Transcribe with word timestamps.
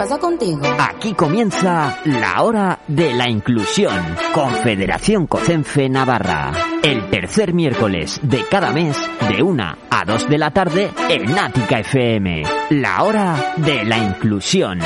¿Qué 0.00 0.04
pasa 0.06 0.18
contigo? 0.18 0.62
Aquí 0.78 1.12
comienza 1.12 1.98
la 2.06 2.42
hora 2.42 2.78
de 2.88 3.12
la 3.12 3.28
inclusión. 3.28 3.94
Confederación 4.32 5.26
Cocenfe 5.26 5.90
Navarra. 5.90 6.52
El 6.82 7.10
tercer 7.10 7.52
miércoles 7.52 8.18
de 8.22 8.42
cada 8.48 8.72
mes, 8.72 8.96
de 9.28 9.42
una 9.42 9.76
a 9.90 10.06
dos 10.06 10.26
de 10.26 10.38
la 10.38 10.52
tarde, 10.52 10.90
en 11.10 11.34
Nática 11.34 11.80
FM. 11.80 12.44
La 12.70 13.02
hora 13.02 13.52
de 13.58 13.84
la 13.84 13.98
inclusión. 13.98 14.80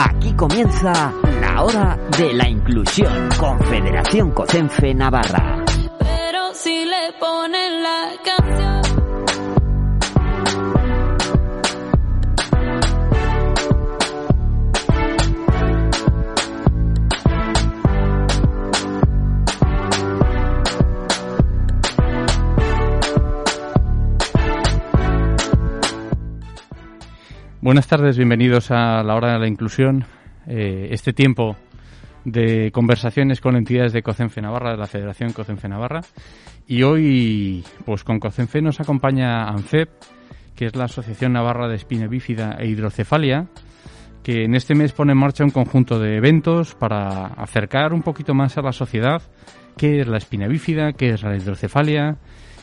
Aquí 0.00 0.32
comienza 0.32 1.12
la 1.54 1.62
hora 1.62 1.98
de 2.18 2.32
la 2.34 2.48
inclusión. 2.48 3.28
Confederación 3.38 4.32
Cocenfe 4.32 4.92
Navarra. 4.92 5.64
Pero 6.00 6.52
si 6.52 6.84
le 6.84 7.12
ponen 7.20 7.82
la 7.82 8.10
canción. 8.24 8.82
Buenas 27.60 27.86
tardes, 27.86 28.16
bienvenidos 28.16 28.72
a 28.72 29.04
la 29.04 29.14
hora 29.14 29.34
de 29.34 29.38
la 29.38 29.46
inclusión. 29.46 30.04
Eh, 30.46 30.88
este 30.90 31.12
tiempo 31.12 31.56
de 32.24 32.70
conversaciones 32.72 33.40
con 33.40 33.56
entidades 33.56 33.92
de 33.92 34.02
COCENFE 34.02 34.40
Navarra, 34.40 34.72
de 34.72 34.78
la 34.78 34.86
Federación 34.86 35.32
COCENFE 35.32 35.68
Navarra. 35.68 36.00
Y 36.66 36.82
hoy, 36.82 37.64
pues 37.84 38.04
con 38.04 38.18
COCENFE 38.18 38.62
nos 38.62 38.80
acompaña 38.80 39.48
ANCEP, 39.48 39.90
que 40.54 40.66
es 40.66 40.76
la 40.76 40.84
Asociación 40.84 41.32
Navarra 41.32 41.68
de 41.68 41.76
Espina 41.76 42.06
Bífida 42.06 42.56
e 42.58 42.66
Hidrocefalia, 42.66 43.46
que 44.22 44.44
en 44.44 44.54
este 44.54 44.74
mes 44.74 44.92
pone 44.92 45.12
en 45.12 45.18
marcha 45.18 45.44
un 45.44 45.50
conjunto 45.50 45.98
de 45.98 46.16
eventos 46.16 46.74
para 46.74 47.26
acercar 47.26 47.92
un 47.92 48.02
poquito 48.02 48.34
más 48.34 48.56
a 48.56 48.62
la 48.62 48.72
sociedad 48.72 49.20
qué 49.76 50.00
es 50.00 50.06
la 50.06 50.18
espina 50.18 50.46
bífida, 50.46 50.92
qué 50.92 51.10
es 51.10 51.22
la 51.22 51.36
hidrocefalia, 51.36 52.16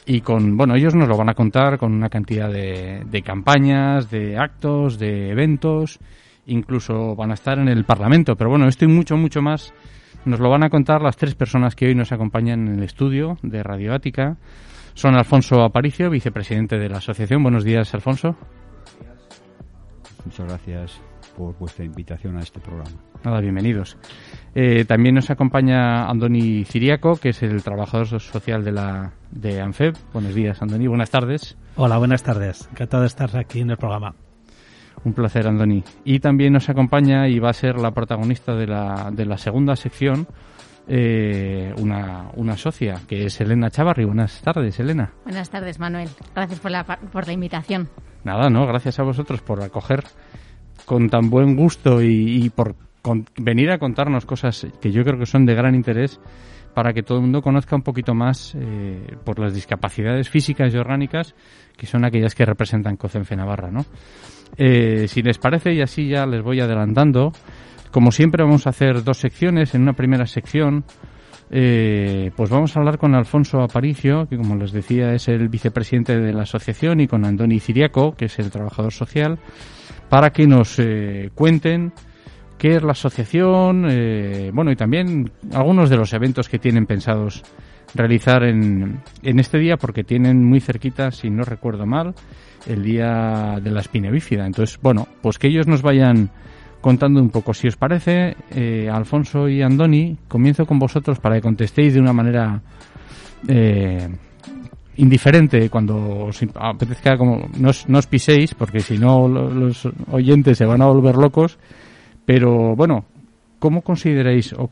y 0.06 0.22
con, 0.22 0.58
bueno, 0.58 0.76
ellos 0.76 0.96
nos 0.96 1.08
lo 1.08 1.18
van 1.18 1.30
a 1.30 1.34
contar 1.34 1.78
con 1.78 1.94
una 1.94 2.10
cantidad 2.10 2.50
de 2.50 3.24
campañas, 3.24 4.10
de 4.10 4.38
actos, 4.38 4.98
de 4.98 5.30
eventos, 5.30 6.00
incluso 6.46 7.16
van 7.16 7.32
a 7.32 7.36
estar 7.36 7.60
en 7.60 7.68
el 7.68 7.86
Parlamento. 7.86 8.36
Pero 8.36 8.50
bueno, 8.50 8.68
esto 8.68 8.86
y 8.86 8.88
mucho, 8.88 9.18
mucho 9.18 9.42
más 9.42 9.74
nos 10.26 10.40
lo 10.40 10.50
van 10.50 10.64
a 10.64 10.70
contar 10.70 11.02
las 11.02 11.18
tres 11.18 11.36
personas 11.36 11.76
que 11.76 11.88
hoy 11.88 11.96
nos 11.96 12.12
acompañan 12.12 12.68
en 12.68 12.76
el 12.76 12.84
estudio 12.84 13.38
de 13.42 13.64
Radio 13.64 13.94
Ática. 13.94 14.38
Son 14.94 15.16
Alfonso 15.16 15.62
Aparicio, 15.64 16.10
vicepresidente 16.10 16.78
de 16.78 16.90
la 16.90 16.98
asociación. 16.98 17.42
Buenos 17.44 17.64
días, 17.64 17.94
Alfonso. 17.94 18.36
Muchas 20.26 20.48
gracias 20.48 21.02
por 21.36 21.58
vuestra 21.58 21.86
invitación 21.86 22.38
a 22.38 22.42
este 22.42 22.60
programa. 22.60 22.92
Nada, 23.24 23.40
bienvenidos. 23.40 23.98
Eh, 24.54 24.86
también 24.86 25.16
nos 25.16 25.30
acompaña 25.30 26.08
Andoni 26.08 26.66
Ciriaco, 26.66 27.16
que 27.18 27.30
es 27.30 27.42
el 27.42 27.64
trabajador 27.64 28.20
social 28.20 28.64
de 28.64 28.72
la 28.72 29.14
de 29.32 29.62
ANFEB. 29.62 29.96
Buenos 30.14 30.36
días, 30.36 30.62
Andoni. 30.62 30.88
Buenas 30.88 31.10
tardes. 31.10 31.58
Hola, 31.76 31.98
buenas 31.98 32.24
tardes. 32.24 32.68
Encantado 32.72 33.02
de 33.02 33.08
estar 33.08 33.36
aquí 33.38 33.62
en 33.62 33.72
el 33.72 33.78
programa. 33.78 34.14
Un 35.04 35.14
placer, 35.14 35.48
Andoni. 35.48 35.84
Y 36.04 36.20
también 36.20 36.54
nos 36.54 36.70
acompaña 36.70 37.28
y 37.28 37.40
va 37.40 37.50
a 37.50 37.54
ser 37.54 37.78
la 37.78 37.92
protagonista 37.92 38.56
de 38.56 38.68
la, 38.68 39.10
de 39.12 39.26
la 39.26 39.38
segunda 39.38 39.76
sección, 39.76 40.28
eh, 40.88 41.74
una, 41.78 42.30
una 42.36 42.56
socia, 42.58 43.02
que 43.08 43.26
es 43.26 43.42
Elena 43.42 43.72
Chavarri. 43.72 44.06
Buenas 44.06 44.42
tardes, 44.42 44.80
Elena. 44.80 45.12
Buenas 45.24 45.50
tardes, 45.50 45.80
Manuel. 45.80 46.10
Gracias 46.36 46.60
por 46.60 46.72
la, 46.72 46.84
por 46.84 47.26
la 47.26 47.34
invitación. 47.34 47.90
Nada, 48.24 48.50
no, 48.50 48.68
gracias 48.68 49.00
a 49.00 49.04
vosotros 49.04 49.42
por 49.42 49.64
acoger 49.64 50.04
con 50.86 51.10
tan 51.10 51.30
buen 51.30 51.56
gusto 51.56 52.02
y, 52.02 52.46
y 52.46 52.50
por 52.50 52.76
con, 53.02 53.26
venir 53.38 53.72
a 53.72 53.80
contarnos 53.80 54.26
cosas 54.26 54.68
que 54.80 54.92
yo 54.92 55.04
creo 55.04 55.18
que 55.18 55.26
son 55.26 55.46
de 55.46 55.56
gran 55.56 55.76
interés 55.76 56.20
para 56.74 56.94
que 56.94 57.04
todo 57.04 57.18
el 57.18 57.24
mundo 57.24 57.42
conozca 57.42 57.76
un 57.76 57.82
poquito 57.82 58.14
más 58.14 58.56
eh, 58.56 59.18
por 59.26 59.40
las 59.40 59.54
discapacidades 59.54 60.30
físicas 60.30 60.74
y 60.74 60.78
orgánicas 60.78 61.36
que 61.76 61.86
son 61.86 62.06
aquellas 62.06 62.36
que 62.36 62.46
representan 62.46 62.96
COCENFE 62.96 63.36
Navarra, 63.36 63.72
¿no? 63.72 63.86
Eh, 64.58 65.08
si 65.08 65.22
les 65.22 65.38
parece, 65.38 65.74
y 65.74 65.82
así 65.82 66.08
ya 66.08 66.26
les 66.26 66.42
voy 66.42 66.60
adelantando, 66.60 67.32
como 67.92 68.12
siempre 68.12 68.44
vamos 68.44 68.68
a 68.68 68.72
hacer 68.72 69.04
dos 69.04 69.18
secciones. 69.18 69.74
En 69.76 69.84
una 69.84 69.94
primera 69.94 70.26
sección, 70.26 70.84
eh, 71.50 72.32
pues 72.36 72.50
vamos 72.50 72.76
a 72.76 72.80
hablar 72.80 72.98
con 72.98 73.16
Alfonso 73.16 73.62
Aparicio, 73.62 74.28
que 74.28 74.38
como 74.38 74.56
les 74.56 74.72
decía 74.72 75.14
es 75.14 75.28
el 75.28 75.50
vicepresidente 75.50 76.20
de 76.20 76.34
la 76.34 76.44
asociación, 76.44 77.00
y 77.00 77.08
con 77.08 77.26
Andoni 77.26 77.60
Ciriaco, 77.60 78.16
que 78.16 78.26
es 78.26 78.40
el 78.40 78.52
trabajador 78.52 78.92
social, 78.92 79.40
para 80.10 80.32
que 80.32 80.46
nos 80.48 80.78
eh, 80.80 81.32
cuenten 81.34 81.94
qué 82.58 82.76
es 82.76 82.84
la 82.84 82.92
asociación, 82.92 83.88
bueno, 84.54 84.72
y 84.72 84.76
también 84.76 85.32
algunos 85.52 85.90
de 85.90 85.98
los 85.98 86.14
eventos 86.14 86.48
que 86.48 86.60
tienen 86.60 86.86
pensados 86.86 87.42
realizar 87.96 88.44
en, 88.44 89.02
en 89.24 89.40
este 89.40 89.58
día, 89.58 89.78
porque 89.78 90.04
tienen 90.04 90.44
muy 90.44 90.60
cerquita, 90.60 91.10
si 91.10 91.32
no 91.32 91.44
recuerdo 91.44 91.88
mal, 91.88 92.14
el 92.68 92.84
día 92.84 93.60
de 93.62 93.72
la 93.72 93.82
espina 93.82 94.10
bífida. 94.12 94.46
Entonces, 94.46 94.80
bueno, 94.82 95.08
pues 95.22 95.38
que 95.40 95.48
ellos 95.48 95.68
nos 95.68 95.82
vayan 95.82 96.30
contando 96.82 97.22
un 97.22 97.30
poco. 97.30 97.54
Si 97.54 97.68
os 97.68 97.76
parece, 97.78 98.36
eh, 98.52 98.90
Alfonso 98.92 99.48
y 99.48 99.62
Andoni, 99.62 100.18
comienzo 100.28 100.66
con 100.66 100.80
vosotros 100.80 101.20
para 101.20 101.36
que 101.36 101.42
contestéis 101.42 101.94
de 101.94 102.00
una 102.00 102.14
manera 102.14 102.62
eh, 103.48 104.08
indiferente 104.98 105.70
cuando 105.70 106.26
os 106.26 106.40
apetezca, 106.56 107.18
como 107.18 107.48
no 107.60 107.70
os, 107.70 107.88
no 107.88 107.98
os 108.00 108.08
piséis, 108.08 108.54
porque 108.54 108.80
si 108.82 108.98
no 108.98 109.28
lo- 109.28 109.50
los 109.50 109.88
oyentes 110.12 110.58
se 110.58 110.66
van 110.66 110.82
a 110.82 110.86
volver 110.88 111.16
locos. 111.16 111.58
Pero 112.26 112.76
bueno, 112.76 113.06
¿cómo 113.60 113.82
consideráis 113.82 114.54
o 114.54 114.70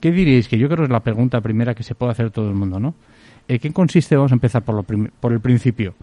qué 0.00 0.10
diríais? 0.12 0.48
Que 0.48 0.58
yo 0.58 0.66
creo 0.68 0.78
que 0.78 0.84
es 0.84 0.90
la 0.90 1.00
pregunta 1.00 1.40
primera 1.40 1.74
que 1.74 1.82
se 1.82 1.94
puede 1.94 2.12
hacer 2.12 2.30
todo 2.30 2.48
el 2.48 2.54
mundo, 2.54 2.78
¿no? 2.80 2.94
¿En 3.46 3.58
qué 3.58 3.72
consiste? 3.72 4.16
Vamos 4.16 4.32
a 4.32 4.34
empezar 4.34 4.62
por, 4.62 4.74
lo 4.74 4.82
por 4.82 5.32
el 5.32 5.40
principio. 5.40 5.94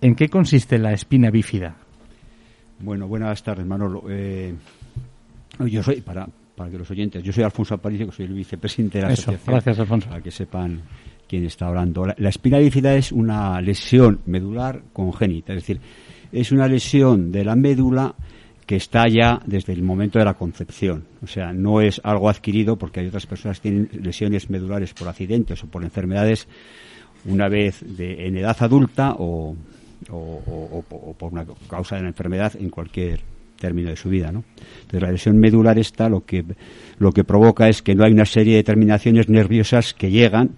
¿En 0.00 0.14
qué 0.14 0.28
consiste 0.28 0.78
la 0.78 0.92
espina 0.92 1.30
bífida? 1.30 1.76
Bueno, 2.80 3.08
buenas 3.08 3.42
tardes, 3.42 3.66
Manolo. 3.66 4.04
Eh, 4.08 4.54
yo 5.66 5.82
soy, 5.82 6.00
para, 6.00 6.28
para 6.54 6.70
que 6.70 6.78
los 6.78 6.90
oyentes, 6.90 7.22
yo 7.22 7.32
soy 7.32 7.42
Alfonso 7.44 7.74
Aparicio, 7.74 8.06
que 8.06 8.12
soy 8.12 8.26
el 8.26 8.34
vicepresidente 8.34 8.98
de 8.98 9.04
la 9.06 9.12
Eso, 9.12 9.22
asociación. 9.22 9.54
gracias, 9.54 9.78
Alfonso. 9.80 10.08
Para 10.08 10.22
que 10.22 10.30
sepan 10.30 10.82
quién 11.26 11.44
está 11.44 11.66
hablando. 11.66 12.06
La, 12.06 12.14
la 12.16 12.28
espina 12.28 12.58
bífida 12.58 12.94
es 12.94 13.10
una 13.10 13.60
lesión 13.60 14.20
medular 14.26 14.82
congénita, 14.92 15.52
es 15.52 15.62
decir, 15.62 15.80
es 16.30 16.52
una 16.52 16.68
lesión 16.68 17.32
de 17.32 17.44
la 17.44 17.56
médula 17.56 18.14
que 18.66 18.76
está 18.76 19.08
ya 19.08 19.40
desde 19.46 19.72
el 19.72 19.82
momento 19.82 20.18
de 20.18 20.26
la 20.26 20.34
concepción. 20.34 21.04
O 21.22 21.26
sea, 21.26 21.52
no 21.52 21.80
es 21.80 22.00
algo 22.04 22.28
adquirido 22.28 22.76
porque 22.76 23.00
hay 23.00 23.06
otras 23.06 23.26
personas 23.26 23.58
que 23.60 23.70
tienen 23.70 23.90
lesiones 24.02 24.50
medulares 24.50 24.92
por 24.92 25.08
accidentes 25.08 25.64
o 25.64 25.66
por 25.66 25.82
enfermedades 25.82 26.46
una 27.24 27.48
vez 27.48 27.82
de, 27.84 28.26
en 28.26 28.36
edad 28.36 28.56
adulta 28.60 29.14
o, 29.18 29.56
o- 30.10 30.84
por 31.18 31.32
una 31.32 31.44
causa 31.68 31.96
de 31.96 32.02
la 32.02 32.08
enfermedad 32.08 32.52
en 32.58 32.70
cualquier 32.70 33.20
término 33.58 33.88
de 33.90 33.96
su 33.96 34.08
vida, 34.08 34.30
¿no? 34.30 34.44
Entonces 34.82 35.02
la 35.02 35.10
lesión 35.10 35.36
medular 35.38 35.78
esta 35.78 36.08
lo 36.08 36.24
que 36.24 36.44
lo 36.98 37.12
que 37.12 37.24
provoca 37.24 37.68
es 37.68 37.82
que 37.82 37.94
no 37.94 38.04
hay 38.04 38.12
una 38.12 38.24
serie 38.24 38.56
de 38.56 38.62
terminaciones 38.64 39.28
nerviosas 39.28 39.94
que 39.94 40.10
llegan 40.10 40.50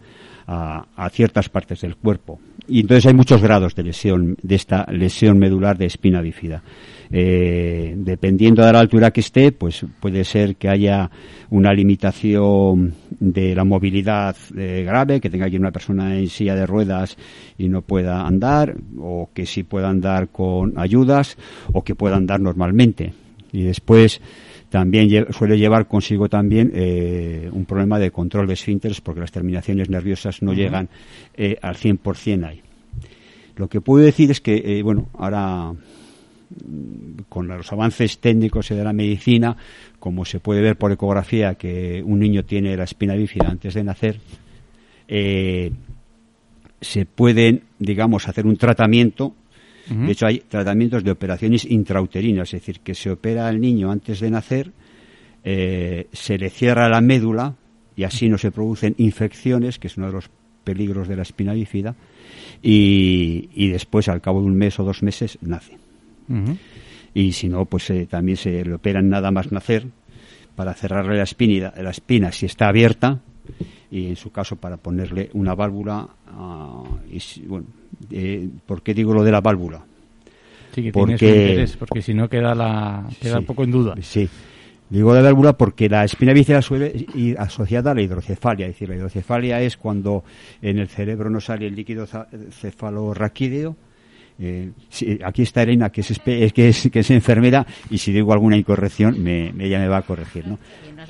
a, 0.46 0.87
a 0.96 1.08
ciertas 1.10 1.48
partes 1.48 1.81
del 1.81 1.96
cuerpo 1.96 2.40
y 2.69 2.81
entonces 2.81 3.06
hay 3.06 3.14
muchos 3.14 3.40
grados 3.40 3.75
de 3.75 3.84
lesión 3.84 4.37
de 4.42 4.54
esta 4.54 4.87
lesión 4.92 5.38
medular 5.38 5.78
de 5.78 5.87
espina 5.87 6.20
bífida. 6.20 6.62
Eh, 7.12 7.94
dependiendo 7.96 8.64
de 8.64 8.72
la 8.72 8.78
altura 8.78 9.10
que 9.10 9.20
esté, 9.20 9.50
pues 9.50 9.84
puede 9.98 10.22
ser 10.24 10.54
que 10.56 10.68
haya 10.68 11.10
una 11.50 11.72
limitación 11.72 12.94
de 13.18 13.54
la 13.54 13.64
movilidad 13.64 14.36
eh, 14.56 14.84
grave, 14.86 15.20
que 15.20 15.28
tenga 15.28 15.48
que 15.48 15.54
ir 15.56 15.60
una 15.60 15.72
persona 15.72 16.16
en 16.16 16.28
silla 16.28 16.54
de 16.54 16.66
ruedas 16.66 17.16
y 17.58 17.68
no 17.68 17.82
pueda 17.82 18.26
andar, 18.26 18.76
o 18.98 19.28
que 19.34 19.44
sí 19.44 19.64
pueda 19.64 19.88
andar 19.88 20.28
con 20.28 20.74
ayudas, 20.78 21.36
o 21.72 21.82
que 21.82 21.96
pueda 21.96 22.16
andar 22.16 22.40
normalmente. 22.40 23.12
Y 23.52 23.62
después 23.62 24.20
también 24.68 25.08
lle- 25.08 25.32
suele 25.32 25.58
llevar 25.58 25.88
consigo 25.88 26.28
también 26.28 26.70
eh, 26.72 27.48
un 27.52 27.64
problema 27.64 27.98
de 27.98 28.12
control 28.12 28.46
de 28.46 28.52
esfínteres, 28.52 29.00
porque 29.00 29.20
las 29.20 29.32
terminaciones 29.32 29.90
nerviosas 29.90 30.42
no 30.42 30.52
llegan 30.52 30.88
eh, 31.36 31.56
al 31.60 31.74
100% 31.74 32.44
ahí. 32.46 32.60
Lo 33.56 33.68
que 33.68 33.80
puedo 33.80 34.04
decir 34.04 34.30
es 34.30 34.40
que, 34.40 34.80
bueno, 34.84 35.08
ahora 35.18 35.72
con 37.29 37.47
los 37.49 37.73
avances 37.73 38.19
técnicos 38.19 38.70
y 38.70 38.75
de 38.75 38.85
la 38.85 38.93
medicina, 38.93 39.56
como 39.99 40.25
se 40.25 40.41
puede 40.41 40.61
ver 40.61 40.76
por 40.76 40.93
ecografía 40.93 41.55
que 41.55 42.02
un 42.05 42.19
niño 42.19 42.44
tiene 42.44 42.76
la 42.76 42.85
espina 42.85 43.14
bífida 43.14 43.49
antes 43.49 43.75
de 43.75 43.85
nacer, 43.85 44.20
eh, 45.08 45.70
se 46.81 47.06
pueden, 47.06 47.62
digamos, 47.79 48.29
hacer 48.29 48.47
un 48.47 48.56
tratamiento. 48.56 49.35
De 49.88 50.12
hecho, 50.12 50.26
hay 50.26 50.38
tratamientos 50.38 51.02
de 51.02 51.11
operaciones 51.11 51.64
intrauterinas, 51.64 52.55
es 52.55 52.61
decir, 52.61 52.79
que 52.79 52.94
se 52.94 53.11
opera 53.11 53.49
al 53.49 53.61
niño 53.61 53.91
antes 53.91 54.20
de 54.20 54.31
nacer, 54.31 54.70
eh, 55.43 56.06
se 56.12 56.38
le 56.38 56.49
cierra 56.49 56.88
la 56.88 57.00
médula 57.00 57.56
y 57.97 58.05
así 58.05 58.29
no 58.29 58.38
se 58.38 58.52
producen 58.52 58.94
infecciones, 58.99 59.81
que 59.81 59.88
es 59.88 59.97
uno 59.97 60.06
de 60.06 60.12
los 60.12 60.31
peligros 60.62 61.08
de 61.08 61.17
la 61.17 61.23
espina 61.23 61.55
bífida, 61.55 61.97
y, 62.62 63.69
después, 63.70 64.08
al 64.08 64.20
cabo 64.20 64.41
de 64.41 64.47
un 64.47 64.56
mes 64.56 64.79
o 64.79 64.85
dos 64.85 65.02
meses, 65.02 65.38
nace. 65.41 65.76
Y 67.14 67.32
si 67.32 67.48
no, 67.48 67.64
pues 67.64 67.90
eh, 67.90 68.06
también 68.06 68.36
se 68.36 68.64
le 68.64 68.74
operan 68.74 69.08
nada 69.08 69.30
más 69.30 69.50
nacer 69.50 69.86
para 70.54 70.74
cerrarle 70.74 71.16
la 71.16 71.24
espina, 71.24 71.72
la 71.76 71.90
espina 71.90 72.30
si 72.32 72.46
está 72.46 72.68
abierta 72.68 73.20
y 73.90 74.06
en 74.06 74.16
su 74.16 74.30
caso 74.30 74.56
para 74.56 74.76
ponerle 74.76 75.30
una 75.32 75.54
válvula. 75.54 76.08
Y, 77.10 77.46
bueno, 77.46 77.66
eh, 78.10 78.48
¿Por 78.66 78.82
qué 78.82 78.94
digo 78.94 79.12
lo 79.12 79.24
de 79.24 79.32
la 79.32 79.40
válvula? 79.40 79.82
Sí, 80.74 80.82
que 80.84 80.92
porque, 80.92 81.12
interés, 81.12 81.76
porque 81.76 82.00
si 82.00 82.14
no 82.14 82.28
queda, 82.28 82.54
la, 82.54 83.08
queda 83.20 83.40
un 83.40 83.44
poco 83.44 83.64
en 83.64 83.70
duda. 83.72 83.94
Sí. 84.00 84.28
Digo 84.88 85.14
la 85.14 85.22
válvula 85.22 85.52
porque 85.52 85.88
la 85.88 86.04
espina 86.04 86.32
bífida 86.32 86.62
suele 86.62 87.06
ir 87.14 87.38
asociada 87.38 87.92
a 87.92 87.94
la 87.94 88.02
hidrocefalia. 88.02 88.66
Es 88.66 88.74
decir, 88.74 88.88
la 88.88 88.96
hidrocefalia 88.96 89.60
es 89.60 89.76
cuando 89.76 90.24
en 90.62 90.78
el 90.78 90.88
cerebro 90.88 91.30
no 91.30 91.40
sale 91.40 91.66
el 91.66 91.74
líquido 91.74 92.06
cefalorraquídeo. 92.06 93.76
Eh, 94.42 94.70
aquí 95.22 95.42
está 95.42 95.62
Elena, 95.62 95.90
que 95.90 96.00
es, 96.00 96.19
que, 96.19 96.69
es, 96.69 96.88
que 96.90 96.98
es 97.00 97.10
enfermera, 97.10 97.66
y 97.90 97.98
si 97.98 98.10
digo 98.10 98.32
alguna 98.32 98.56
incorrección, 98.56 99.22
me, 99.22 99.52
ella 99.58 99.78
me 99.78 99.88
va 99.88 99.98
a 99.98 100.02
corregir, 100.02 100.46
¿no? 100.46 100.58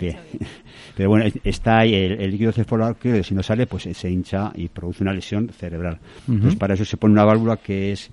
Pero 0.97 1.09
bueno, 1.09 1.27
está 1.45 1.79
ahí 1.79 1.95
el, 1.95 2.31
líquido 2.31 2.53
cefalorraquídeo, 2.53 3.23
si 3.23 3.35
no 3.35 3.43
sale, 3.43 3.67
pues 3.67 3.89
se 3.93 4.11
hincha 4.11 4.53
y 4.55 4.69
produce 4.69 5.03
una 5.05 5.13
lesión 5.13 5.49
cerebral. 5.49 5.99
Entonces, 6.29 6.57
para 6.57 6.75
eso 6.75 6.85
se 6.85 6.97
pone 6.97 7.13
una 7.13 7.25
válvula 7.25 7.57
que 7.59 7.93
es, 7.93 8.11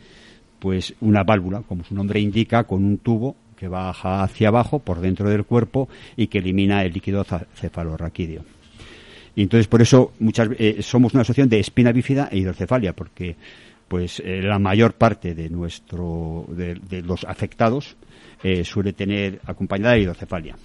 pues, 0.60 0.94
una 1.02 1.24
válvula, 1.24 1.64
como 1.68 1.84
su 1.84 1.96
nombre 1.96 2.20
indica, 2.20 2.66
con 2.66 2.86
un 2.86 3.00
tubo 3.00 3.36
que 3.58 3.68
baja 3.68 4.24
hacia 4.24 4.50
abajo 4.50 4.80
por 4.80 5.02
dentro 5.02 5.30
del 5.30 5.44
cuerpo 5.44 5.90
y 6.16 6.28
que 6.28 6.38
elimina 6.38 6.84
el 6.84 6.94
líquido 6.94 7.26
cefalorraquídeo. 7.56 8.44
Y 9.36 9.44
entonces 9.44 9.68
por 9.68 9.82
eso 9.82 10.14
muchas 10.20 10.50
eh, 10.58 10.78
somos 10.82 11.14
una 11.14 11.22
asociación 11.22 11.50
de 11.50 11.60
espina 11.60 11.92
bífida 11.92 12.30
e 12.32 12.40
hidrocefalia, 12.40 12.94
porque 12.94 13.36
pues 13.88 14.20
eh, 14.20 14.42
la 14.42 14.60
mayor 14.60 14.94
parte 14.94 15.34
de 15.34 15.50
nuestro 15.50 16.46
de, 16.50 17.02
los 17.02 17.24
afectados 17.24 17.96
eh, 18.44 18.64
suele 18.64 18.94
tener 18.94 19.40
acompañada 19.46 19.94
de 19.94 20.02
hidrocefalia. 20.02 20.56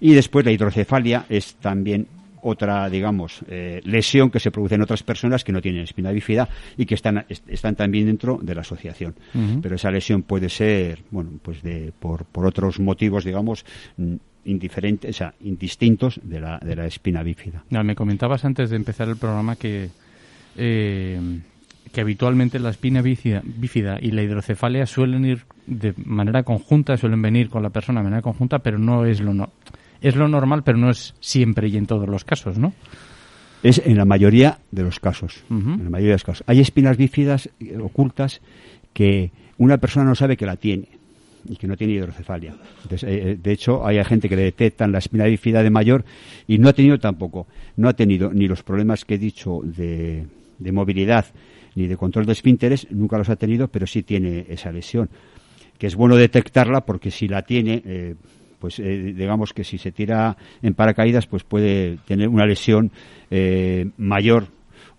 Y 0.00 0.14
después 0.14 0.44
la 0.44 0.52
hidrocefalia 0.52 1.26
es 1.28 1.54
también 1.56 2.06
otra, 2.42 2.88
digamos, 2.88 3.42
eh, 3.48 3.80
lesión 3.84 4.30
que 4.30 4.40
se 4.40 4.50
produce 4.50 4.76
en 4.76 4.82
otras 4.82 5.02
personas 5.02 5.44
que 5.44 5.52
no 5.52 5.60
tienen 5.60 5.82
espina 5.82 6.10
bífida 6.10 6.48
y 6.76 6.86
que 6.86 6.94
están, 6.94 7.26
están 7.28 7.76
también 7.76 8.06
dentro 8.06 8.38
de 8.40 8.54
la 8.54 8.62
asociación. 8.62 9.14
Pero 9.60 9.76
esa 9.76 9.90
lesión 9.90 10.22
puede 10.22 10.48
ser, 10.48 11.00
bueno, 11.10 11.32
pues 11.42 11.62
de, 11.62 11.92
por, 11.98 12.24
por 12.24 12.46
otros 12.46 12.80
motivos, 12.80 13.24
digamos, 13.24 13.64
mm, 13.98 14.14
indiferentes, 14.46 15.10
o 15.10 15.18
sea, 15.18 15.34
indistintos 15.40 16.18
de 16.22 16.40
la, 16.40 16.58
de 16.58 16.76
la 16.76 16.86
espina 16.86 17.22
bífida. 17.22 17.64
me 17.68 17.94
comentabas 17.94 18.44
antes 18.44 18.70
de 18.70 18.76
empezar 18.76 19.08
el 19.08 19.16
programa 19.16 19.56
que, 19.56 19.90
eh, 20.56 21.20
que 21.92 22.00
habitualmente 22.00 22.58
la 22.58 22.70
espina 22.70 23.02
bífida, 23.02 23.42
bífida 23.44 23.98
y 24.00 24.12
la 24.12 24.22
hidrocefalia 24.22 24.86
suelen 24.86 25.24
ir 25.24 25.42
de 25.66 25.94
manera 26.04 26.42
conjunta, 26.42 26.96
suelen 26.96 27.20
venir 27.20 27.48
con 27.48 27.62
la 27.62 27.70
persona 27.70 28.00
de 28.00 28.04
manera 28.04 28.22
conjunta, 28.22 28.60
pero 28.60 28.78
no 28.78 29.04
es 29.04 29.20
lo 29.20 29.34
no 29.34 29.50
es 30.00 30.16
lo 30.16 30.28
normal, 30.28 30.62
pero 30.64 30.78
no 30.78 30.90
es 30.90 31.14
siempre 31.20 31.68
y 31.68 31.76
en 31.76 31.86
todos 31.86 32.08
los 32.08 32.24
casos, 32.24 32.58
¿no? 32.58 32.72
Es 33.62 33.82
en 33.84 33.98
la 33.98 34.06
mayoría 34.06 34.58
de 34.70 34.82
los 34.82 34.98
casos. 35.00 35.44
En 35.50 35.84
la 35.84 35.90
mayoría 35.90 36.12
de 36.12 36.14
los 36.14 36.24
casos. 36.24 36.44
Hay 36.46 36.60
espinas 36.60 36.96
bífidas 36.96 37.50
eh, 37.60 37.76
ocultas 37.76 38.40
que 38.94 39.32
una 39.58 39.76
persona 39.76 40.06
no 40.06 40.14
sabe 40.14 40.38
que 40.38 40.46
la 40.46 40.56
tiene 40.56 40.88
y 41.46 41.56
que 41.56 41.66
no 41.66 41.76
tiene 41.76 41.94
hidrocefalia. 41.94 42.54
Eh, 42.90 42.96
eh, 43.02 43.38
de 43.40 43.52
hecho, 43.52 43.86
hay 43.86 44.02
gente 44.04 44.28
que 44.28 44.36
le 44.36 44.42
detectan 44.42 44.92
la 44.92 44.98
espina 44.98 45.24
bífida 45.26 45.62
de 45.62 45.70
mayor 45.70 46.04
y 46.46 46.58
no 46.58 46.68
ha 46.68 46.72
tenido 46.72 46.98
tampoco, 46.98 47.46
no 47.76 47.88
ha 47.88 47.92
tenido 47.92 48.32
ni 48.32 48.48
los 48.48 48.62
problemas 48.62 49.04
que 49.04 49.14
he 49.14 49.18
dicho 49.18 49.60
de, 49.62 50.26
movilidad 50.72 51.26
ni 51.74 51.86
de 51.86 51.96
control 51.96 52.26
de 52.26 52.32
esfínteres, 52.32 52.86
nunca 52.90 53.18
los 53.18 53.28
ha 53.28 53.36
tenido, 53.36 53.68
pero 53.68 53.86
sí 53.86 54.02
tiene 54.02 54.46
esa 54.48 54.72
lesión. 54.72 55.08
Que 55.78 55.86
es 55.86 55.96
bueno 55.96 56.16
detectarla 56.16 56.82
porque 56.82 57.10
si 57.10 57.26
la 57.26 57.42
tiene, 57.42 58.16
pues 58.60 58.78
eh, 58.78 59.14
digamos 59.16 59.52
que 59.52 59.64
si 59.64 59.78
se 59.78 59.90
tira 59.90 60.36
en 60.62 60.74
paracaídas, 60.74 61.26
pues 61.26 61.42
puede 61.42 61.96
tener 62.06 62.28
una 62.28 62.46
lesión 62.46 62.92
eh, 63.30 63.86
mayor 63.96 64.48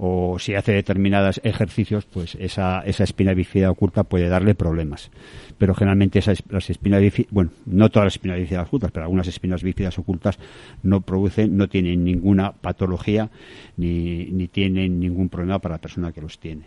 o 0.03 0.39
si 0.39 0.55
hace 0.55 0.71
determinados 0.71 1.39
ejercicios, 1.43 2.05
pues 2.05 2.33
esa, 2.39 2.79
esa 2.79 3.03
espina 3.03 3.35
bífida 3.35 3.69
oculta 3.69 4.03
puede 4.03 4.29
darle 4.29 4.55
problemas. 4.55 5.11
Pero 5.59 5.75
generalmente 5.75 6.17
esas, 6.17 6.41
las 6.49 6.71
espinas 6.71 7.01
bífidas, 7.01 7.31
bueno, 7.31 7.51
no 7.67 7.89
todas 7.89 8.07
las 8.07 8.15
espinas 8.15 8.39
bífidas 8.39 8.67
ocultas, 8.67 8.91
pero 8.91 9.03
algunas 9.05 9.27
espinas 9.27 9.61
bífidas 9.61 9.99
ocultas 9.99 10.39
no 10.81 11.01
producen, 11.01 11.55
no 11.55 11.69
tienen 11.69 12.03
ninguna 12.03 12.51
patología 12.51 13.29
ni, 13.77 14.25
ni 14.25 14.47
tienen 14.47 14.99
ningún 14.99 15.29
problema 15.29 15.59
para 15.59 15.75
la 15.75 15.81
persona 15.81 16.11
que 16.11 16.21
los 16.21 16.39
tiene. 16.39 16.63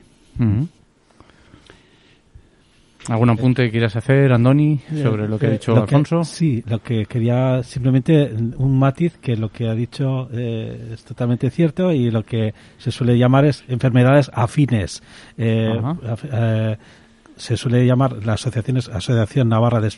¿Algún 3.08 3.30
apunte 3.30 3.64
que 3.64 3.70
quieras 3.70 3.96
hacer, 3.96 4.32
Andoni, 4.32 4.80
sobre 5.02 5.28
lo 5.28 5.38
que 5.38 5.46
ha 5.46 5.48
eh, 5.50 5.52
dicho 5.52 5.76
Alfonso? 5.76 6.24
sí, 6.24 6.62
lo 6.66 6.82
que 6.82 7.04
quería 7.06 7.62
simplemente 7.62 8.32
un 8.56 8.78
matiz 8.78 9.18
que 9.18 9.36
lo 9.36 9.50
que 9.50 9.68
ha 9.68 9.74
dicho 9.74 10.28
eh, 10.32 10.92
es 10.94 11.04
totalmente 11.04 11.50
cierto 11.50 11.92
y 11.92 12.10
lo 12.10 12.22
que 12.22 12.54
se 12.78 12.90
suele 12.90 13.18
llamar 13.18 13.44
es 13.44 13.64
enfermedades 13.68 14.30
afines. 14.32 15.02
Eh, 15.36 15.78
se 17.36 17.56
suele 17.56 17.84
llamar 17.84 18.24
la 18.24 18.34
asociación 18.34 18.76
Asociación 18.78 19.48
Navarra 19.48 19.80
de, 19.80 19.92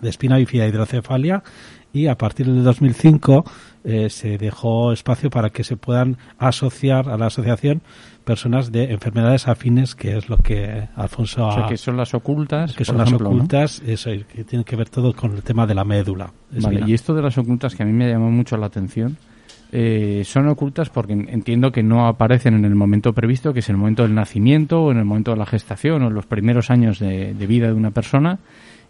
de, 0.00 0.08
Espina 0.08 0.36
Bífida 0.36 0.66
Hidrocefalia 0.66 1.42
y 1.92 2.06
a 2.06 2.16
partir 2.16 2.46
del 2.46 2.64
2005 2.64 3.44
se 4.08 4.38
dejó 4.38 4.92
espacio 4.92 5.28
para 5.28 5.50
que 5.50 5.64
se 5.64 5.76
puedan 5.76 6.16
asociar 6.38 7.08
a 7.08 7.18
la 7.18 7.26
asociación 7.26 7.82
personas 8.22 8.72
de 8.72 8.92
enfermedades 8.92 9.48
afines, 9.48 9.94
que 9.94 10.16
es 10.16 10.28
lo 10.28 10.38
que 10.38 10.88
Alfonso 10.94 11.44
ha... 11.44 11.48
O 11.48 11.54
sea, 11.54 11.66
que 11.66 11.76
son 11.76 11.96
las 11.96 12.14
ocultas. 12.14 12.74
Que 12.74 12.84
son 12.84 12.98
las 12.98 13.12
ocultas, 13.12 13.82
eso, 13.84 14.10
que 14.32 14.44
tiene 14.44 14.64
que 14.64 14.76
ver 14.76 14.88
todo 14.88 15.12
con 15.12 15.32
el 15.32 15.42
tema 15.42 15.66
de 15.66 15.74
la 15.74 15.84
médula. 15.84 16.32
Vale, 16.52 16.84
y 16.86 16.94
esto 16.94 17.14
de 17.14 17.22
las 17.22 17.36
ocultas 17.36 17.74
que 17.74 17.82
a 17.82 17.86
mí 17.86 17.92
me 17.92 18.08
llamó 18.08 18.30
mucho 18.30 18.56
la 18.56 18.66
atención, 18.66 19.16
eh, 19.74 20.22
son 20.26 20.48
ocultas 20.48 20.90
porque 20.90 21.14
entiendo 21.14 21.72
que 21.72 21.82
no 21.82 22.06
aparecen 22.06 22.54
en 22.54 22.66
el 22.66 22.74
momento 22.74 23.14
previsto, 23.14 23.54
que 23.54 23.60
es 23.60 23.70
el 23.70 23.78
momento 23.78 24.02
del 24.02 24.14
nacimiento 24.14 24.82
o 24.82 24.92
en 24.92 24.98
el 24.98 25.06
momento 25.06 25.30
de 25.30 25.38
la 25.38 25.46
gestación 25.46 26.02
o 26.02 26.08
en 26.08 26.14
los 26.14 26.26
primeros 26.26 26.70
años 26.70 26.98
de, 26.98 27.32
vida 27.32 27.68
de 27.68 27.72
una 27.72 27.90
persona 27.90 28.38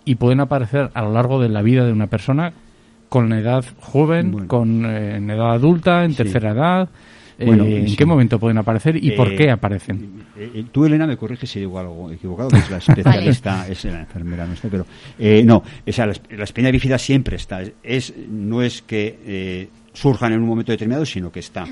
y 0.04 0.16
pueden 0.16 0.40
aparecer 0.40 0.90
a 0.94 1.02
lo 1.02 1.12
largo 1.12 1.40
de 1.40 1.48
la 1.48 1.62
vida 1.62 1.86
de 1.86 1.92
una 1.92 2.08
persona 2.08 2.52
con 3.12 3.30
edad 3.34 3.62
joven, 3.78 4.46
con 4.46 4.86
eh, 4.86 5.16
en 5.16 5.28
edad 5.28 5.52
adulta, 5.52 6.02
en 6.02 6.14
tercera 6.14 6.52
edad. 6.52 6.88
Eh, 7.38 7.84
¿En 7.86 7.94
qué 7.94 8.06
momento 8.06 8.38
pueden 8.38 8.56
aparecer 8.56 8.96
y 8.96 9.10
por 9.10 9.36
qué 9.36 9.44
eh, 9.44 9.50
aparecen? 9.50 10.24
Eh, 10.34 10.64
tú, 10.72 10.86
Elena, 10.86 11.06
me 11.06 11.18
corriges 11.18 11.50
si 11.50 11.60
digo 11.60 11.78
algo 11.78 12.10
equivocado, 12.10 12.48
que 12.48 12.56
es 12.56 12.70
la 12.70 12.78
especialista, 12.78 13.68
es 13.68 13.84
la 13.84 14.00
enfermera 14.00 14.46
nuestra, 14.46 14.70
pero 14.70 14.86
no, 15.44 15.62
esa, 15.84 16.06
la, 16.06 16.14
la 16.30 16.44
espina 16.44 16.70
bífida 16.70 16.96
siempre 16.96 17.36
está. 17.36 17.60
Es, 17.82 18.14
no 18.30 18.62
es 18.62 18.80
que 18.80 19.68
surjan 19.92 20.32
en 20.32 20.40
un 20.40 20.48
momento 20.48 20.72
determinado, 20.72 21.04
sino 21.04 21.30
que 21.30 21.40
está 21.40 21.66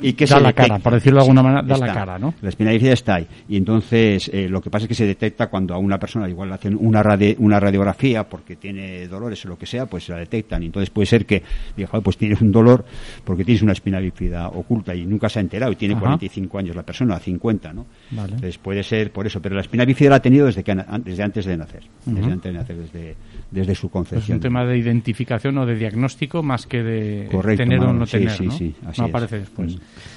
y 0.00 0.12
que 0.14 0.26
da 0.26 0.40
la 0.40 0.52
cara, 0.52 0.78
por 0.78 0.94
decirlo 0.94 1.18
de 1.18 1.22
alguna 1.22 1.42
manera, 1.42 1.62
da 1.62 1.78
la 1.78 1.92
cara, 1.92 2.18
¿no? 2.18 2.34
La 2.40 2.48
espina 2.48 2.70
bífida 2.70 2.92
está 2.92 3.16
ahí. 3.16 3.26
Y 3.48 3.56
entonces 3.56 4.30
eh, 4.32 4.48
lo 4.48 4.60
que 4.60 4.70
pasa 4.70 4.84
es 4.84 4.88
que 4.88 4.94
se 4.94 5.06
detecta 5.06 5.48
cuando 5.48 5.74
a 5.74 5.78
una 5.78 5.98
persona 5.98 6.28
igual 6.28 6.48
le 6.48 6.54
hacen 6.54 6.76
una, 6.80 7.02
una 7.38 7.60
radiografía 7.60 8.28
porque 8.28 8.56
tiene 8.56 9.06
dolores 9.08 9.44
o 9.44 9.48
lo 9.48 9.58
que 9.58 9.66
sea, 9.66 9.86
pues 9.86 10.04
se 10.04 10.12
la 10.12 10.18
detectan. 10.18 10.62
Y 10.62 10.66
entonces 10.66 10.90
puede 10.90 11.06
ser 11.06 11.26
que 11.26 11.42
diga, 11.76 11.88
pues 12.00 12.16
tienes 12.16 12.40
un 12.40 12.52
dolor 12.52 12.84
porque 13.24 13.44
tienes 13.44 13.62
una 13.62 13.72
espina 13.72 14.00
bífida 14.00 14.48
oculta 14.48 14.94
y 14.94 15.04
nunca 15.04 15.28
se 15.28 15.38
ha 15.38 15.42
enterado 15.42 15.72
y 15.72 15.76
tiene 15.76 15.96
45 15.96 16.58
años 16.58 16.76
la 16.76 16.82
persona, 16.82 17.18
50, 17.18 17.72
¿no? 17.72 17.86
Entonces 18.10 18.58
puede 18.58 18.82
ser 18.82 19.12
por 19.12 19.26
eso. 19.26 19.40
Pero 19.40 19.54
la 19.54 19.60
espina 19.60 19.84
bífida 19.84 20.10
la 20.10 20.16
ha 20.16 20.22
tenido 20.22 20.46
desde, 20.46 20.62
que, 20.62 20.74
desde 21.04 21.22
antes 21.22 21.44
de 21.44 21.56
nacer. 21.56 21.82
Desde 22.04 22.32
antes 22.32 22.52
de 22.52 22.58
nacer, 22.58 22.76
desde, 22.76 23.16
desde 23.50 23.74
su 23.74 23.90
concepción. 23.90 24.22
Es 24.22 24.30
un 24.30 24.40
tema 24.40 24.64
de 24.64 24.78
identificación 24.78 25.58
o 25.58 25.66
de 25.66 25.76
diagnóstico 25.76 26.42
más 26.42 26.66
que 26.66 26.82
de 26.82 27.28
tener 27.56 27.80
o 27.80 27.92
no 27.92 28.06
tener, 28.06 28.30
sí, 28.30 28.48
Sí, 28.50 28.74
así 28.86 29.00
no 29.00 29.08
aparece 29.08 29.40
después. 29.40 29.73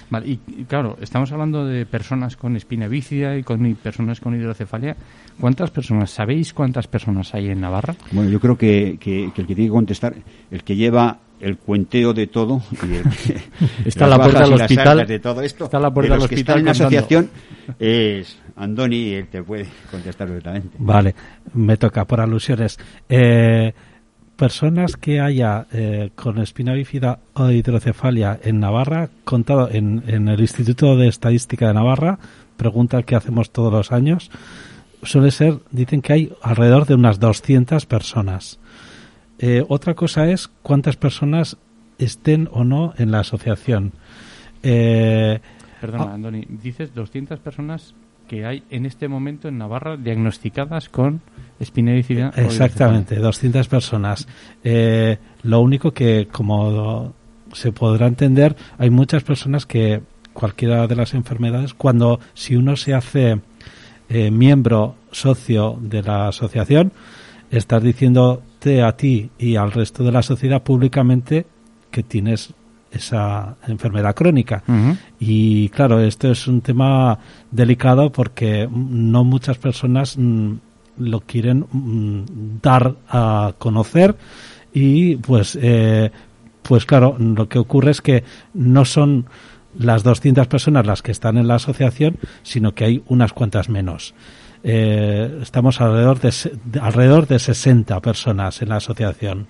Vale, 0.09 0.27
y, 0.27 0.37
claro, 0.67 0.97
estamos 1.01 1.31
hablando 1.31 1.65
de 1.65 1.85
personas 1.85 2.37
con 2.37 2.55
espina 2.55 2.87
bífida 2.87 3.37
y 3.37 3.43
con 3.43 3.75
personas 3.75 4.19
con 4.19 4.35
hidrocefalia. 4.35 4.95
¿Cuántas 5.39 5.69
personas, 5.71 6.11
sabéis 6.11 6.53
cuántas 6.53 6.87
personas 6.87 7.33
hay 7.33 7.49
en 7.49 7.61
Navarra? 7.61 7.95
Bueno, 8.11 8.29
yo 8.29 8.39
creo 8.39 8.57
que, 8.57 8.91
el 8.91 8.97
que 8.97 9.31
tiene 9.45 9.65
que 9.65 9.69
contestar, 9.69 10.15
el 10.49 10.63
que 10.63 10.75
lleva 10.75 11.19
el 11.39 11.57
cuenteo 11.57 12.13
de 12.13 12.27
todo 12.27 12.61
y 12.71 13.87
está 13.87 14.07
la 14.07 14.17
puerta 14.17 14.43
del 14.43 14.53
hospital 14.53 15.05
de 15.05 15.19
todo 15.19 15.41
esto 15.41 15.65
está 15.65 15.79
la 15.79 15.93
puerta 15.93 16.15
de 16.15 16.19
los 16.21 16.27
que 16.27 16.33
están 16.33 16.57
en 16.57 16.65
la 16.65 16.71
asociación 16.71 17.29
es 17.77 18.39
Andoni 18.55 18.95
y 18.95 19.13
él 19.13 19.27
te 19.27 19.43
puede 19.43 19.67
contestar 19.91 20.29
directamente 20.29 20.69
vale 20.79 21.13
me 21.53 21.77
toca 21.77 22.05
por 22.05 22.21
alusiones 22.21 22.79
eh, 23.07 23.71
personas 24.38 24.96
que 24.96 25.20
haya 25.20 25.67
eh, 25.72 26.12
con 26.15 26.38
espina 26.39 26.74
bífida 26.74 27.20
o 27.34 27.50
hidrocefalia 27.50 28.39
en 28.44 28.60
Navarra 28.60 29.10
contado 29.25 29.70
en, 29.70 30.03
en 30.08 30.27
el 30.29 30.39
Instituto 30.39 30.96
de 30.96 31.08
Estadística 31.08 31.67
de 31.67 31.74
Navarra 31.74 32.20
pregunta 32.56 33.03
que 33.03 33.15
hacemos 33.15 33.51
todos 33.51 33.74
los 33.74 33.91
años 33.91 34.32
suele 35.03 35.32
ser 35.32 35.60
dicen 35.72 36.01
que 36.01 36.13
hay 36.13 36.34
alrededor 36.41 36.86
de 36.86 36.96
unas 36.96 37.20
200 37.20 37.86
personas 37.86 38.60
eh, 39.39 39.63
otra 39.67 39.94
cosa 39.94 40.29
es 40.29 40.48
cuántas 40.63 40.96
personas 40.96 41.58
estén 41.98 42.50
o 42.51 42.63
no 42.63 42.94
en 42.98 43.12
la 43.12 43.20
asociación. 43.20 43.94
Eh, 44.63 45.39
Perdona, 45.79 46.06
ah, 46.06 46.13
Andoni, 46.15 46.46
dices 46.50 46.94
200 46.96 47.39
personas 47.39 47.94
que 48.27 48.46
hay 48.46 48.63
en 48.69 48.86
este 48.86 49.07
momento 49.07 49.48
en 49.48 49.57
Navarra 49.57 49.98
diagnosticadas 49.98 50.89
con 50.89 51.22
espinelicidad. 51.60 52.38
Exactamente, 52.38 53.15
200 53.15 53.67
personas. 53.67 54.27
Eh, 54.63 55.17
lo 55.43 55.62
único 55.62 55.91
que, 55.91 56.27
como 56.31 57.13
se 57.53 57.72
podrá 57.72 58.07
entender, 58.07 58.55
hay 58.77 58.89
muchas 58.89 59.24
personas 59.24 59.65
que 59.65 60.01
cualquiera 60.34 60.86
de 60.86 60.96
las 60.96 61.13
enfermedades, 61.13 61.74
cuando 61.74 62.19
si 62.34 62.55
uno 62.55 62.75
se 62.75 62.93
hace 62.93 63.41
eh, 64.10 64.29
miembro 64.29 64.96
socio 65.12 65.77
de 65.81 66.03
la 66.03 66.27
asociación, 66.27 66.91
estás 67.50 67.81
diciendo 67.81 68.43
a 68.86 68.98
ti 68.98 69.29
y 69.38 69.55
al 69.55 69.72
resto 69.72 70.03
de 70.03 70.12
la 70.12 70.22
sociedad 70.22 70.62
públicamente 70.62 71.46
que 71.89 72.03
tienes 72.03 72.53
esa 72.91 73.56
enfermedad 73.67 74.15
crónica. 74.15 74.63
Y 75.20 75.70
claro, 75.70 76.00
esto 76.00 76.32
es 76.32 76.48
un 76.48 76.62
tema 76.62 77.17
delicado 77.51 78.12
porque 78.12 78.67
no 78.72 79.24
muchas 79.24 79.58
personas 79.58 80.17
mm, 80.17 80.53
lo 81.00 81.22
quieren 81.22 81.65
mm, 81.72 82.60
dar 82.62 82.96
a 83.10 83.53
conocer 83.58 84.15
y 84.74 85.15
pues 85.17 85.58
eh, 85.62 86.12
pues 86.62 86.86
claro, 86.86 87.15
lo 87.17 87.48
que 87.48 87.60
ocurre 87.60 87.91
es 87.91 88.01
que 88.01 88.24
no 88.53 88.84
son 88.84 89.25
las 89.77 90.03
200 90.03 90.48
personas 90.48 90.86
las 90.86 91.01
que 91.01 91.12
están 91.12 91.38
en 91.38 91.48
la 91.48 91.56
asociación, 91.56 92.17
sino 92.44 92.74
que 92.74 92.86
hay 92.86 93.03
unas 93.08 93.34
cuantas 93.34 93.70
menos. 93.70 94.13
Eh, 94.63 95.39
estamos 95.41 95.79
alrededor 95.79 96.20
de, 96.20 96.34
alrededor 96.82 97.27
de 97.27 97.39
60 97.39 98.00
personas 98.01 98.62
en 98.62 98.70
la 98.70 98.77
asociación. 98.77 99.48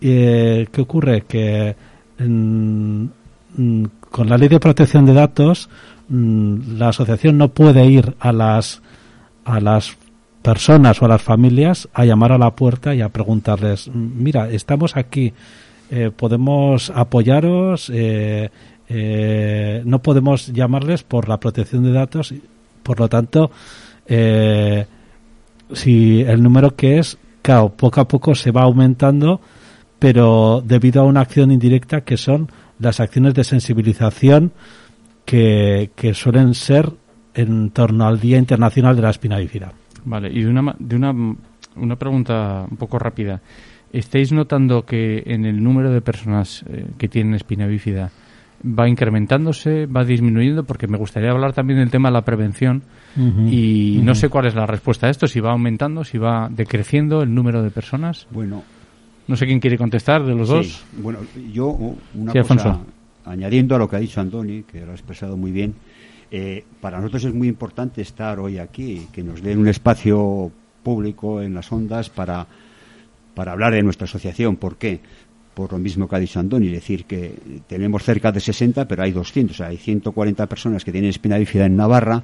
Eh, 0.00 0.68
¿Qué 0.70 0.80
ocurre? 0.80 1.22
Que 1.22 1.74
mm, 2.28 3.84
con 4.10 4.28
la 4.28 4.38
ley 4.38 4.48
de 4.48 4.60
protección 4.60 5.06
de 5.06 5.14
datos, 5.14 5.68
mm, 6.08 6.76
la 6.78 6.88
asociación 6.88 7.38
no 7.38 7.48
puede 7.48 7.86
ir 7.86 8.14
a 8.20 8.32
las, 8.32 8.82
a 9.44 9.60
las 9.60 9.96
personas 10.42 11.00
o 11.02 11.04
a 11.04 11.08
las 11.08 11.22
familias 11.22 11.88
a 11.92 12.04
llamar 12.04 12.32
a 12.32 12.38
la 12.38 12.54
puerta 12.54 12.94
y 12.94 13.00
a 13.00 13.08
preguntarles, 13.08 13.90
mira, 13.94 14.48
estamos 14.50 14.96
aquí, 14.96 15.32
eh, 15.90 16.10
podemos 16.14 16.90
apoyaros, 16.94 17.90
no 19.84 19.98
podemos 20.02 20.48
llamarles 20.48 21.02
por 21.02 21.28
la 21.28 21.38
protección 21.38 21.84
de 21.84 21.92
datos, 21.92 22.34
por 22.82 22.98
lo 22.98 23.08
tanto, 23.08 23.50
eh, 24.06 24.86
si 25.72 26.22
el 26.22 26.42
número 26.42 26.74
que 26.74 26.98
es, 26.98 27.16
claro, 27.42 27.68
poco 27.68 28.00
a 28.00 28.08
poco 28.08 28.34
se 28.34 28.50
va 28.50 28.62
aumentando, 28.62 29.40
pero 30.00 30.62
debido 30.64 31.02
a 31.02 31.04
una 31.04 31.20
acción 31.20 31.52
indirecta 31.52 32.00
que 32.00 32.16
son 32.16 32.48
las 32.80 32.98
acciones 32.98 33.34
de 33.34 33.44
sensibilización 33.44 34.50
que, 35.24 35.92
que 35.94 36.14
suelen 36.14 36.54
ser 36.54 36.90
en 37.34 37.70
torno 37.70 38.06
al 38.08 38.18
Día 38.18 38.38
Internacional 38.38 38.96
de 38.96 39.02
la 39.02 39.10
Espina 39.10 39.38
Bífida. 39.38 39.72
Vale, 40.04 40.30
y 40.32 40.42
de 40.42 40.48
una, 40.48 40.74
de 40.78 40.96
una, 40.96 41.12
una 41.76 41.96
pregunta 41.96 42.66
un 42.68 42.76
poco 42.76 42.98
rápida. 42.98 43.40
¿Estáis 43.92 44.32
notando 44.32 44.84
que 44.84 45.22
en 45.26 45.44
el 45.44 45.62
número 45.62 45.92
de 45.92 46.00
personas 46.00 46.64
eh, 46.68 46.86
que 46.96 47.08
tienen 47.08 47.34
espina 47.34 47.66
bífida 47.66 48.10
va 48.64 48.88
incrementándose, 48.88 49.86
va 49.86 50.04
disminuyendo, 50.04 50.64
porque 50.64 50.86
me 50.86 50.98
gustaría 50.98 51.30
hablar 51.30 51.52
también 51.52 51.80
del 51.80 51.90
tema 51.90 52.08
de 52.08 52.14
la 52.14 52.22
prevención 52.22 52.82
y 53.16 54.00
no 54.02 54.14
sé 54.14 54.28
cuál 54.28 54.46
es 54.46 54.54
la 54.54 54.66
respuesta 54.66 55.06
a 55.06 55.10
esto, 55.10 55.26
si 55.26 55.40
va 55.40 55.52
aumentando, 55.52 56.04
si 56.04 56.18
va 56.18 56.48
decreciendo 56.50 57.22
el 57.22 57.34
número 57.34 57.62
de 57.62 57.70
personas. 57.70 58.26
Bueno, 58.30 58.62
no 59.30 59.36
sé 59.36 59.46
quién 59.46 59.60
quiere 59.60 59.78
contestar 59.78 60.24
de 60.24 60.34
los 60.34 60.48
dos. 60.48 60.82
Bueno, 60.98 61.20
yo 61.52 61.68
una 62.14 62.32
cosa, 62.42 62.80
añadiendo 63.24 63.76
a 63.76 63.78
lo 63.78 63.88
que 63.88 63.94
ha 63.94 64.00
dicho 64.00 64.20
Andoni, 64.20 64.64
que 64.64 64.84
lo 64.84 64.90
ha 64.90 64.94
expresado 64.94 65.36
muy 65.36 65.52
bien, 65.52 65.74
eh, 66.32 66.64
para 66.80 66.98
nosotros 66.98 67.24
es 67.26 67.34
muy 67.34 67.46
importante 67.46 68.02
estar 68.02 68.40
hoy 68.40 68.58
aquí, 68.58 69.06
que 69.12 69.22
nos 69.22 69.40
den 69.40 69.58
un 69.58 69.68
espacio 69.68 70.50
público 70.82 71.40
en 71.40 71.54
las 71.54 71.70
ondas 71.70 72.10
para, 72.10 72.44
para 73.34 73.52
hablar 73.52 73.72
de 73.72 73.84
nuestra 73.84 74.06
asociación. 74.06 74.56
¿Por 74.56 74.76
qué? 74.76 75.00
por 75.54 75.72
lo 75.72 75.78
mismo 75.78 76.08
que 76.08 76.16
ha 76.16 76.18
dicho 76.18 76.40
Andoni, 76.40 76.68
decir 76.68 77.04
que 77.04 77.34
tenemos 77.66 78.02
cerca 78.02 78.32
de 78.32 78.40
60, 78.40 78.88
pero 78.88 79.02
hay 79.02 79.12
200, 79.12 79.54
o 79.54 79.58
sea, 79.58 79.66
hay 79.66 79.76
140 79.76 80.46
personas 80.46 80.84
que 80.84 80.92
tienen 80.92 81.10
espina 81.10 81.36
bífida 81.36 81.66
en 81.66 81.76
Navarra 81.76 82.22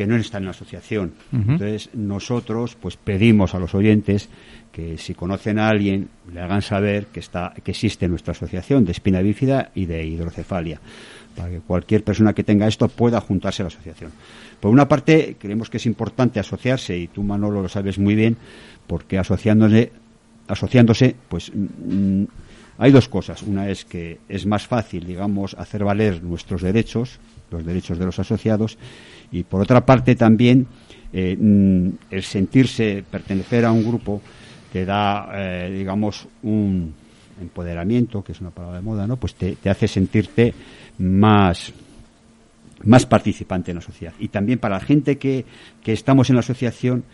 que 0.00 0.06
no 0.06 0.16
están 0.16 0.44
en 0.44 0.44
la 0.46 0.52
asociación. 0.52 1.12
Entonces, 1.30 1.90
nosotros 1.92 2.74
pues 2.80 2.96
pedimos 2.96 3.54
a 3.54 3.58
los 3.58 3.74
oyentes 3.74 4.30
que 4.72 4.96
si 4.96 5.12
conocen 5.12 5.58
a 5.58 5.68
alguien 5.68 6.08
le 6.32 6.40
hagan 6.40 6.62
saber 6.62 7.08
que 7.08 7.20
está 7.20 7.52
que 7.62 7.72
existe 7.72 8.08
nuestra 8.08 8.32
asociación 8.32 8.86
de 8.86 8.92
espina 8.92 9.20
bífida 9.20 9.72
y 9.74 9.84
de 9.84 10.06
hidrocefalia 10.06 10.80
para 11.36 11.50
que 11.50 11.60
cualquier 11.60 12.02
persona 12.02 12.32
que 12.32 12.44
tenga 12.44 12.66
esto 12.66 12.88
pueda 12.88 13.20
juntarse 13.20 13.60
a 13.60 13.64
la 13.64 13.68
asociación. 13.68 14.10
Por 14.58 14.70
una 14.70 14.88
parte, 14.88 15.36
creemos 15.38 15.68
que 15.68 15.76
es 15.76 15.84
importante 15.84 16.40
asociarse 16.40 16.96
y 16.96 17.08
tú 17.08 17.22
Manolo 17.22 17.60
lo 17.60 17.68
sabes 17.68 17.98
muy 17.98 18.14
bien 18.14 18.38
porque 18.86 19.18
asociándose 19.18 19.92
asociándose, 20.48 21.14
pues 21.28 21.52
mm, 21.54 22.24
hay 22.78 22.92
dos 22.92 23.08
cosas. 23.08 23.42
Una 23.42 23.68
es 23.68 23.84
que 23.84 24.20
es 24.28 24.46
más 24.46 24.66
fácil, 24.66 25.06
digamos, 25.06 25.54
hacer 25.54 25.84
valer 25.84 26.22
nuestros 26.22 26.62
derechos, 26.62 27.18
los 27.50 27.64
derechos 27.64 27.98
de 27.98 28.06
los 28.06 28.18
asociados, 28.18 28.78
y 29.32 29.44
por 29.44 29.60
otra 29.60 29.84
parte 29.84 30.16
también 30.16 30.66
eh, 31.12 31.36
mm, 31.38 31.88
el 32.10 32.22
sentirse 32.22 33.04
pertenecer 33.08 33.64
a 33.64 33.72
un 33.72 33.84
grupo 33.84 34.20
te 34.72 34.84
da, 34.84 35.28
eh, 35.34 35.70
digamos, 35.70 36.28
un 36.42 36.94
empoderamiento, 37.40 38.22
que 38.22 38.32
es 38.32 38.40
una 38.40 38.50
palabra 38.50 38.78
de 38.78 38.84
moda, 38.84 39.06
¿no? 39.06 39.16
Pues 39.16 39.34
te, 39.34 39.56
te 39.56 39.70
hace 39.70 39.88
sentirte 39.88 40.54
más 40.98 41.72
más 42.84 43.06
participante 43.06 43.70
en 43.70 43.76
la 43.76 43.82
sociedad. 43.82 44.14
Y 44.18 44.28
también 44.28 44.58
para 44.58 44.76
la 44.76 44.84
gente 44.84 45.18
que, 45.18 45.44
que 45.82 45.92
estamos 45.92 46.30
en 46.30 46.36
la 46.36 46.40
asociación, 46.40 47.04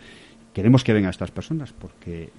queremos 0.53 0.83
que 0.83 0.93
vengan 0.93 1.09
estas 1.09 1.31
personas, 1.31 1.73
porque 1.73 2.29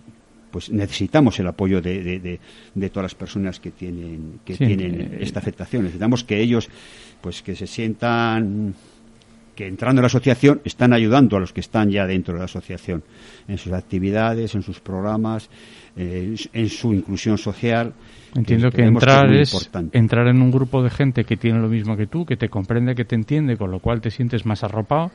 pues 0.50 0.70
necesitamos 0.70 1.38
el 1.40 1.46
apoyo 1.46 1.80
de, 1.80 2.38
de, 2.74 2.90
todas 2.90 3.04
las 3.04 3.14
personas 3.14 3.60
que 3.60 3.70
tienen 3.70 4.40
que 4.44 4.56
tienen 4.56 5.18
esta 5.20 5.40
afectación. 5.40 5.82
Necesitamos 5.82 6.24
que 6.24 6.40
ellos 6.40 6.68
pues 7.20 7.42
que 7.42 7.54
se 7.54 7.66
sientan 7.66 8.74
que 9.54 9.66
entrando 9.66 9.98
en 10.00 10.02
la 10.04 10.06
asociación 10.06 10.60
están 10.64 10.92
ayudando 10.92 11.36
a 11.36 11.40
los 11.40 11.52
que 11.52 11.60
están 11.60 11.90
ya 11.90 12.06
dentro 12.06 12.34
de 12.34 12.38
la 12.38 12.44
asociación 12.44 13.02
en 13.48 13.58
sus 13.58 13.72
actividades 13.72 14.54
en 14.54 14.62
sus 14.62 14.78
programas 14.78 15.50
eh, 15.96 16.36
en 16.52 16.68
su 16.68 16.94
inclusión 16.94 17.38
social 17.38 17.92
Entiendo 18.36 18.70
que, 18.70 18.82
entrar 18.82 19.32
es 19.32 19.70
entrar 19.92 20.28
en 20.28 20.42
un 20.42 20.50
grupo 20.50 20.82
de 20.82 20.90
gente 20.90 21.24
que 21.24 21.36
tiene 21.36 21.60
lo 21.60 21.68
mismo 21.68 21.96
que 21.96 22.06
tú, 22.06 22.26
que 22.26 22.36
te 22.36 22.48
comprende, 22.48 22.94
que 22.94 23.04
te 23.04 23.14
entiende, 23.14 23.56
con 23.56 23.70
lo 23.70 23.80
cual 23.80 24.00
te 24.00 24.10
sientes 24.10 24.44
más 24.44 24.62
arropado 24.62 25.10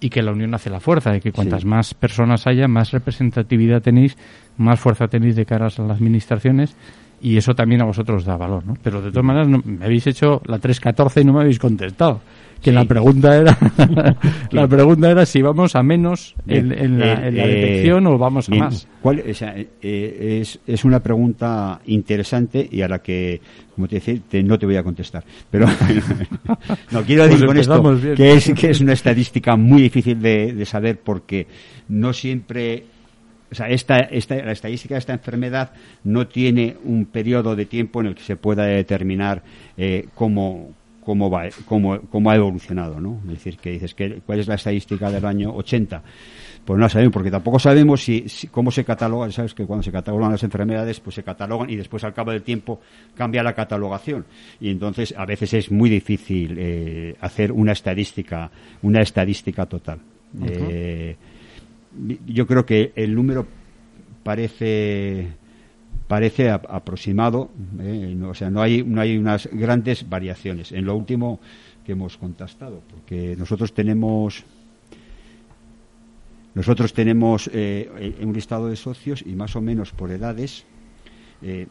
y 0.00 0.10
que 0.10 0.22
la 0.22 0.32
unión 0.32 0.54
hace 0.54 0.70
la 0.70 0.80
fuerza, 0.80 1.16
y 1.16 1.20
que 1.20 1.32
cuantas 1.32 1.64
más 1.64 1.94
personas 1.94 2.46
haya, 2.46 2.68
más 2.68 2.90
representatividad 2.92 3.82
tenéis, 3.82 4.16
más 4.58 4.78
fuerza 4.78 5.08
tenéis 5.08 5.36
de 5.36 5.46
cara 5.46 5.66
a 5.66 5.82
las 5.82 5.96
administraciones 5.96 6.76
y 7.20 7.36
eso 7.36 7.54
también 7.54 7.80
a 7.80 7.84
vosotros 7.84 8.24
da 8.24 8.36
valor, 8.36 8.66
¿no? 8.66 8.76
Pero 8.82 9.00
de 9.00 9.10
todas 9.10 9.24
maneras 9.24 9.48
me 9.48 9.84
habéis 9.84 10.06
hecho 10.06 10.42
la 10.44 10.58
314 10.58 11.20
y 11.20 11.24
no 11.24 11.32
me 11.32 11.40
habéis 11.40 11.58
contestado. 11.58 12.20
Que 12.62 12.72
la 12.72 12.84
pregunta 12.84 13.36
era 13.36 13.56
la 14.50 14.66
pregunta 14.66 15.10
era 15.10 15.26
si 15.26 15.42
vamos 15.42 15.76
a 15.76 15.82
menos 15.82 16.34
en, 16.46 16.98
la, 16.98 17.28
eh, 17.28 17.30
detección 17.30 18.06
o 18.06 18.18
vamos 18.18 18.48
a 18.48 18.54
más. 18.54 18.88
¿cuál, 19.00 19.22
eh, 19.24 20.40
es, 20.40 20.58
es 20.66 20.84
una 20.84 21.00
pregunta 21.00 21.80
interesante 21.86 22.66
y 22.70 22.82
a 22.82 22.88
la 22.88 22.98
que, 22.98 23.40
como 23.74 23.86
te 23.86 23.96
decía, 23.96 24.18
no 24.42 24.58
te 24.58 24.66
voy 24.66 24.76
a 24.76 24.82
contestar. 24.82 25.24
Pero 25.50 25.66
no 26.90 27.02
quiero 27.02 27.24
decir 27.24 27.46
pues 27.46 27.68
con 27.68 27.96
esto 27.96 28.14
que 28.16 28.32
es, 28.32 28.52
que 28.54 28.70
es 28.70 28.80
una 28.80 28.94
estadística 28.94 29.56
muy 29.56 29.82
difícil 29.82 30.20
de, 30.20 30.52
de 30.52 30.64
saber 30.64 30.98
porque 31.00 31.46
no 31.88 32.12
siempre 32.12 32.84
o 33.50 33.54
sea, 33.54 33.68
esta, 33.68 33.98
esta, 34.00 34.36
la 34.36 34.52
estadística 34.52 34.94
de 34.94 34.98
esta 34.98 35.12
enfermedad 35.12 35.70
no 36.04 36.26
tiene 36.26 36.76
un 36.84 37.06
periodo 37.06 37.54
de 37.54 37.66
tiempo 37.66 38.00
en 38.00 38.08
el 38.08 38.14
que 38.14 38.22
se 38.22 38.36
pueda 38.36 38.64
determinar 38.64 39.42
eh, 39.76 40.08
cómo, 40.14 40.70
cómo 41.06 41.30
va 41.30 41.44
cómo, 41.66 42.00
cómo 42.10 42.30
ha 42.30 42.34
evolucionado 42.34 43.00
no 43.00 43.20
es 43.26 43.34
decir 43.34 43.58
que 43.58 43.70
dices 43.70 43.94
que 43.94 44.20
cuál 44.26 44.40
es 44.40 44.48
la 44.48 44.56
estadística 44.56 45.08
del 45.08 45.24
año 45.24 45.54
80 45.54 46.02
pues 46.66 46.80
no 46.80 46.88
sabemos 46.88 47.12
porque 47.12 47.30
tampoco 47.30 47.60
sabemos 47.60 48.02
si, 48.02 48.26
cómo 48.50 48.72
se 48.72 48.84
catalogan 48.84 49.30
sabes 49.30 49.54
que 49.54 49.64
cuando 49.64 49.84
se 49.84 49.92
catalogan 49.92 50.32
las 50.32 50.42
enfermedades 50.42 50.98
pues 50.98 51.14
se 51.14 51.22
catalogan 51.22 51.70
y 51.70 51.76
después 51.76 52.02
al 52.02 52.12
cabo 52.12 52.32
del 52.32 52.42
tiempo 52.42 52.80
cambia 53.14 53.44
la 53.44 53.54
catalogación. 53.54 54.26
Y 54.60 54.70
entonces 54.70 55.14
a 55.16 55.24
veces 55.24 55.54
es 55.54 55.70
muy 55.70 55.88
difícil 55.88 56.56
eh, 56.58 57.14
hacer 57.20 57.52
una 57.52 57.70
estadística 57.70 58.50
una 58.82 59.00
estadística 59.00 59.66
total. 59.66 60.00
Eh, 60.44 61.16
yo 62.26 62.46
creo 62.48 62.66
que 62.66 62.92
el 62.96 63.14
número 63.14 63.46
parece 64.24 65.28
parece 66.08 66.50
aproximado, 66.50 67.50
eh, 67.80 68.16
o 68.24 68.34
sea, 68.34 68.50
no 68.50 68.62
hay, 68.62 68.82
no 68.84 69.00
hay 69.00 69.16
unas 69.16 69.48
grandes 69.52 70.08
variaciones. 70.08 70.72
En 70.72 70.84
lo 70.84 70.94
último 70.94 71.40
que 71.84 71.92
hemos 71.92 72.16
contestado, 72.16 72.82
porque 72.90 73.34
nosotros 73.38 73.72
tenemos 73.72 74.44
nosotros 76.54 76.94
tenemos 76.94 77.50
eh, 77.52 78.16
un 78.22 78.32
listado 78.32 78.68
de 78.68 78.76
socios 78.76 79.22
y 79.26 79.34
más 79.34 79.56
o 79.56 79.60
menos 79.60 79.92
por 79.92 80.10
edades, 80.10 80.64
eh, 81.42 81.66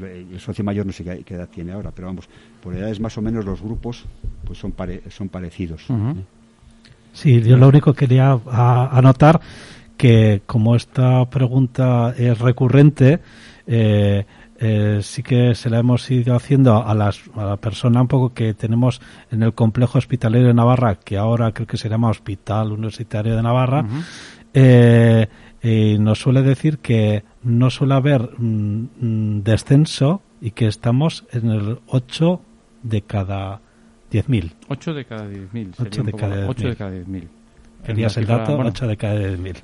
el 0.00 0.38
socio 0.38 0.62
mayor 0.62 0.86
no 0.86 0.92
sé 0.92 1.02
qué, 1.02 1.34
edad 1.34 1.48
tiene 1.48 1.72
ahora, 1.72 1.90
pero 1.90 2.06
vamos, 2.06 2.28
por 2.62 2.76
edades 2.76 3.00
más 3.00 3.18
o 3.18 3.22
menos 3.22 3.44
los 3.44 3.60
grupos 3.60 4.04
pues 4.44 4.58
son, 4.58 4.72
son 5.08 5.28
parecidos. 5.28 5.88
Sí, 7.12 7.42
yo 7.42 7.56
lo 7.56 7.66
único 7.68 7.92
que 7.94 8.06
quería 8.06 8.38
anotar 8.46 9.40
que 9.98 10.42
como 10.46 10.76
esta 10.76 11.28
pregunta 11.28 12.14
es 12.16 12.38
recurrente, 12.38 13.20
eh, 13.66 14.24
eh, 14.60 15.00
sí 15.02 15.22
que 15.22 15.54
se 15.54 15.68
la 15.68 15.80
hemos 15.80 16.10
ido 16.10 16.34
haciendo 16.34 16.86
a, 16.86 16.94
las, 16.94 17.20
a 17.34 17.44
la 17.44 17.56
persona 17.56 18.00
un 18.00 18.08
poco 18.08 18.32
que 18.32 18.54
tenemos 18.54 19.00
en 19.30 19.42
el 19.42 19.52
complejo 19.52 19.98
hospitalario 19.98 20.46
de 20.46 20.54
Navarra, 20.54 20.94
que 20.94 21.18
ahora 21.18 21.52
creo 21.52 21.66
que 21.66 21.76
se 21.76 21.88
llama 21.88 22.10
Hospital 22.10 22.72
Universitario 22.72 23.36
de 23.36 23.42
Navarra, 23.42 23.84
eh, 24.54 25.28
y 25.62 25.98
nos 25.98 26.20
suele 26.20 26.42
decir 26.42 26.78
que 26.78 27.24
no 27.42 27.68
suele 27.68 27.94
haber 27.94 28.30
mm, 28.38 28.88
mm, 29.00 29.42
descenso 29.42 30.22
y 30.40 30.52
que 30.52 30.68
estamos 30.68 31.24
en 31.32 31.50
el 31.50 31.78
8 31.88 32.40
de 32.84 33.02
cada 33.02 33.60
10.000. 34.12 34.52
8 34.68 34.94
de 34.94 35.04
cada 35.04 35.28
10.000. 35.28 35.74
8 35.78 36.68
de 36.68 36.76
cada 36.76 36.92
10.000. 36.92 37.28
8 37.82 37.86
de 37.86 37.86
cada 37.86 37.86
10.000. 37.86 37.86
Querías 37.86 38.16
el 38.16 38.26
dato, 38.26 38.58
8 38.58 38.86
de 38.86 38.96
cada 38.96 39.14
10.000 39.14 39.56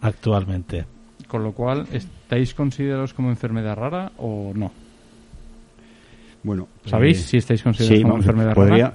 actualmente. 0.00 0.84
Con 1.28 1.44
lo 1.44 1.52
cual, 1.52 1.86
¿estáis 1.92 2.54
considerados 2.54 3.14
como 3.14 3.30
enfermedad 3.30 3.76
rara 3.76 4.12
o 4.18 4.52
no? 4.54 4.72
Bueno, 6.42 6.68
¿sabéis 6.86 7.20
eh, 7.20 7.22
si 7.22 7.36
estáis 7.36 7.62
considerados 7.62 8.02
como 8.02 8.16
enfermedad 8.16 8.54
rara? 8.54 8.94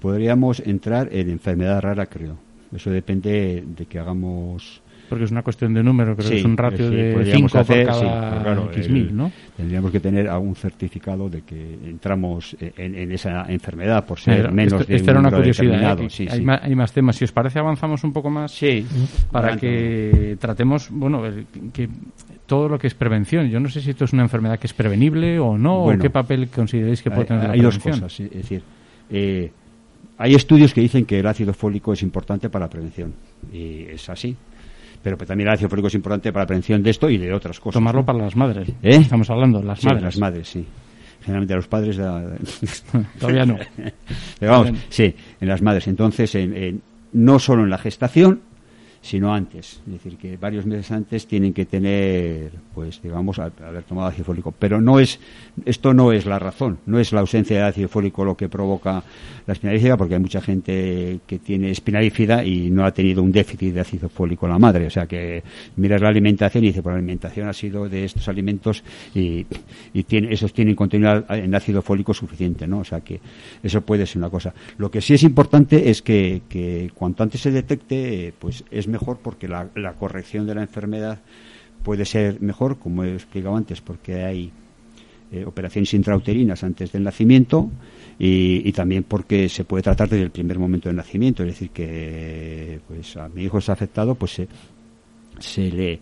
Podríamos 0.00 0.60
entrar 0.60 1.08
en 1.12 1.30
enfermedad 1.30 1.80
rara, 1.80 2.06
creo. 2.06 2.36
Eso 2.74 2.90
depende 2.90 3.62
de 3.64 3.86
que 3.86 3.98
hagamos 3.98 4.81
porque 5.12 5.26
es 5.26 5.30
una 5.30 5.42
cuestión 5.42 5.74
de 5.74 5.82
número, 5.82 6.16
creo 6.16 6.30
que 6.30 6.38
es 6.38 6.44
un 6.46 6.56
ratio 6.56 6.88
de 6.88 7.30
5 7.34 7.64
por 7.64 7.84
cada 7.84 8.62
X 8.72 8.88
mil, 8.88 9.14
¿no? 9.14 9.30
Tendríamos 9.54 9.90
que 9.90 10.00
tener 10.00 10.26
algún 10.26 10.56
certificado 10.56 11.28
de 11.28 11.42
que 11.42 11.74
entramos 11.84 12.56
en, 12.58 13.12
esa 13.12 13.44
enfermedad 13.52 14.06
por 14.06 14.18
ser 14.18 14.50
menos 14.50 14.80
esto, 14.80 14.90
de 14.90 14.96
Esta 14.96 15.10
era 15.10 15.20
una 15.20 15.30
curiosidad. 15.30 16.00
¿eh? 16.00 16.28
hay, 16.30 16.40
más, 16.40 16.62
hay, 16.62 16.74
más, 16.74 16.92
temas. 16.94 17.16
Si 17.16 17.24
os 17.24 17.32
parece, 17.32 17.58
avanzamos 17.58 18.02
un 18.04 18.14
poco 18.14 18.30
más 18.30 18.52
sí. 18.52 18.86
para 19.30 19.58
que 19.58 20.38
tratemos, 20.40 20.88
bueno, 20.90 21.22
que 21.74 21.90
todo 22.46 22.70
lo 22.70 22.78
que 22.78 22.86
es 22.86 22.94
prevención. 22.94 23.50
Yo 23.50 23.60
no 23.60 23.68
sé 23.68 23.82
si 23.82 23.90
esto 23.90 24.06
es 24.06 24.14
una 24.14 24.22
enfermedad 24.22 24.58
que 24.58 24.66
es 24.66 24.72
prevenible 24.72 25.38
o 25.38 25.58
no, 25.58 25.84
o 25.84 25.98
qué 25.98 26.08
papel 26.08 26.48
consideráis 26.48 27.02
que 27.02 27.10
puede 27.10 27.26
tener 27.26 27.50
hay, 27.50 27.60
dos 27.60 27.78
cosas, 27.78 28.18
es 28.18 28.30
decir, 28.30 28.62
eh, 29.10 29.52
hay 30.16 30.34
estudios 30.34 30.72
que 30.72 30.80
dicen 30.80 31.04
que 31.04 31.18
el 31.18 31.26
ácido 31.26 31.52
fólico 31.52 31.92
es 31.92 32.02
importante 32.02 32.48
para 32.48 32.64
la 32.64 32.70
prevención 32.70 33.12
y 33.52 33.82
es 33.82 34.08
así 34.08 34.34
pero 35.02 35.16
también 35.16 35.48
el 35.48 35.54
ácido 35.54 35.68
fólico 35.68 35.88
es 35.88 35.94
importante 35.94 36.32
para 36.32 36.44
la 36.44 36.46
prevención 36.46 36.82
de 36.82 36.90
esto 36.90 37.10
y 37.10 37.18
de 37.18 37.32
otras 37.32 37.58
cosas. 37.58 37.74
Tomarlo 37.74 38.04
para 38.04 38.18
las 38.18 38.36
madres. 38.36 38.68
¿Eh? 38.82 38.96
Estamos 38.96 39.28
hablando, 39.30 39.62
las 39.62 39.84
madres. 39.84 40.02
las 40.02 40.18
madres, 40.18 40.48
sí. 40.48 40.66
Generalmente 41.20 41.54
a 41.54 41.56
los 41.56 41.68
padres. 41.68 41.96
Todavía 43.18 43.44
no. 43.44 43.56
Pero 44.38 44.52
vamos, 44.52 44.72
sí, 44.88 45.14
en 45.40 45.48
las 45.48 45.62
madres. 45.62 45.86
Entonces, 45.88 46.36
no 47.12 47.38
solo 47.38 47.64
en 47.64 47.70
la 47.70 47.78
gestación, 47.78 48.40
sino 49.02 49.34
antes. 49.34 49.80
Es 49.84 49.92
decir, 49.92 50.16
que 50.16 50.36
varios 50.36 50.64
meses 50.64 50.90
antes 50.92 51.26
tienen 51.26 51.52
que 51.52 51.66
tener, 51.66 52.52
pues, 52.72 53.02
digamos, 53.02 53.38
haber 53.40 53.82
tomado 53.82 54.08
ácido 54.08 54.24
fólico. 54.24 54.54
Pero 54.56 54.80
no 54.80 55.00
es, 55.00 55.18
esto 55.64 55.92
no 55.92 56.12
es 56.12 56.24
la 56.24 56.38
razón, 56.38 56.78
no 56.86 57.00
es 57.00 57.12
la 57.12 57.20
ausencia 57.20 57.56
de 57.56 57.62
ácido 57.64 57.88
fólico 57.88 58.24
lo 58.24 58.36
que 58.36 58.48
provoca 58.48 59.02
la 59.44 59.52
espinalífida, 59.52 59.96
porque 59.96 60.14
hay 60.14 60.20
mucha 60.20 60.40
gente 60.40 61.18
que 61.26 61.40
tiene 61.40 61.72
espinalífida 61.72 62.44
y 62.44 62.70
no 62.70 62.84
ha 62.84 62.92
tenido 62.92 63.24
un 63.24 63.32
déficit 63.32 63.74
de 63.74 63.80
ácido 63.80 64.08
fólico 64.08 64.46
la 64.46 64.58
madre. 64.58 64.86
O 64.86 64.90
sea, 64.90 65.06
que 65.06 65.42
miras 65.76 66.00
la 66.00 66.08
alimentación 66.08 66.62
y 66.62 66.68
dice, 66.68 66.80
pues 66.80 66.92
la 66.92 66.98
alimentación 66.98 67.48
ha 67.48 67.52
sido 67.52 67.88
de 67.88 68.04
estos 68.04 68.28
alimentos 68.28 68.84
y, 69.16 69.44
y 69.92 70.04
tiene, 70.04 70.32
esos 70.32 70.52
tienen 70.52 70.76
contenido 70.76 71.24
en 71.28 71.52
ácido 71.56 71.82
fólico 71.82 72.14
suficiente, 72.14 72.68
¿no? 72.68 72.78
O 72.78 72.84
sea, 72.84 73.00
que 73.00 73.20
eso 73.64 73.80
puede 73.80 74.06
ser 74.06 74.18
una 74.18 74.30
cosa. 74.30 74.54
Lo 74.78 74.92
que 74.92 75.00
sí 75.00 75.14
es 75.14 75.24
importante 75.24 75.90
es 75.90 76.02
que, 76.02 76.42
que 76.48 76.92
cuanto 76.94 77.24
antes 77.24 77.40
se 77.40 77.50
detecte, 77.50 78.32
pues 78.38 78.62
es 78.70 78.86
mejor 78.92 79.18
porque 79.18 79.48
la, 79.48 79.68
corrección 79.98 80.46
de 80.46 80.54
la 80.54 80.62
enfermedad 80.62 81.18
puede 81.82 82.04
ser 82.04 82.40
mejor, 82.40 82.78
como 82.78 83.02
he 83.04 83.12
explicado 83.12 83.56
antes, 83.56 83.80
porque 83.80 84.22
hay 84.22 84.52
eh, 85.32 85.44
operaciones 85.44 85.92
intrauterinas 85.94 86.62
antes 86.62 86.92
del 86.92 87.02
nacimiento 87.02 87.70
y, 88.18 88.70
también 88.72 89.02
porque 89.02 89.48
se 89.48 89.64
puede 89.64 89.82
tratar 89.82 90.08
desde 90.08 90.24
el 90.24 90.30
primer 90.30 90.58
momento 90.58 90.88
del 90.88 90.96
nacimiento. 90.96 91.42
Es 91.42 91.48
decir, 91.48 91.70
que 91.70 92.80
pues 92.86 93.16
a 93.16 93.28
mi 93.28 93.42
hijo 93.42 93.60
se 93.60 93.72
ha 93.72 93.74
afectado, 93.74 94.14
pues 94.14 94.32
se, 94.32 94.48
se 95.40 95.70
le 95.70 96.00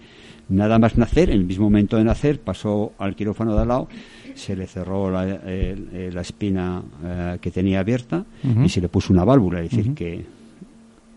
nada 0.51 0.79
más 0.79 0.99
nacer, 0.99 1.31
en 1.31 1.39
el 1.39 1.45
mismo 1.45 1.65
momento 1.65 1.97
de 1.97 2.05
nacer, 2.05 2.41
pasó 2.41 2.93
al 2.99 3.15
quirófano 3.15 3.55
de 3.55 3.63
al 3.63 3.69
lado, 3.69 3.89
se 4.35 4.57
le 4.57 4.67
cerró 4.67 5.11
la, 5.11 5.41
eh, 5.47 6.11
la 6.13 6.21
espina 6.21 6.83
eh, 7.03 7.39
que 7.41 7.51
tenía 7.51 7.81
abierta 7.81 8.25
y 8.65 8.69
se 8.69 8.81
le 8.81 8.89
puso 8.89 9.13
una 9.13 9.25
válvula. 9.25 9.63
Es 9.63 9.71
decir, 9.71 9.95
que 9.95 10.25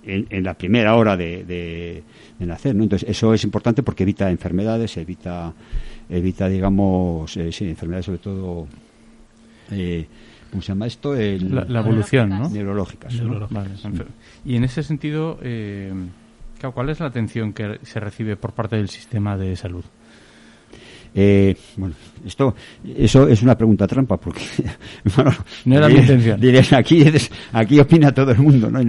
en, 0.06 0.44
la 0.44 0.54
primera 0.54 0.96
hora 0.96 1.16
de, 1.16 1.44
de, 1.44 2.04
nacer, 2.46 2.76
¿no? 2.76 2.84
Entonces 2.84 3.10
eso 3.10 3.34
es 3.34 3.44
importante 3.44 3.84
porque 3.84 4.04
evita 4.04 4.30
enfermedades, 4.30 4.98
evita, 4.98 5.54
evita 6.10 6.50
digamos, 6.50 7.36
eh, 7.38 7.52
sí, 7.52 7.70
enfermedades 7.70 8.06
sobre 8.06 8.20
todo, 8.20 8.68
eh, 9.72 10.06
¿cómo 10.50 10.62
se 10.62 10.68
llama 10.70 10.88
esto? 10.88 11.14
la, 11.14 11.80
evolución, 11.80 12.30
¿no? 12.30 12.50
Neurológicas. 12.50 13.14
Y 14.46 14.56
en 14.56 14.64
ese 14.64 14.84
sentido, 14.84 15.40
eh, 15.42 15.94
¿cuál 16.74 16.90
es 16.90 17.00
la 17.00 17.08
atención 17.08 17.54
que 17.54 17.80
se 17.84 18.00
recibe 18.00 18.36
por 18.36 18.54
parte 18.54 18.76
del 18.76 18.90
sistema 18.90 19.38
de 19.38 19.56
salud? 19.56 19.86
Eh, 21.16 21.56
bueno, 21.78 21.94
esto, 22.26 22.56
eso 22.98 23.28
es 23.28 23.44
una 23.44 23.56
pregunta 23.56 23.86
trampa 23.86 24.18
porque 24.18 24.42
no 25.66 25.78
era 25.78 25.88
mi 25.88 25.96
intención. 25.96 26.40
aquí, 26.72 27.06
aquí 27.54 27.80
opina 27.80 28.12
todo 28.12 28.32
el 28.32 28.40
mundo, 28.40 28.72
¿no? 28.72 28.80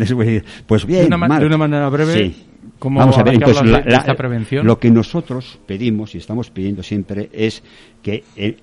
pues 0.67 0.87
bien, 0.87 1.09
de 1.11 1.47
una, 1.47 1.59
manera 1.59 1.89
breve. 1.89 2.35
¿Cómo 2.79 2.99
Vamos 2.99 3.17
a 3.19 3.23
ver, 3.23 3.35
entonces, 3.35 3.83
esta 3.87 4.15
prevención? 4.15 4.67
lo 4.67 4.79
que 4.79 4.91
nosotros 4.91 5.59
pedimos 5.67 6.15
y 6.15 6.19
estamos 6.19 6.51
pidiendo 6.51 6.83
siempre 6.83 7.31
es 7.33 7.63
que, 8.03 8.25
eh, 8.37 8.57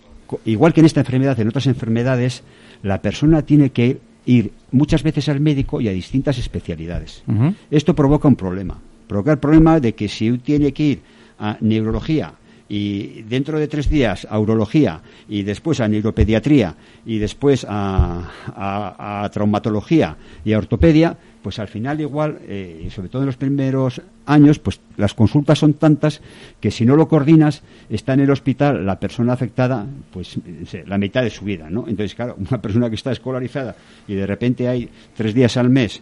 igual 0.45 0.73
que 0.73 0.81
en 0.81 0.85
esta 0.85 0.99
enfermedad, 0.99 1.39
en 1.39 1.47
otras 1.47 1.67
enfermedades, 1.67 2.43
la 2.83 3.01
persona 3.01 3.43
tiene 3.43 3.69
que 3.69 3.99
ir 4.25 4.51
muchas 4.71 5.03
veces 5.03 5.29
al 5.29 5.39
médico 5.39 5.81
y 5.81 5.87
a 5.87 5.91
distintas 5.91 6.37
especialidades. 6.37 7.23
Esto 7.69 7.95
provoca 7.95 8.27
un 8.27 8.35
problema. 8.35 8.77
Provoca 9.07 9.31
el 9.31 9.39
problema 9.39 9.79
de 9.79 9.93
que 9.93 10.07
si 10.07 10.37
tiene 10.37 10.71
que 10.71 10.83
ir 10.83 11.01
a 11.39 11.57
neurología, 11.59 12.33
y 12.71 13.23
dentro 13.23 13.59
de 13.59 13.67
tres 13.67 13.89
días 13.89 14.25
a 14.29 14.39
urología 14.39 15.01
y 15.27 15.43
después 15.43 15.81
a 15.81 15.89
neuropediatría 15.89 16.73
y 17.05 17.17
después 17.17 17.67
a, 17.67 19.29
traumatología 19.33 20.15
y 20.45 20.53
a 20.53 20.57
ortopedia, 20.57 21.17
pues 21.43 21.59
al 21.59 21.67
final 21.67 21.99
igual, 21.99 22.39
eh, 22.47 22.87
sobre 22.89 23.09
todo 23.09 23.23
en 23.23 23.25
los 23.25 23.35
primeros 23.35 24.01
años, 24.25 24.59
pues 24.59 24.79
las 24.95 25.13
consultas 25.13 25.59
son 25.59 25.73
tantas 25.73 26.21
que 26.61 26.71
si 26.71 26.85
no 26.85 26.95
lo 26.95 27.09
coordinas, 27.09 27.61
está 27.89 28.13
en 28.13 28.21
el 28.21 28.31
hospital 28.31 28.85
la 28.85 29.01
persona 29.01 29.33
afectada, 29.33 29.85
pues 30.13 30.39
la 30.85 30.97
mitad 30.97 31.23
de 31.23 31.29
su 31.29 31.43
vida, 31.43 31.69
¿no? 31.69 31.81
Entonces, 31.89 32.15
claro, 32.15 32.37
una 32.49 32.61
persona 32.61 32.87
que 32.87 32.95
está 32.95 33.11
escolarizada 33.11 33.75
y 34.07 34.13
de 34.13 34.25
repente 34.25 34.69
hay 34.69 34.87
tres 35.17 35.33
días 35.33 35.57
al 35.57 35.69
mes 35.69 36.01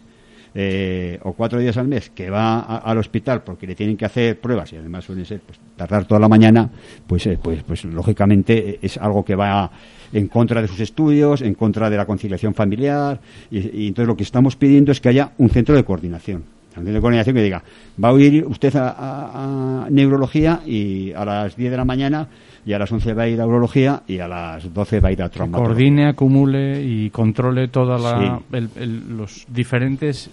eh, 0.56 1.20
o 1.24 1.34
cuatro 1.34 1.60
días 1.60 1.78
al 1.78 1.88
mes 1.88 2.10
que 2.10 2.30
va 2.30 2.60
al 2.60 2.98
hospital 2.98 3.44
porque 3.44 3.68
le 3.68 3.76
tienen 3.76 3.96
que 3.96 4.06
hacer 4.06 4.40
pruebas 4.40 4.74
y 4.74 4.78
además 4.78 5.06
suelen 5.06 5.26
ser 5.26 5.42
pues, 5.42 5.60
tardar 5.76 6.06
toda 6.06 6.20
la 6.20 6.28
mañana, 6.28 6.70
pues, 7.06 7.28
eh, 7.28 7.38
pues, 7.42 7.62
pues 7.64 7.86
lógicamente 7.86 8.80
es 8.82 8.98
algo 8.98 9.24
que 9.24 9.36
va 9.36 9.70
en 10.12 10.28
contra 10.28 10.62
de 10.62 10.68
sus 10.68 10.80
estudios, 10.80 11.42
en 11.42 11.54
contra 11.54 11.90
de 11.90 11.98
la 11.98 12.06
conciliación 12.06 12.56
familiar 12.56 13.20
y, 13.52 13.88
entonces 13.88 14.08
lo 14.08 14.18
que 14.18 14.24
estamos 14.24 14.56
pidiendo 14.56 14.92
es 14.92 15.00
que 15.00 15.10
haya 15.10 15.34
un 15.38 15.50
centro 15.50 15.76
de 15.76 15.84
coordinación. 15.84 16.44
de 16.76 17.00
coordinación 17.00 17.36
que 17.36 17.44
diga, 17.44 17.64
va 18.04 18.10
a 18.10 18.20
ir 18.20 18.44
usted 18.46 18.74
a, 18.76 19.88
neurología 19.92 20.62
y 20.66 21.14
a 21.14 21.26
las 21.26 21.56
10 21.56 21.72
de 21.72 21.78
la 21.78 21.86
mañana 21.86 22.28
y 22.66 22.74
a 22.74 22.80
las 22.80 22.92
11 22.92 23.14
va 23.14 23.24
a 23.24 23.28
ir 23.28 23.40
a 23.40 23.46
urología 23.46 24.02
y 24.08 24.20
a 24.20 24.28
las 24.28 24.74
12 24.74 25.00
va 25.00 25.10
a 25.10 25.12
ir 25.12 25.22
a 25.22 25.30
traumatología. 25.30 25.76
Coordine, 25.76 26.08
acumule 26.08 26.84
y 26.84 27.10
controle 27.12 27.68
todos 27.68 28.02
los 28.50 29.46
diferentes 29.48 30.30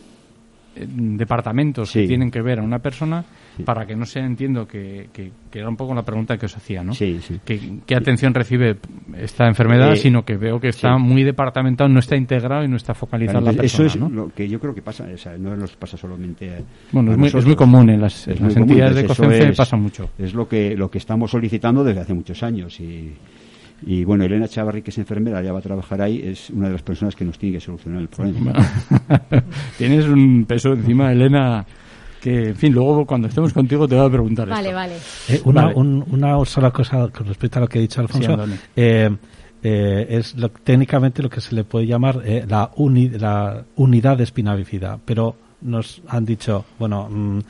departamentos 0.87 1.93
que 1.93 2.07
tienen 2.07 2.31
que 2.31 2.43
ver 2.43 2.59
a 2.59 2.63
una 2.63 2.79
persona 2.79 3.25
para 3.65 3.87
que 3.87 3.97
no 3.97 4.05
se 4.05 4.21
entiendo 4.21 4.67
que, 4.67 5.09
que, 5.13 5.31
era 5.53 5.69
un 5.69 5.77
poco 5.77 5.95
la 5.95 6.03
pregunta 6.03 6.37
que 6.37 6.47
os 6.47 6.57
hacía, 6.57 6.83
¿no? 6.83 6.93
Sí, 6.93 7.19
sí. 7.23 7.41
¿Qué, 7.45 7.95
atención 7.95 8.35
recibe 8.35 8.77
esta 9.17 9.47
enfermedad? 9.47 9.93
Eh, 9.93 9.97
sino 9.97 10.25
que 10.25 10.37
veo 10.37 10.61
que 10.61 10.69
está 10.69 10.99
muy 10.99 11.23
departamentado, 11.23 11.89
no 11.89 12.01
está 12.01 12.17
integrado 12.17 12.65
y 12.65 12.69
no 12.69 12.77
está 12.77 12.93
focalizado 12.93 13.41
la 13.41 13.53
persona. 13.53 13.87
Eso 13.87 14.05
es 14.05 14.13
lo 14.13 14.29
que 14.29 14.49
yo 14.49 14.61
creo 14.61 14.75
que 14.75 14.83
pasa, 14.83 15.07
o 15.13 15.17
sea, 15.17 15.39
no 15.39 15.57
nos 15.57 15.75
pasa 15.77 15.97
solamente. 15.97 16.65
Bueno, 16.93 17.13
es 17.13 17.19
muy, 17.19 17.29
es 17.29 17.47
muy, 17.47 17.57
común 17.57 17.89
en 17.89 18.01
las, 18.03 18.29
entidades 18.29 18.97
de 18.97 19.07
COCENFE, 19.07 19.53
pasa 19.55 19.77
mucho. 19.77 20.11
Es 20.19 20.35
lo 20.35 20.47
que, 20.47 20.77
lo 20.77 20.91
que 20.91 20.99
estamos 20.99 21.31
solicitando 21.31 21.83
desde 21.83 22.01
hace 22.01 22.13
muchos 22.13 22.43
años 22.43 22.79
y. 22.81 23.15
Y 23.83 24.05
bueno, 24.05 24.25
Elena 24.25 24.49
Chavarri, 24.49 24.83
que 24.83 24.91
es 24.91 24.99
enfermera, 24.99 25.43
ya 25.43 25.53
va 25.53 25.59
a 25.59 25.63
trabajar 25.63 26.01
ahí, 26.01 26.23
es 26.25 26.51
una 26.51 26.67
de 26.67 26.73
las 26.73 26.83
personas 26.83 27.15
que 27.15 27.25
nos 27.25 27.39
tiene 27.39 27.57
que 27.57 27.61
solucionar 27.61 28.01
el 28.01 28.09
problema. 28.09 28.53
Tienes 29.79 30.07
un 30.07 30.47
peso 30.47 30.73
encima, 30.73 31.13
Elena, 31.13 31.65
que, 32.21 32.49
en 32.49 32.57
fin, 32.57 32.73
luego 32.73 33.05
cuando 33.07 33.29
estemos 33.29 33.53
contigo 33.53 33.87
te 33.87 33.95
voy 33.95 34.07
a 34.07 34.11
preguntar 34.11 34.49
Vale, 34.49 34.73
vale. 34.73 34.95
Eh, 35.29 35.41
una, 35.45 35.69
una 35.69 36.45
sola 36.45 36.71
cosa 36.71 37.09
con 37.09 37.27
respecto 37.27 37.59
a 37.59 37.63
lo 37.63 37.69
que 37.69 37.79
ha 37.79 37.83
dicho 37.83 38.01
Alfonso. 38.01 38.37
Eh, 38.75 39.11
eh, 39.63 40.07
es 40.09 40.35
técnicamente 40.63 41.23
lo 41.23 41.29
que 41.29 41.41
se 41.41 41.55
le 41.55 41.65
puede 41.65 41.87
llamar 41.87 42.23
la, 42.49 42.71
la 43.19 43.65
unidad 43.77 44.17
de 44.17 44.25
espina 44.25 44.55
bífida, 44.55 44.99
pero 45.05 45.37
nos 45.67 46.01
han 46.09 46.25
dicho, 46.25 46.65
bueno, 46.79 47.09
mm, 47.11 47.41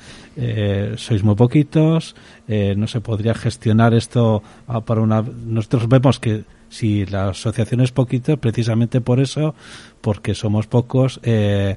sois 0.97 1.23
muy 1.23 1.35
poquitos, 1.35 2.17
no 2.49 2.87
se 2.87 3.01
podría 3.01 3.35
gestionar 3.35 3.95
esto 3.95 4.43
ah, 4.67 4.81
para 4.81 5.01
una... 5.01 5.23
Nosotros 5.23 5.89
vemos 5.89 6.19
que 6.19 6.45
si 6.69 7.07
la 7.07 7.29
asociación 7.31 7.81
es 7.81 7.93
poquito, 7.93 8.37
precisamente 8.37 9.01
por 9.01 9.21
eso, 9.21 9.55
porque 10.01 10.35
somos 10.35 10.67
pocos, 10.67 11.21
eh, 11.23 11.77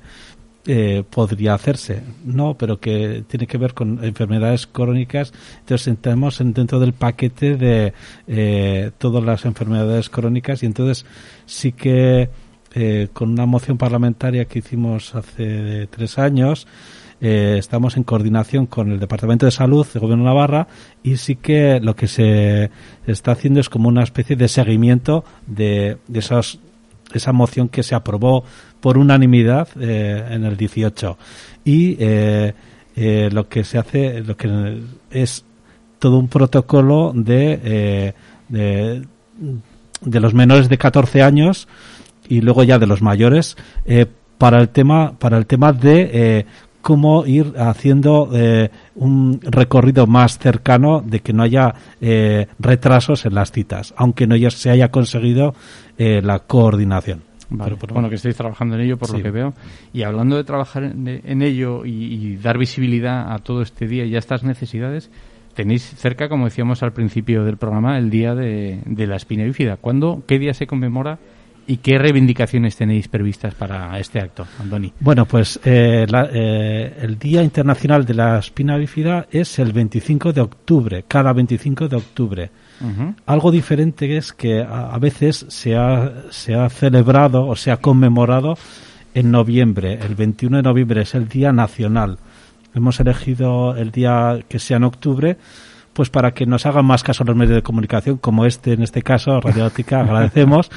eh, 0.65 1.04
podría 1.10 1.54
hacerse. 1.54 2.04
No, 2.23 2.56
pero 2.56 2.80
que 2.80 3.23
tiene 3.28 3.47
que 3.47 3.58
ver 3.58 3.73
con 3.73 4.04
enfermedades 4.04 4.67
crónicas. 4.67 5.34
Entonces 5.60 5.88
entramos 5.88 6.38
dentro 6.39 6.80
del 6.80 6.93
paquete 6.93 7.56
de 7.56 7.93
eh, 8.28 8.91
todas 8.97 9.23
las 9.23 9.45
enfermedades 9.45 10.10
crónicas 10.10 10.63
y 10.63 10.65
entonces 10.65 11.06
sí 11.45 11.71
que 11.71 12.30
eh, 12.74 13.10
con 13.14 13.30
una 13.30 13.46
moción 13.46 13.78
parlamentaria 13.78 14.46
que 14.46 14.60
hicimos 14.60 15.16
hace 15.16 15.88
tres 15.88 16.18
años, 16.18 16.68
estamos 17.22 17.98
en 17.98 18.04
coordinación 18.04 18.66
con 18.66 18.92
el 18.92 19.00
Departamento 19.00 19.46
de 19.46 19.52
Salud 19.52 19.86
del 19.86 20.00
Gobierno 20.00 20.24
de 20.24 20.30
Navarra 20.30 20.70
y 21.04 21.18
sí 21.18 21.36
que 21.36 21.82
lo 21.82 21.94
que 21.94 22.08
se 22.08 22.72
está 23.06 23.34
haciendo 23.34 23.60
es 23.60 23.68
como 23.68 23.90
una 23.90 24.04
especie 24.04 24.38
de 24.38 24.48
seguimiento 24.48 25.26
de, 25.46 25.98
de 26.08 26.20
esos 26.20 26.62
esa 27.14 27.34
moción 27.34 27.70
que 27.70 27.84
se 27.84 27.96
aprobó 27.96 28.44
por 28.80 28.98
unanimidad 28.98 29.68
eh, 29.80 30.26
en 30.30 30.46
el 30.46 30.58
18 30.58 31.18
y 31.66 31.98
eh, 32.00 32.54
eh, 32.96 33.30
lo 33.32 33.48
que 33.48 33.64
se 33.64 33.78
hace 33.78 34.22
lo 34.22 34.38
que 34.38 34.82
es 35.12 35.46
todo 36.00 36.18
un 36.18 36.28
protocolo 36.28 37.12
de, 37.14 38.14
de, 38.48 39.04
de 40.02 40.20
los 40.20 40.34
menores 40.34 40.70
de 40.70 40.78
14 40.78 41.22
años 41.22 41.68
y 42.30 42.42
luego 42.42 42.63
ya 42.63 42.80
de 42.80 42.88
los 42.88 43.02
mayores 43.02 43.58
para 44.38 44.62
el 44.62 44.70
tema 44.70 45.13
para 45.20 45.38
el 45.38 45.46
tema 45.46 45.74
de 45.74 46.46
cómo 46.82 47.26
ir 47.26 47.56
haciendo 47.58 48.30
un 48.96 49.42
recorrido 49.42 50.08
más 50.08 50.38
cercano 50.39 51.02
de 51.06 51.20
que 51.20 51.34
no 51.34 51.44
haya 51.44 51.74
retrasos 52.60 53.26
en 53.26 53.36
las 53.36 53.52
citas, 53.52 53.94
aunque 53.98 54.28
no 54.28 54.38
ya 54.38 54.50
se 54.50 54.70
haya 54.70 54.89
conseguido 54.89 55.56
la 55.98 56.39
coordinación. 56.39 57.30
Vale, 57.52 57.78
bueno, 57.92 58.10
que 58.10 58.15
estáis 58.15 58.36
trabajando 58.36 58.76
en 58.76 58.82
ello 58.82 58.98
por 58.98 59.12
lo 59.12 59.24
que 59.24 59.32
veo. 59.32 59.54
Y 59.92 60.04
hablando 60.04 60.38
de 60.38 60.44
trabajar 60.44 60.84
en, 60.84 61.42
ello 61.42 61.84
y, 61.84 62.36
dar 62.38 62.58
visibilidad 62.58 63.34
a 63.34 63.39
todo 63.39 63.62
este 63.63 63.88
día 63.88 64.06
y 64.06 64.15
a 64.15 64.20
estas 64.20 64.44
necesidades, 64.44 65.10
tenéis 65.56 65.84
cerca, 65.84 66.30
como 66.30 66.46
decíamos 66.46 66.84
al 66.84 66.94
principio 66.94 67.44
del 67.44 67.58
programa, 67.58 67.98
el 67.98 68.12
día 68.12 68.36
de, 68.36 68.82
la 68.86 69.15
espina 69.15 69.46
bífida. 69.46 69.78
¿Cuándo, 69.78 70.24
qué 70.28 70.38
día 70.38 70.54
se 70.54 70.68
conmemora 70.68 71.18
y 71.70 71.78
qué 71.78 72.00
reivindicaciones 72.00 72.76
tenéis 72.76 73.08
previstas 73.08 73.54
para 73.54 74.00
este 74.00 74.20
acto, 74.20 74.48
Andoni? 74.60 74.92
Bueno, 75.00 75.26
pues 75.26 75.60
eh, 75.64 76.08
eh, 76.10 76.98
el 77.00 77.20
Día 77.20 77.44
Internacional 77.44 78.06
de 78.08 78.16
la 78.16 78.40
Espina 78.40 78.76
Bífida 78.76 79.28
es 79.30 79.60
el 79.60 79.72
25 79.72 80.34
de 80.34 80.42
octubre, 80.42 81.06
cada 81.08 81.32
25 81.32 81.88
de 81.88 81.96
octubre. 81.96 82.52
Algo 83.28 83.52
diferente 83.52 84.18
es 84.18 84.34
que 84.34 84.62
a, 84.62 84.98
veces 84.98 85.46
se 85.50 85.76
ha, 85.76 86.32
se 86.32 86.56
ha 86.56 86.70
celebrado 86.70 87.46
o 87.46 87.56
se 87.56 87.70
ha 87.72 87.78
conmemorado 87.78 88.56
en 89.14 89.30
noviembre. 89.30 90.00
El 90.02 90.16
21 90.16 90.58
de 90.58 90.64
noviembre 90.64 91.02
es 91.02 91.14
el 91.14 91.28
Día 91.28 91.52
Nacional. 91.52 92.18
Hemos 92.74 93.00
elegido 93.00 93.76
el 93.76 93.92
día 93.92 94.40
que 94.48 94.58
sea 94.58 94.78
en 94.78 94.86
octubre 94.86 95.38
pues 95.94 96.10
para 96.10 96.32
que 96.32 96.46
nos 96.46 96.66
hagan 96.66 96.86
más 96.86 97.04
caso 97.04 97.26
los 97.26 97.36
medios 97.36 97.56
de 97.56 97.62
comunicación, 97.62 98.18
como 98.18 98.46
este 98.46 98.74
en 98.74 98.84
este 98.84 99.02
caso, 99.02 99.42
Radiótica, 99.42 100.00
agradecemos. 100.02 100.72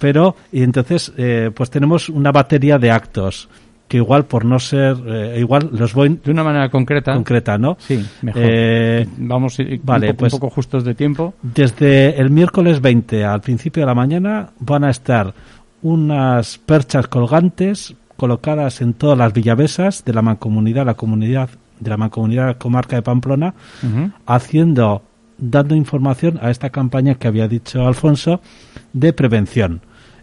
Pero, 0.00 0.34
y 0.50 0.62
entonces, 0.62 1.12
eh, 1.16 1.50
pues 1.54 1.70
tenemos 1.70 2.08
una 2.08 2.32
batería 2.32 2.78
de 2.78 2.90
actos 2.90 3.48
que 3.86 3.96
igual 3.96 4.24
por 4.24 4.44
no 4.44 4.60
ser 4.60 4.96
eh, 5.04 5.38
igual 5.40 5.68
los 5.72 5.94
voy 5.94 6.20
de 6.24 6.30
una 6.30 6.44
manera 6.44 6.68
concreta. 6.70 7.12
concreta 7.12 7.58
no 7.58 7.76
sí 7.80 8.00
mejor. 8.22 8.42
Eh, 8.44 9.06
vamos 9.18 9.58
vale, 9.82 10.10
un, 10.10 10.16
pues, 10.16 10.32
poco 10.32 10.48
justos 10.48 10.84
de 10.84 10.94
tiempo. 10.94 11.34
desde 11.42 12.20
el 12.20 12.30
miércoles 12.30 12.80
20 12.80 13.24
al 13.24 13.40
principio 13.40 13.82
de 13.82 13.88
la 13.88 13.94
mañana 13.96 14.50
van 14.60 14.84
a 14.84 14.90
estar 14.90 15.34
unas 15.82 16.58
perchas 16.58 17.08
colgantes 17.08 17.96
colocadas 18.16 18.80
en 18.80 18.94
todas 18.94 19.18
las 19.18 19.32
villavesas 19.32 20.04
de 20.04 20.12
la 20.12 20.22
mancomunidad 20.22 20.86
la 20.86 20.94
comunidad 20.94 21.50
de 21.80 21.90
la 21.90 21.96
mancomunidad 21.96 22.58
comarca 22.58 22.94
de 22.94 23.02
Pamplona 23.02 23.54
haciendo 24.24 25.02
dando 25.36 25.74
información 25.74 26.38
a 26.40 26.50
esta 26.50 26.70
campaña 26.70 27.16
que 27.16 27.26
había 27.26 27.48
dicho 27.48 27.84
Alfonso 27.84 28.40
de 28.92 29.12
prevención 29.12 29.80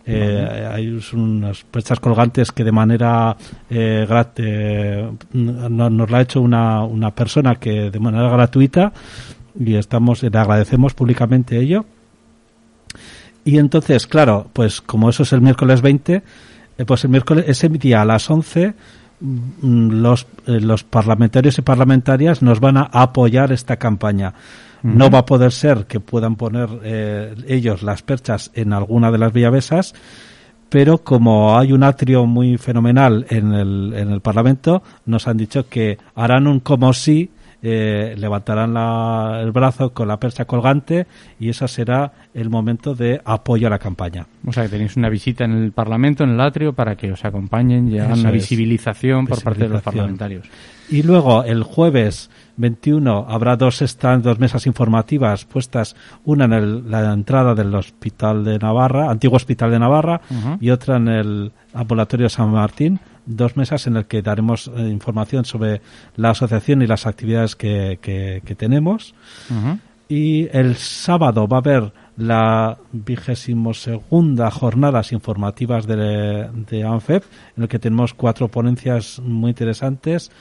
eh, 0.09 0.69
hay 0.71 0.99
unas 1.11 1.63
perchas 1.65 1.99
colgantes 1.99 2.53
que 2.53 2.63
de 2.63 2.71
manera 2.71 3.35
eh, 3.69 4.07
eh 4.37 5.11
nos, 5.33 6.09
la 6.09 6.17
ha 6.17 6.21
hecho 6.21 6.39
una, 6.39 6.83
una 6.83 7.13
persona 7.13 7.55
que 7.55 7.91
de 7.91 7.99
manera 7.99 8.29
gratuita 8.29 8.93
y 9.59 9.75
estamos 9.75 10.23
le 10.23 10.29
agradecemos 10.29 10.93
públicamente 10.93 11.59
ello. 11.59 11.85
Y 13.43 13.57
entonces, 13.59 14.07
claro, 14.07 14.47
pues 14.53 14.79
como 14.79 15.09
eso 15.09 15.23
es 15.23 15.33
el 15.33 15.41
miércoles 15.41 15.81
20, 15.81 16.23
eh, 16.77 16.85
pues 16.85 17.03
el 17.03 17.09
miércoles, 17.09 17.45
ese 17.47 17.67
día 17.67 18.01
a 18.01 18.05
las 18.05 18.29
11 18.29 18.73
mm, 19.19 19.89
los, 19.89 20.25
los 20.45 20.83
parlamentarios 20.85 21.57
y 21.57 21.61
parlamentarias 21.63 22.41
nos 22.41 22.61
van 22.61 22.77
a 22.77 22.83
apoyar 22.83 23.51
esta 23.51 23.75
campaña. 23.75 24.33
No 24.83 25.09
va 25.09 25.19
a 25.19 25.25
poder 25.25 25.51
ser 25.51 25.85
que 25.85 25.99
puedan 25.99 26.35
poner 26.35 26.69
eh, 26.83 27.35
ellos 27.47 27.83
las 27.83 28.01
perchas 28.03 28.51
en 28.53 28.73
alguna 28.73 29.11
de 29.11 29.17
las 29.17 29.33
villavesas, 29.33 29.93
pero 30.69 30.99
como 30.99 31.57
hay 31.57 31.71
un 31.73 31.83
atrio 31.83 32.25
muy 32.25 32.57
fenomenal 32.57 33.25
en 33.29 33.53
el, 33.53 33.93
en 33.95 34.11
el 34.11 34.21
Parlamento, 34.21 34.83
nos 35.05 35.27
han 35.27 35.37
dicho 35.37 35.67
que 35.69 35.97
harán 36.15 36.47
un 36.47 36.59
como 36.59 36.93
si 36.93 37.31
eh, 37.61 38.15
levantarán 38.17 38.75
el 39.41 39.51
brazo 39.51 39.91
con 39.91 40.07
la 40.07 40.19
percha 40.19 40.45
colgante 40.45 41.07
y 41.39 41.49
ese 41.49 41.67
será 41.67 42.13
el 42.33 42.49
momento 42.49 42.93
de 42.93 43.21
apoyo 43.25 43.67
a 43.67 43.69
la 43.69 43.79
campaña. 43.79 44.27
O 44.45 44.53
sea, 44.53 44.63
que 44.63 44.69
tenéis 44.69 44.95
una 44.95 45.09
visita 45.09 45.45
en 45.45 45.51
el 45.51 45.71
Parlamento, 45.71 46.23
en 46.23 46.31
el 46.31 46.41
atrio, 46.41 46.73
para 46.73 46.95
que 46.95 47.11
os 47.11 47.25
acompañen 47.25 47.91
y 47.91 47.99
hagan 47.99 48.19
una 48.19 48.31
visibilización, 48.31 49.27
por 49.27 49.41
parte 49.41 49.63
de 49.63 49.69
los 49.69 49.81
parlamentarios. 49.81 50.47
Y 50.89 51.03
luego, 51.03 51.43
el 51.43 51.63
jueves 51.63 52.29
21, 52.57 53.25
habrá 53.27 53.57
dos 53.57 53.79
stands, 53.79 54.23
dos 54.23 54.39
mesas 54.39 54.65
informativas 54.65 55.45
puestas, 55.45 55.95
una 56.23 56.45
en 56.45 56.89
la 56.89 57.11
entrada 57.11 57.55
del 57.55 57.73
Hospital 57.75 58.45
de 58.45 58.57
Navarra, 58.57 59.09
antiguo 59.09 59.35
Hospital 59.35 59.71
de 59.71 59.79
Navarra, 59.79 60.21
y 60.61 60.69
otra 60.69 60.97
en 60.97 61.07
el 61.07 61.51
Ambulatorio 61.73 62.29
San 62.29 62.51
Martín, 62.51 62.99
dos 63.27 63.55
mesas 63.55 63.85
en 63.85 63.93
las 63.93 64.05
que 64.05 64.21
daremos 64.21 64.71
eh, 64.75 64.81
información 64.89 65.45
sobre 65.45 65.81
la 66.15 66.31
asociación 66.31 66.81
y 66.81 66.87
las 66.87 67.05
actividades 67.05 67.55
que, 67.55 67.99
que, 68.01 68.55
tenemos. 68.55 69.13
Y 70.09 70.47
el 70.57 70.77
sábado 70.77 71.47
va 71.47 71.57
a 71.57 71.59
haber 71.59 71.93
la 72.15 72.77
vigésimo 72.91 73.73
segunda 73.73 74.49
jornadas 74.49 75.11
informativas 75.11 75.85
de, 75.85 76.49
de 76.69 76.83
ANFEP, 76.83 77.23
en 77.57 77.63
el 77.63 77.69
que 77.69 77.77
tenemos 77.77 78.13
cuatro 78.13 78.47
ponencias 78.47 79.19
muy 79.19 79.49
interesantes 79.49 80.31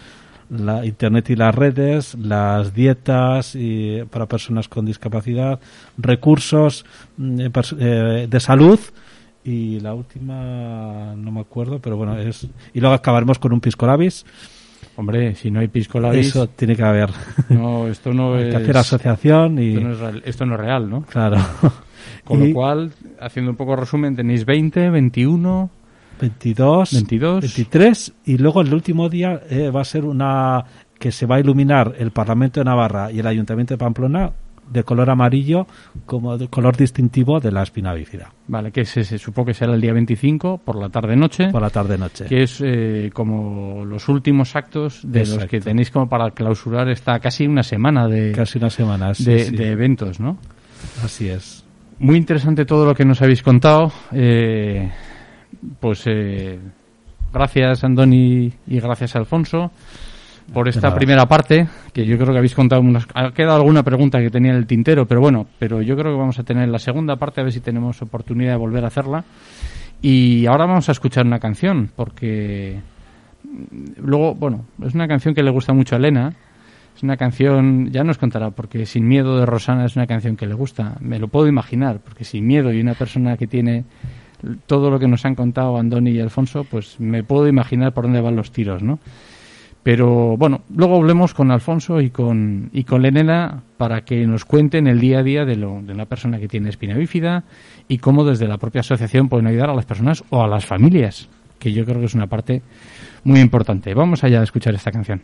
la 0.48 0.84
internet 0.86 1.30
y 1.30 1.36
las 1.36 1.54
redes, 1.54 2.14
las 2.14 2.72
dietas 2.74 3.54
y, 3.54 4.04
para 4.10 4.26
personas 4.26 4.68
con 4.68 4.86
discapacidad, 4.86 5.58
recursos 5.98 6.84
mm, 7.16 7.40
eh, 7.78 8.26
de 8.30 8.40
salud 8.40 8.78
y 9.46 9.80
la 9.80 9.94
última 9.94 11.14
no 11.16 11.30
me 11.30 11.40
acuerdo, 11.40 11.78
pero 11.78 11.96
bueno, 11.96 12.18
es 12.18 12.48
y 12.74 12.80
luego 12.80 12.94
acabaremos 12.94 13.38
con 13.38 13.52
un 13.52 13.60
pisco 13.60 13.86
labis 13.86 14.26
Hombre, 14.96 15.34
si 15.34 15.50
no 15.50 15.60
hay 15.60 15.68
pisco 15.68 16.00
labis... 16.00 16.28
Eso 16.28 16.48
tiene 16.48 16.74
que 16.74 16.82
haber. 16.82 17.10
No, 17.50 17.86
esto 17.86 18.12
no 18.12 18.34
Hay 18.34 18.44
es... 18.44 18.50
que 18.50 18.56
hacer 18.56 18.76
asociación 18.78 19.58
y... 19.58 19.74
Esto 19.74 19.80
no 19.80 19.92
es, 19.92 19.98
real, 19.98 20.22
esto 20.24 20.46
no 20.46 20.54
es 20.54 20.60
real, 20.60 20.90
¿no? 20.90 21.02
Claro. 21.02 21.36
Con 22.24 22.42
Y 22.42 22.48
lo 22.48 22.54
cual, 22.54 22.92
haciendo 23.20 23.50
un 23.50 23.56
poco 23.56 23.76
resumen, 23.76 24.16
tenéis 24.16 24.44
20, 24.44 24.90
21... 24.90 25.70
22, 26.18 26.92
22. 26.94 27.40
23 27.42 28.12
y 28.24 28.38
luego 28.38 28.62
el 28.62 28.72
último 28.72 29.10
día 29.10 29.42
eh, 29.50 29.68
va 29.68 29.82
a 29.82 29.84
ser 29.84 30.06
una 30.06 30.64
que 30.98 31.12
se 31.12 31.26
va 31.26 31.36
a 31.36 31.40
iluminar 31.40 31.94
el 31.98 32.10
Parlamento 32.10 32.58
de 32.58 32.64
Navarra 32.64 33.12
y 33.12 33.18
el 33.18 33.26
Ayuntamiento 33.26 33.74
de 33.74 33.78
Pamplona 33.78 34.32
de 34.70 34.82
color 34.82 35.10
amarillo 35.10 35.66
como 36.04 36.36
de 36.38 36.48
color 36.48 36.76
distintivo 36.76 37.40
de 37.40 37.52
la 37.52 37.62
espina 37.62 37.92
bífida 37.94 38.32
Vale, 38.48 38.70
que 38.72 38.84
se, 38.84 39.04
se 39.04 39.18
supo 39.18 39.44
que 39.44 39.54
será 39.54 39.74
el 39.74 39.80
día 39.80 39.92
25 39.92 40.58
por 40.64 40.76
la 40.76 40.88
tarde-noche. 40.88 41.48
por 41.50 41.62
la 41.62 41.70
tarde-noche. 41.70 42.26
que 42.26 42.42
es 42.42 42.60
eh, 42.64 43.10
como 43.12 43.84
los 43.84 44.08
últimos 44.08 44.54
actos 44.56 45.00
de 45.02 45.26
los 45.26 45.46
que 45.46 45.60
tenéis 45.60 45.90
como 45.90 46.08
para 46.08 46.30
clausurar 46.30 46.88
esta 46.88 47.18
casi 47.18 47.46
una 47.46 47.62
semana 47.62 48.08
de, 48.08 48.32
Casi 48.32 48.58
una 48.58 48.70
semana. 48.70 49.14
sí, 49.14 49.24
de, 49.24 49.44
sí. 49.46 49.56
de 49.56 49.70
eventos, 49.70 50.20
¿no? 50.20 50.38
Así 51.02 51.28
es. 51.28 51.64
Muy 51.98 52.16
interesante 52.16 52.64
todo 52.64 52.84
lo 52.84 52.94
que 52.94 53.04
nos 53.04 53.22
habéis 53.22 53.42
contado. 53.42 53.90
Eh, 54.12 54.90
pues 55.80 56.02
eh, 56.06 56.58
gracias 57.32 57.84
Andoni 57.84 58.52
y 58.66 58.80
gracias 58.80 59.16
Alfonso 59.16 59.70
por 60.52 60.68
esta 60.68 60.94
primera 60.94 61.26
parte, 61.26 61.66
que 61.92 62.06
yo 62.06 62.16
creo 62.16 62.32
que 62.32 62.38
habéis 62.38 62.54
contado 62.54 62.80
unas... 62.80 63.06
Ha 63.14 63.32
quedado 63.32 63.56
alguna 63.56 63.82
pregunta 63.82 64.20
que 64.20 64.30
tenía 64.30 64.52
en 64.52 64.58
el 64.58 64.66
tintero, 64.66 65.06
pero 65.06 65.20
bueno, 65.20 65.46
pero 65.58 65.82
yo 65.82 65.96
creo 65.96 66.12
que 66.12 66.18
vamos 66.18 66.38
a 66.38 66.44
tener 66.44 66.68
la 66.68 66.78
segunda 66.78 67.16
parte, 67.16 67.40
a 67.40 67.44
ver 67.44 67.52
si 67.52 67.60
tenemos 67.60 68.00
oportunidad 68.02 68.52
de 68.52 68.56
volver 68.56 68.84
a 68.84 68.88
hacerla. 68.88 69.24
Y 70.00 70.46
ahora 70.46 70.66
vamos 70.66 70.88
a 70.88 70.92
escuchar 70.92 71.26
una 71.26 71.38
canción, 71.38 71.90
porque 71.94 72.80
mm, 73.44 74.02
luego, 74.04 74.34
bueno, 74.34 74.66
es 74.84 74.94
una 74.94 75.08
canción 75.08 75.34
que 75.34 75.42
le 75.42 75.50
gusta 75.50 75.72
mucho 75.72 75.94
a 75.94 75.98
Elena. 75.98 76.34
Es 76.96 77.02
una 77.02 77.16
canción, 77.16 77.90
ya 77.90 78.04
nos 78.04 78.16
contará, 78.16 78.50
porque 78.50 78.86
Sin 78.86 79.06
Miedo 79.06 79.38
de 79.38 79.44
Rosana 79.44 79.84
es 79.84 79.96
una 79.96 80.06
canción 80.06 80.36
que 80.36 80.46
le 80.46 80.54
gusta. 80.54 80.96
Me 81.00 81.18
lo 81.18 81.28
puedo 81.28 81.46
imaginar, 81.46 82.00
porque 82.02 82.24
Sin 82.24 82.46
Miedo 82.46 82.72
y 82.72 82.80
una 82.80 82.94
persona 82.94 83.36
que 83.36 83.46
tiene 83.46 83.84
todo 84.66 84.90
lo 84.90 84.98
que 84.98 85.08
nos 85.08 85.24
han 85.24 85.34
contado 85.34 85.76
Andoni 85.76 86.10
y 86.10 86.20
Alfonso, 86.20 86.64
pues 86.64 87.00
me 87.00 87.22
puedo 87.22 87.48
imaginar 87.48 87.92
por 87.92 88.04
dónde 88.04 88.20
van 88.20 88.36
los 88.36 88.50
tiros, 88.50 88.82
¿no? 88.82 88.98
Pero 89.86 90.36
bueno, 90.36 90.62
luego 90.74 90.96
hablemos 90.96 91.32
con 91.32 91.52
Alfonso 91.52 92.00
y 92.00 92.10
con, 92.10 92.70
y 92.72 92.82
con 92.82 93.04
para 93.76 94.00
que 94.00 94.26
nos 94.26 94.44
cuenten 94.44 94.88
el 94.88 94.98
día 94.98 95.20
a 95.20 95.22
día 95.22 95.44
de, 95.44 95.54
lo, 95.54 95.80
de 95.80 95.92
una 95.92 96.06
persona 96.06 96.40
que 96.40 96.48
tiene 96.48 96.70
espina 96.70 96.96
bífida 96.96 97.44
y 97.86 97.98
cómo 97.98 98.24
desde 98.24 98.48
la 98.48 98.58
propia 98.58 98.80
asociación 98.80 99.28
pueden 99.28 99.46
ayudar 99.46 99.70
a 99.70 99.74
las 99.76 99.86
personas 99.86 100.24
o 100.30 100.42
a 100.42 100.48
las 100.48 100.66
familias, 100.66 101.28
que 101.60 101.72
yo 101.72 101.84
creo 101.84 102.00
que 102.00 102.06
es 102.06 102.14
una 102.14 102.26
parte 102.26 102.62
muy 103.22 103.38
importante. 103.38 103.94
Vamos 103.94 104.24
allá 104.24 104.40
a 104.40 104.42
escuchar 104.42 104.74
esta 104.74 104.90
canción. 104.90 105.22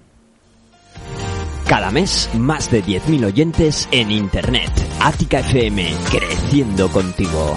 Cada 1.66 1.90
mes, 1.90 2.30
más 2.38 2.70
de 2.70 2.84
10.000 2.84 3.24
oyentes 3.24 3.88
en 3.90 4.12
Internet. 4.12 4.70
Ática 5.00 5.40
FM, 5.40 5.90
creciendo 6.08 6.88
contigo. 6.88 7.56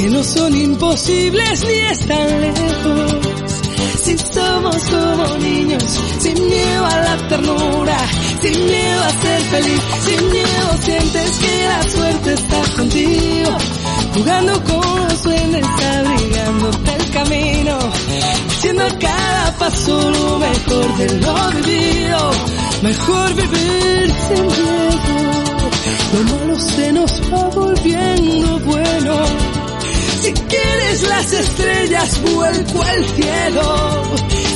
que 0.00 0.08
no 0.08 0.24
son 0.24 0.56
imposibles 0.56 1.62
ni 1.66 1.74
están 1.92 2.40
lejos. 2.40 3.18
Si 4.02 4.16
somos 4.16 4.76
como 4.84 5.36
niños, 5.38 5.84
sin 6.18 6.34
miedo 6.48 6.86
a 6.86 6.96
la 7.00 7.28
ternura, 7.28 7.98
sin 8.40 8.66
miedo 8.66 9.04
a 9.04 9.10
ser 9.10 9.40
feliz, 9.42 9.80
sin 10.06 10.30
miedo 10.30 10.68
sientes 10.80 11.38
que 11.38 11.64
la 11.68 11.82
suerte 11.90 12.32
está 12.32 12.62
contigo, 12.76 13.56
jugando 14.14 14.64
con 14.64 15.08
los 15.08 15.22
duendes, 15.22 15.66
abrigándote 15.66 16.96
el 16.96 17.10
camino, 17.10 17.78
haciendo 18.48 18.84
cada 18.98 19.58
paso 19.58 20.10
lo 20.10 20.38
mejor 20.38 20.96
de 20.96 21.18
lo 21.18 21.50
vivido, 21.50 22.30
mejor 22.82 23.34
vivir 23.34 24.14
sin 24.28 24.46
miedo. 24.46 25.70
Lo 26.12 26.36
malo 26.36 26.58
se 26.58 26.92
nos 26.92 27.12
va 27.32 27.48
volviendo 27.50 28.58
bueno. 28.60 29.69
Si 30.22 30.32
quieres 30.32 31.02
las 31.08 31.32
estrellas, 31.32 32.20
vuelco 32.34 32.82
al 32.82 33.04
cielo. 33.06 34.02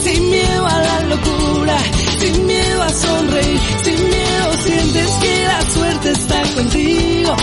Sin 0.02 0.30
miedo 0.30 0.66
a 0.66 0.78
la 0.78 1.00
locura, 1.00 1.78
sin 2.18 2.46
miedo 2.46 2.82
a 2.82 2.88
sonreír, 2.90 3.60
sin 3.82 4.04
miedo 4.10 4.52
sientes 4.66 5.10
que 5.22 5.44
la 5.44 5.60
suerte 5.70 6.10
está 6.10 6.42
contigo. 6.54 7.36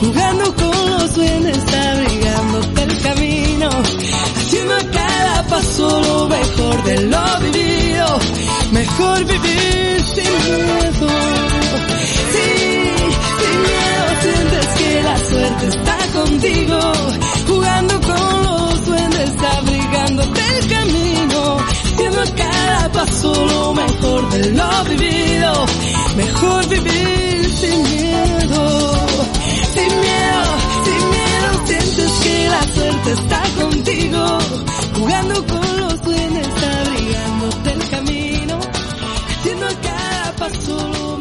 Jugando 0.00 0.54
con 0.54 0.90
los 0.90 1.14
duendes, 1.14 1.58
abrigándote 1.58 2.82
el 2.82 3.00
camino. 3.02 3.68
Haciendo 4.36 4.74
cada 4.92 5.42
paso 5.48 6.00
lo 6.00 6.28
mejor 6.28 6.84
de 6.84 7.00
lo 7.02 7.40
vivido. 7.40 8.18
Mejor 8.70 9.24
vivir 9.24 10.04
sin 10.14 10.32
miedo. 10.44 11.08
Sí, 12.32 12.50
sin 13.40 13.62
miedo 13.62 14.04
sientes 14.22 14.66
que 14.78 15.02
la 15.02 15.18
suerte 15.18 15.66
está 15.66 15.96
contigo, 16.12 16.92
jugando 17.46 18.00
con 18.00 18.42
los 18.42 18.86
duendes, 18.86 19.30
abrigándote 19.58 20.40
el 20.58 20.68
camino, 20.68 21.56
haciendo 21.92 22.20
a 22.20 22.26
cada 22.36 22.92
paso 22.92 23.46
lo 23.46 23.74
mejor 23.74 24.30
de 24.30 24.50
lo 24.50 24.84
vivido, 24.84 25.66
mejor 26.16 26.68
vivir 26.68 27.50
sin 27.60 27.82
miedo, 27.82 29.06
sin 29.74 30.00
miedo, 30.00 30.44
sin 30.84 31.10
miedo 31.10 31.66
sientes 31.66 32.12
que 32.22 32.48
la 32.48 32.62
suerte 32.74 33.12
está 33.12 33.42
contigo, 33.60 34.38
jugando 34.98 35.46
con 35.46 35.80
los 35.80 36.02
duendes, 36.02 36.48
abrigándote 36.48 37.72
el 37.72 37.88
camino, 37.90 38.58
haciendo 39.38 39.66
a 39.66 39.74
cada 39.80 40.32
paso 40.36 41.13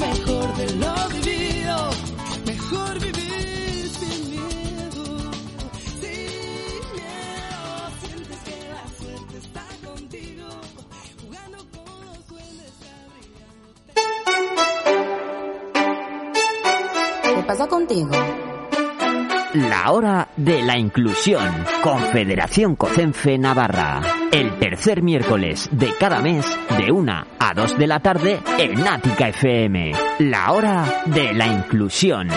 contigo. 17.85 18.11
La 19.53 19.91
hora 19.91 20.29
de 20.37 20.61
la 20.63 20.77
inclusión. 20.77 21.43
Confederación 21.83 22.75
Cocenfe 22.75 23.37
Navarra. 23.37 24.01
El 24.31 24.57
tercer 24.57 25.03
miércoles 25.03 25.69
de 25.71 25.91
cada 25.99 26.21
mes, 26.21 26.45
de 26.77 26.91
una 26.91 27.27
a 27.37 27.53
2 27.53 27.77
de 27.77 27.87
la 27.87 27.99
tarde, 27.99 28.39
en 28.57 28.87
Ática 28.87 29.29
FM. 29.29 29.91
La 30.19 30.51
hora 30.53 31.03
de 31.05 31.33
la 31.33 31.47
inclusión. 31.47 32.29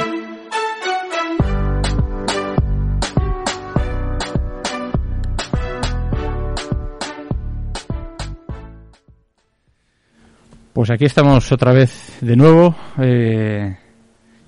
Pues 10.72 10.90
aquí 10.90 11.06
estamos 11.06 11.50
otra 11.52 11.72
vez 11.72 12.18
de 12.20 12.36
nuevo. 12.36 12.74
Eh, 12.98 13.76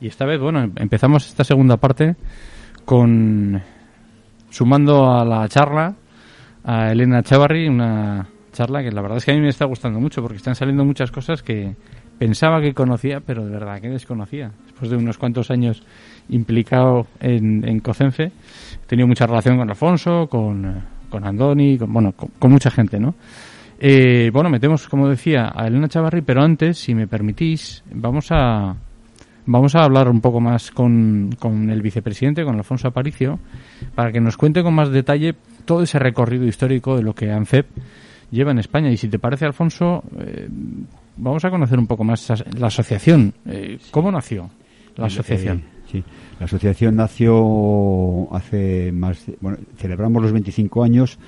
y 0.00 0.06
esta 0.08 0.24
vez, 0.24 0.40
bueno, 0.40 0.70
empezamos 0.76 1.26
esta 1.26 1.44
segunda 1.44 1.76
parte 1.76 2.16
con 2.84 3.60
sumando 4.50 5.10
a 5.10 5.24
la 5.24 5.48
charla 5.48 5.94
a 6.64 6.92
Elena 6.92 7.22
Chavarri, 7.22 7.68
una 7.68 8.28
charla 8.52 8.82
que 8.82 8.90
la 8.90 9.02
verdad 9.02 9.18
es 9.18 9.24
que 9.24 9.32
a 9.32 9.34
mí 9.34 9.40
me 9.40 9.48
está 9.48 9.64
gustando 9.64 10.00
mucho 10.00 10.22
porque 10.22 10.36
están 10.36 10.54
saliendo 10.54 10.84
muchas 10.84 11.10
cosas 11.10 11.42
que 11.42 11.74
pensaba 12.18 12.60
que 12.60 12.74
conocía, 12.74 13.20
pero 13.20 13.44
de 13.44 13.52
verdad 13.52 13.80
que 13.80 13.88
desconocía. 13.88 14.50
Después 14.64 14.90
de 14.90 14.96
unos 14.96 15.18
cuantos 15.18 15.50
años 15.50 15.82
implicado 16.28 17.06
en, 17.20 17.66
en 17.66 17.80
Cocenfe, 17.80 18.24
he 18.24 18.86
tenido 18.86 19.06
mucha 19.06 19.26
relación 19.26 19.56
con 19.56 19.70
Alfonso, 19.70 20.26
con, 20.28 20.82
con 21.08 21.24
Andoni, 21.24 21.78
con, 21.78 21.92
bueno, 21.92 22.12
con, 22.12 22.50
mucha 22.50 22.70
gente, 22.70 22.98
¿no? 22.98 23.14
Eh, 23.78 24.30
bueno, 24.32 24.50
metemos, 24.50 24.88
como 24.88 25.08
decía, 25.08 25.52
a 25.54 25.66
Elena 25.68 25.88
Chavarri, 25.88 26.22
pero 26.22 26.42
antes, 26.42 26.78
si 26.78 26.94
me 26.94 27.06
permitís, 27.06 27.84
vamos 27.92 28.26
a, 28.30 28.74
Vamos 29.50 29.74
a 29.74 29.82
hablar 29.82 30.10
un 30.10 30.20
poco 30.20 30.40
más 30.40 30.70
con, 30.70 31.34
con 31.38 31.70
el 31.70 31.80
vicepresidente, 31.80 32.44
con 32.44 32.56
Alfonso 32.56 32.86
Aparicio, 32.86 33.38
para 33.94 34.12
que 34.12 34.20
nos 34.20 34.36
cuente 34.36 34.62
con 34.62 34.74
más 34.74 34.90
detalle 34.90 35.34
todo 35.64 35.82
ese 35.84 35.98
recorrido 35.98 36.44
histórico 36.44 36.98
de 36.98 37.02
lo 37.02 37.14
que 37.14 37.32
ANCEP 37.32 37.66
lleva 38.30 38.50
en 38.50 38.58
España. 38.58 38.90
Y 38.90 38.98
si 38.98 39.08
te 39.08 39.18
parece, 39.18 39.46
Alfonso, 39.46 40.04
eh, 40.20 40.46
vamos 41.16 41.42
a 41.46 41.50
conocer 41.50 41.78
un 41.78 41.86
poco 41.86 42.04
más 42.04 42.30
la 42.58 42.66
asociación. 42.66 43.32
Eh, 43.46 43.78
¿Cómo 43.90 44.12
nació 44.12 44.50
la 44.96 45.06
asociación? 45.06 45.60
Eh, 45.60 45.82
sí, 45.92 46.04
la 46.38 46.44
asociación 46.44 46.96
nació 46.96 48.28
hace 48.34 48.92
más. 48.92 49.24
bueno, 49.40 49.56
celebramos 49.78 50.22
los 50.24 50.32
25 50.32 50.84
años 50.84 51.18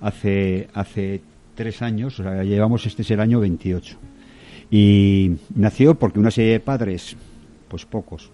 hace, 0.00 0.68
hace 0.72 1.20
tres 1.54 1.82
años, 1.82 2.18
o 2.20 2.22
sea, 2.22 2.42
llevamos 2.42 2.86
este 2.86 3.02
es 3.02 3.10
el 3.10 3.20
año 3.20 3.38
28. 3.38 3.98
Y 4.70 5.32
nació 5.54 5.94
porque 5.96 6.18
una 6.18 6.30
serie 6.30 6.52
de 6.52 6.60
padres 6.60 7.18
pues 7.76 7.84
pocos, 7.84 8.30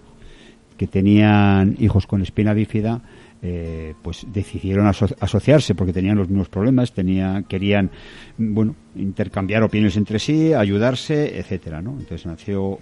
que 0.76 0.86
tenían 0.86 1.76
hijos 1.80 2.06
con 2.06 2.22
espina 2.22 2.54
bífida, 2.54 3.02
eh, 3.42 3.94
pues 4.02 4.24
decidieron 4.32 4.86
asociarse 4.86 5.74
porque 5.74 5.92
tenían 5.92 6.16
los 6.16 6.28
mismos 6.28 6.48
problemas, 6.48 6.92
tenía, 6.92 7.42
querían, 7.48 7.90
bueno, 8.38 8.76
intercambiar 8.94 9.64
opiniones 9.64 9.96
entre 9.96 10.20
sí, 10.20 10.54
ayudarse, 10.54 11.38
etcétera, 11.38 11.82
¿no? 11.82 11.90
Entonces 11.98 12.24
nació 12.24 12.78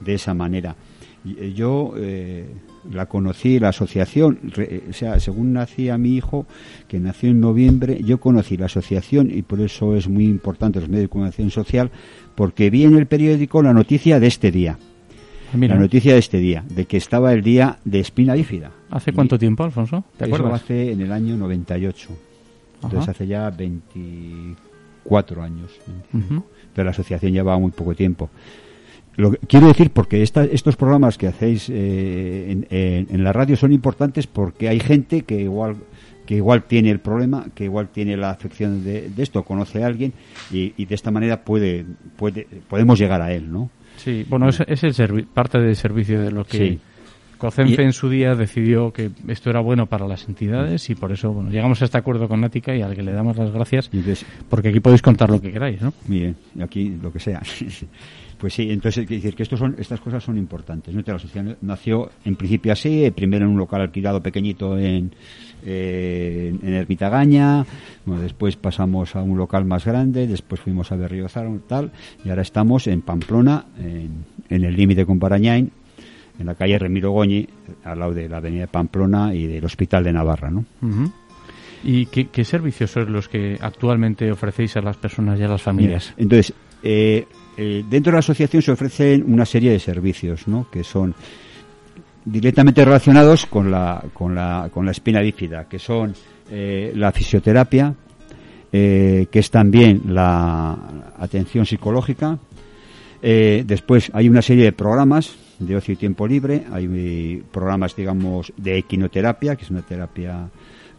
de 0.00 0.14
esa 0.14 0.32
manera. 0.32 0.76
Eh, 1.26 1.52
yo 1.54 1.92
eh, 1.98 2.46
la 2.90 3.04
conocí, 3.04 3.58
la 3.58 3.68
asociación, 3.68 4.52
o 4.88 4.92
sea, 4.94 5.20
según 5.20 5.52
nacía 5.52 5.98
mi 5.98 6.16
hijo, 6.16 6.46
que 6.88 6.98
nació 6.98 7.28
en 7.28 7.40
noviembre, 7.40 8.02
yo 8.02 8.18
conocí 8.18 8.56
la 8.56 8.66
asociación 8.66 9.30
y 9.30 9.42
por 9.42 9.60
eso 9.60 9.94
es 9.94 10.08
muy 10.08 10.24
importante 10.24 10.80
los 10.80 10.88
medios 10.88 11.04
de 11.04 11.08
comunicación 11.10 11.50
social, 11.50 11.90
porque 12.34 12.70
vi 12.70 12.84
en 12.84 12.96
el 12.96 13.06
periódico 13.06 13.62
la 13.62 13.74
noticia 13.74 14.18
de 14.20 14.26
este 14.26 14.50
día 14.50 14.78
la 15.54 15.76
noticia 15.76 16.12
de 16.14 16.18
este 16.18 16.38
día, 16.38 16.64
de 16.68 16.86
que 16.86 16.96
estaba 16.96 17.32
el 17.32 17.42
día 17.42 17.78
de 17.84 18.00
espina 18.00 18.34
bífida. 18.34 18.70
¿Hace 18.90 19.12
cuánto 19.12 19.38
tiempo, 19.38 19.64
Alfonso? 19.64 20.04
¿Te 20.16 20.24
acuerdas? 20.24 20.62
hace 20.62 20.92
en 20.92 21.00
el 21.00 21.12
año 21.12 21.36
98. 21.36 22.08
Entonces 22.82 23.08
hace 23.08 23.26
ya 23.26 23.50
24 23.50 25.42
años. 25.42 25.70
Pero 26.74 26.84
la 26.84 26.90
asociación 26.90 27.32
lleva 27.32 27.58
muy 27.58 27.70
poco 27.70 27.94
tiempo. 27.94 28.30
Lo 29.16 29.32
quiero 29.32 29.68
decir 29.68 29.90
porque 29.90 30.22
estos 30.22 30.76
programas 30.76 31.18
que 31.18 31.26
hacéis 31.26 31.68
eh, 31.68 33.06
en, 33.10 33.24
la 33.24 33.32
radio 33.32 33.56
son 33.56 33.72
importantes 33.72 34.26
porque 34.26 34.68
hay 34.68 34.80
gente 34.80 35.22
que 35.22 35.40
igual 35.42 35.76
que 36.24 36.36
igual 36.36 36.62
tiene 36.62 36.90
el 36.90 37.00
problema, 37.00 37.46
que 37.54 37.64
igual 37.64 37.88
tiene 37.88 38.16
la 38.16 38.30
afección 38.30 38.84
de, 38.84 39.10
esto, 39.18 39.42
conoce 39.42 39.82
a 39.82 39.88
alguien 39.88 40.12
y, 40.52 40.72
y, 40.76 40.86
de 40.86 40.94
esta 40.94 41.10
manera 41.10 41.44
puede, 41.44 41.84
puede 42.16 42.46
podemos 42.68 42.98
llegar 42.98 43.20
a 43.20 43.32
él, 43.32 43.52
¿no? 43.52 43.70
Sí, 43.96 44.26
bueno, 44.28 44.48
es, 44.48 44.60
es 44.66 44.98
el 44.98 45.24
parte 45.26 45.58
del 45.58 45.76
servicio 45.76 46.20
de 46.20 46.30
lo 46.30 46.44
que 46.44 46.78
COCENFE 47.42 47.82
en 47.82 47.92
su 47.92 48.08
día 48.08 48.36
decidió 48.36 48.92
que 48.92 49.10
esto 49.26 49.50
era 49.50 49.58
bueno 49.58 49.86
para 49.86 50.06
las 50.06 50.28
entidades 50.28 50.88
y 50.90 50.94
por 50.94 51.10
eso 51.10 51.32
bueno 51.32 51.50
llegamos 51.50 51.82
a 51.82 51.86
este 51.86 51.98
acuerdo 51.98 52.28
con 52.28 52.40
Nática 52.40 52.74
y 52.76 52.82
al 52.82 52.94
que 52.94 53.02
le 53.02 53.12
damos 53.12 53.36
las 53.36 53.50
gracias 53.50 53.90
porque 54.48 54.68
aquí 54.68 54.78
podéis 54.78 55.02
contar 55.02 55.28
lo 55.28 55.40
que 55.40 55.50
queráis, 55.50 55.82
¿no? 55.82 55.92
Bien, 56.06 56.36
aquí 56.60 56.96
lo 57.02 57.12
que 57.12 57.18
sea. 57.18 57.42
Pues 58.42 58.54
sí, 58.54 58.72
entonces 58.72 59.06
decir 59.06 59.36
que 59.36 59.44
estos 59.44 59.60
son, 59.60 59.76
estas 59.78 60.00
cosas 60.00 60.24
son 60.24 60.36
importantes. 60.36 60.92
La 60.92 61.14
asociación 61.14 61.58
nació 61.60 62.10
en 62.24 62.34
principio 62.34 62.72
así, 62.72 63.08
primero 63.12 63.44
en 63.44 63.52
un 63.52 63.56
local 63.56 63.82
alquilado 63.82 64.20
pequeñito 64.20 64.76
en, 64.76 65.14
eh, 65.64 66.52
en 66.60 66.74
Ermitagaña, 66.74 67.64
después 68.04 68.56
pasamos 68.56 69.14
a 69.14 69.22
un 69.22 69.38
local 69.38 69.64
más 69.64 69.84
grande, 69.84 70.26
después 70.26 70.60
fuimos 70.60 70.90
a 70.90 70.96
Berriozar, 70.96 71.46
tal, 71.68 71.92
y 72.24 72.30
ahora 72.30 72.42
estamos 72.42 72.88
en 72.88 73.02
Pamplona, 73.02 73.66
en, 73.78 74.24
el 74.64 74.74
límite 74.74 75.06
con 75.06 75.20
Parañain, 75.20 75.70
en 76.36 76.44
la 76.44 76.56
calle 76.56 76.80
Remiro 76.80 77.12
Goñi, 77.12 77.46
al 77.84 77.96
lado 78.00 78.12
de 78.12 78.28
la 78.28 78.38
avenida 78.38 78.62
de 78.62 78.66
Pamplona 78.66 79.32
y 79.32 79.46
del 79.46 79.64
Hospital 79.64 80.02
de 80.02 80.12
Navarra, 80.12 80.50
¿no? 80.50 80.64
¿Y 81.84 82.06
qué, 82.06 82.44
servicios 82.44 82.90
son 82.90 83.12
los 83.12 83.28
que 83.28 83.56
actualmente 83.60 84.32
ofrecéis 84.32 84.76
a 84.78 84.80
las 84.80 84.96
personas 84.96 85.38
y 85.38 85.44
a 85.44 85.48
las 85.48 85.62
familias? 85.62 86.12
entonces, 86.16 86.52
eh, 86.82 87.24
eh, 87.56 87.84
dentro 87.88 88.10
de 88.10 88.16
la 88.16 88.20
asociación 88.20 88.62
se 88.62 88.72
ofrecen 88.72 89.24
una 89.26 89.44
serie 89.44 89.72
de 89.72 89.78
servicios. 89.78 90.44
Que 90.70 90.84
son 90.84 91.14
directamente 92.24 92.84
relacionados 92.84 93.46
con 93.46 93.70
la, 93.70 94.02
con 94.12 94.34
la, 94.34 94.70
con 94.72 94.84
la 94.84 94.92
espina 94.92 95.20
bífida, 95.20 95.68
que 95.68 95.78
son 95.78 96.14
eh, 96.50 96.92
la 96.94 97.12
fisioterapia, 97.12 97.94
eh, 98.72 99.26
que 99.30 99.38
es 99.38 99.50
también 99.50 100.02
la 100.08 100.76
atención 101.18 101.66
psicológica. 101.66 102.38
después 103.20 104.10
hay 104.14 104.28
una 104.28 104.42
serie 104.42 104.64
de 104.64 104.72
programas 104.72 105.36
de 105.58 105.76
ocio 105.76 105.94
y 105.94 105.96
tiempo 105.96 106.26
libre, 106.26 106.64
hay 106.72 107.42
programas, 107.52 107.94
digamos, 107.94 108.52
de 108.56 108.78
equinoterapia, 108.78 109.54
que 109.54 109.64
es 109.64 109.70
una 109.70 109.82
terapia 109.82 110.48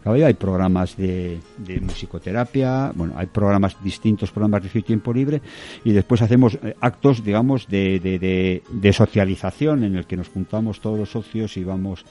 hay 0.04 0.34
programas 0.34 0.96
de, 0.96 1.40
musicoterapia, 1.80 2.92
bueno, 2.94 3.14
hay 3.16 3.26
programas 3.26 3.76
distintos, 3.82 4.30
programas 4.30 4.62
de 4.62 4.82
tiempo 4.82 5.12
libre, 5.12 5.40
y 5.84 5.92
después 5.92 6.20
hacemos 6.22 6.54
eh, 6.56 6.74
actos, 6.80 7.24
digamos, 7.24 7.66
de, 7.68 7.98
de, 8.00 8.92
socialización 8.92 9.84
en 9.84 9.96
el 9.96 10.06
que 10.06 10.16
nos 10.16 10.28
juntamos 10.28 10.80
todos 10.80 10.98
los 10.98 11.10
socios 11.10 11.56
y 11.56 11.64
vamos 11.64 12.04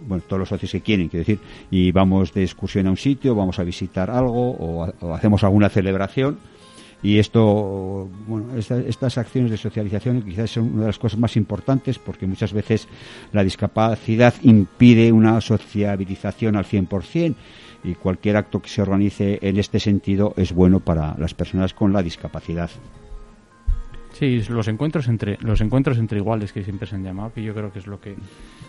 bueno, 0.00 0.24
todos 0.26 0.40
los 0.40 0.48
socios 0.48 0.72
que 0.72 0.80
quieren, 0.80 1.08
quiero 1.08 1.24
decir, 1.26 1.38
y 1.70 1.92
vamos 1.92 2.32
de 2.32 2.42
excursión 2.42 2.86
a 2.86 2.90
un 2.90 2.96
sitio, 2.96 3.34
vamos 3.34 3.58
a 3.58 3.64
visitar 3.64 4.10
algo 4.10 4.50
o 4.50 5.14
hacemos 5.14 5.42
alguna 5.44 5.68
celebración 5.68 6.38
y 7.06 7.20
esto, 7.20 8.08
bueno, 8.26 8.56
estas 8.56 9.16
acciones 9.16 9.52
de 9.52 9.56
socialización 9.56 10.22
quizás 10.22 10.50
son 10.50 10.72
una 10.72 10.80
de 10.80 10.86
las 10.88 10.98
cosas 10.98 11.20
más 11.20 11.36
importantes 11.36 12.00
porque 12.00 12.26
muchas 12.26 12.52
veces 12.52 12.88
la 13.30 13.44
discapacidad 13.44 14.34
impide 14.42 15.12
una 15.12 15.40
sociabilización 15.40 16.56
al 16.56 16.64
100% 16.64 17.36
y 17.84 17.94
cualquier 17.94 18.36
acto 18.36 18.60
que 18.60 18.68
se 18.68 18.82
organice 18.82 19.38
en 19.40 19.56
este 19.56 19.78
sentido 19.78 20.34
es 20.36 20.52
bueno 20.52 20.80
para 20.80 21.16
las 21.16 21.32
personas 21.32 21.74
con 21.74 21.92
la 21.92 22.02
discapacidad. 22.02 22.70
Sí, 24.18 24.42
los 24.48 24.66
encuentros 24.68 25.08
entre 25.08 25.36
los 25.42 25.60
encuentros 25.60 25.98
entre 25.98 26.18
iguales 26.18 26.50
que 26.50 26.64
siempre 26.64 26.86
se 26.86 26.96
han 26.96 27.04
llamado, 27.04 27.34
que 27.34 27.42
yo 27.42 27.52
creo 27.52 27.70
que 27.70 27.80
es 27.80 27.86
lo 27.86 28.00
que 28.00 28.14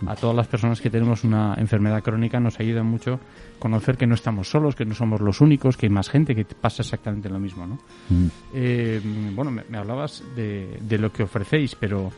a 0.06 0.14
todas 0.14 0.36
las 0.36 0.46
personas 0.46 0.82
que 0.82 0.90
tenemos 0.90 1.24
una 1.24 1.56
enfermedad 1.58 2.04
crónica 2.04 2.38
nos 2.38 2.60
ayuda 2.60 2.84
mucho 2.84 3.22
conocer 3.58 3.96
que 3.96 4.06
no 4.06 4.16
estamos 4.16 4.50
solos, 4.50 4.76
que 4.76 4.84
no 4.84 4.94
somos 4.94 5.22
los 5.22 5.40
únicos, 5.40 5.78
que 5.78 5.86
hay 5.86 5.90
más 5.90 6.10
gente 6.10 6.36
que 6.36 6.44
pasa 6.44 6.82
exactamente 6.82 7.30
lo 7.30 7.40
mismo, 7.40 7.66
¿no? 7.66 7.76
Mm. 8.10 8.28
Eh, 8.56 9.02
bueno, 9.34 9.52
me, 9.52 9.78
hablabas 9.78 10.22
de, 10.36 10.80
de, 10.82 10.98
lo 10.98 11.14
que 11.14 11.24
ofrecéis, 11.24 11.76
pero 11.76 12.12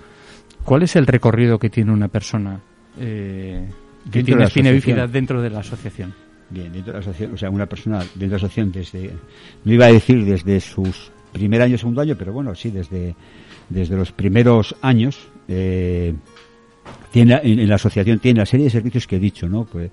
¿cuál 0.64 0.82
es 0.82 0.96
el 0.96 1.06
recorrido 1.06 1.60
que 1.60 1.70
tiene 1.70 1.92
una 1.92 2.08
persona 2.08 2.60
eh, 3.00 3.64
que 4.12 4.24
tiene 4.24 4.46
espina 4.46 5.06
dentro 5.06 5.40
de 5.40 5.52
la 5.52 5.60
asociación? 5.60 6.16
Bien, 6.50 6.74
dentro 6.74 6.94
de 6.94 7.00
la 7.00 7.02
asociación, 7.02 7.36
o 7.36 7.38
sea, 7.38 7.52
una 7.52 7.68
persona 7.68 8.00
dentro 8.00 8.22
de 8.22 8.28
la 8.28 8.36
asociación 8.38 8.72
desde, 8.72 9.12
no 9.66 9.72
iba 9.72 9.86
a 9.86 9.92
decir 9.92 10.26
desde 10.26 10.60
sus 10.62 11.12
primer 11.32 11.62
año, 11.62 11.78
segundo 11.78 12.02
año, 12.02 12.16
pero 12.18 12.34
bueno, 12.34 12.56
sí, 12.56 12.72
desde, 12.72 13.16
desde 13.70 13.96
los 13.96 14.12
primeros 14.12 14.76
años. 14.82 15.28
Eh, 15.48 16.14
tiene 17.12 17.40
en, 17.44 17.68
la 17.68 17.76
asociación 17.76 18.20
tiene 18.20 18.40
la 18.40 18.46
serie 18.46 18.66
de 18.66 18.70
servicios 18.70 19.08
que 19.08 19.16
he 19.16 19.20
dicho, 19.20 19.48
¿no? 19.50 19.66
Pues 19.66 19.92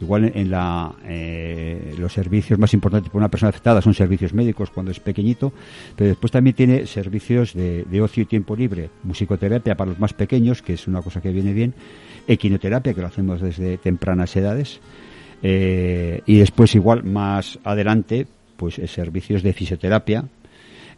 igual 0.00 0.30
en, 0.34 0.50
la 0.50 0.94
eh, 1.04 1.94
los 1.98 2.12
servicios 2.12 2.58
más 2.58 2.74
importantes 2.74 3.10
para 3.10 3.18
una 3.18 3.30
persona 3.30 3.50
afectada 3.50 3.80
son 3.80 3.94
servicios 3.94 4.34
médicos 4.34 4.70
cuando 4.70 4.90
es 4.90 5.00
pequeñito, 5.00 5.52
pero 5.94 6.08
después 6.08 6.32
también 6.32 6.54
tiene 6.54 6.86
servicios 6.86 7.54
de, 7.54 7.84
de 7.84 8.00
ocio 8.00 8.24
y 8.24 8.26
tiempo 8.26 8.56
libre, 8.56 8.90
musicoterapia 9.04 9.76
para 9.76 9.90
los 9.90 9.98
más 9.98 10.12
pequeños, 10.12 10.60
que 10.62 10.74
es 10.74 10.86
una 10.86 11.02
cosa 11.02 11.20
que 11.20 11.30
viene 11.30 11.52
bien, 11.52 11.74
equinoterapia 12.26 12.94
que 12.94 13.00
lo 13.00 13.06
hacemos 13.06 13.40
desde 13.40 13.78
tempranas 13.78 14.34
edades. 14.36 14.80
Eh, 15.42 16.22
y 16.26 16.38
después 16.38 16.74
igual 16.74 17.04
más 17.04 17.58
adelante 17.62 18.26
pues 18.56 18.80
servicios 18.86 19.42
de 19.42 19.52
fisioterapia 19.52 20.24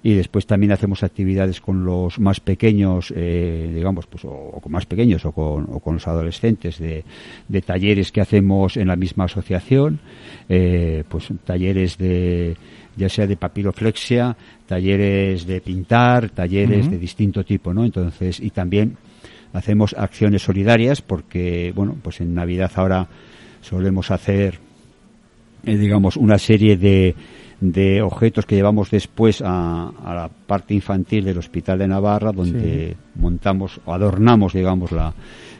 y 0.03 0.15
después 0.15 0.47
también 0.47 0.73
hacemos 0.73 1.03
actividades 1.03 1.61
con 1.61 1.85
los 1.85 2.21
más 2.21 2.41
pequeños, 2.41 3.13
eh, 3.17 3.71
digamos, 3.75 4.07
pues 4.07 4.25
o, 4.25 4.61
con 4.63 4.71
más 4.71 4.87
pequeños 4.87 5.25
o 5.25 5.33
con, 5.33 5.67
o 5.71 5.81
con 5.81 5.95
los 5.95 6.07
adolescentes 6.07 6.79
de, 6.79 7.05
de, 7.49 7.63
talleres 7.63 8.13
que 8.13 8.21
hacemos 8.21 8.77
en 8.77 8.89
la 8.89 8.97
misma 8.97 9.25
asociación, 9.25 9.99
eh, 10.49 11.03
pues 11.09 11.29
talleres 11.45 11.99
de 11.99 12.57
ya 12.97 13.09
sea 13.09 13.27
de 13.27 13.37
papiroflexia, 13.37 14.37
talleres 14.67 15.47
de 15.47 15.61
pintar, 15.61 16.31
talleres 16.31 16.91
de 16.91 16.99
distinto 16.99 17.45
tipo, 17.45 17.73
¿no? 17.73 17.85
Entonces, 17.85 18.41
y 18.41 18.51
también 18.51 18.97
hacemos 19.53 19.95
acciones 19.97 20.43
solidarias 20.43 21.01
porque, 21.01 21.73
bueno, 21.75 21.97
pues 22.03 22.21
en 22.21 22.35
Navidad 22.35 22.73
ahora 22.75 23.09
solemos 23.61 24.11
hacer, 24.11 24.59
eh, 25.65 25.77
digamos, 25.77 26.17
una 26.17 26.39
serie 26.39 26.77
de 26.77 27.15
de 27.61 28.03
objetos 28.03 28.47
que 28.47 28.55
llevamos 28.55 28.91
después 28.91 29.43
a, 29.45 29.91
la 30.05 30.31
parte 30.47 30.75
infantil 30.75 31.25
del 31.25 31.39
Hospital 31.39 31.79
de 31.79 31.89
Navarra, 31.89 32.33
donde 32.33 32.97
montamos 33.17 33.81
o 33.85 33.93
adornamos, 33.93 34.53
digamos, 34.53 34.93
la, 34.93 35.13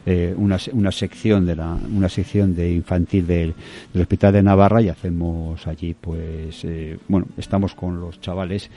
eh, 0.07 0.33
una, 0.37 0.59
una, 0.73 0.93
sección 0.93 1.45
de 1.45 1.57
la, 1.57 1.77
una 1.95 2.09
sección 2.09 2.55
de 2.55 2.73
infantil 2.73 3.27
del, 3.27 3.55
Hospital 3.95 4.33
de 4.33 4.43
Navarra 4.43 4.81
y 4.81 4.89
hacemos 4.89 5.67
allí, 5.67 5.95
pues, 6.01 6.65
eh, 6.65 6.97
bueno, 7.09 7.27
estamos 7.37 7.75
con 7.75 8.01
los 8.01 8.21
chavales. 8.21 8.71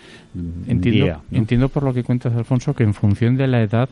Entiendo, 0.68 1.22
entiendo 1.32 1.70
por 1.70 1.84
lo 1.84 1.94
que 1.94 2.04
cuentas, 2.04 2.34
Alfonso, 2.34 2.74
que 2.74 2.84
en 2.84 2.94
función 2.94 3.38
de 3.38 3.48
la 3.48 3.62
edad 3.62 3.88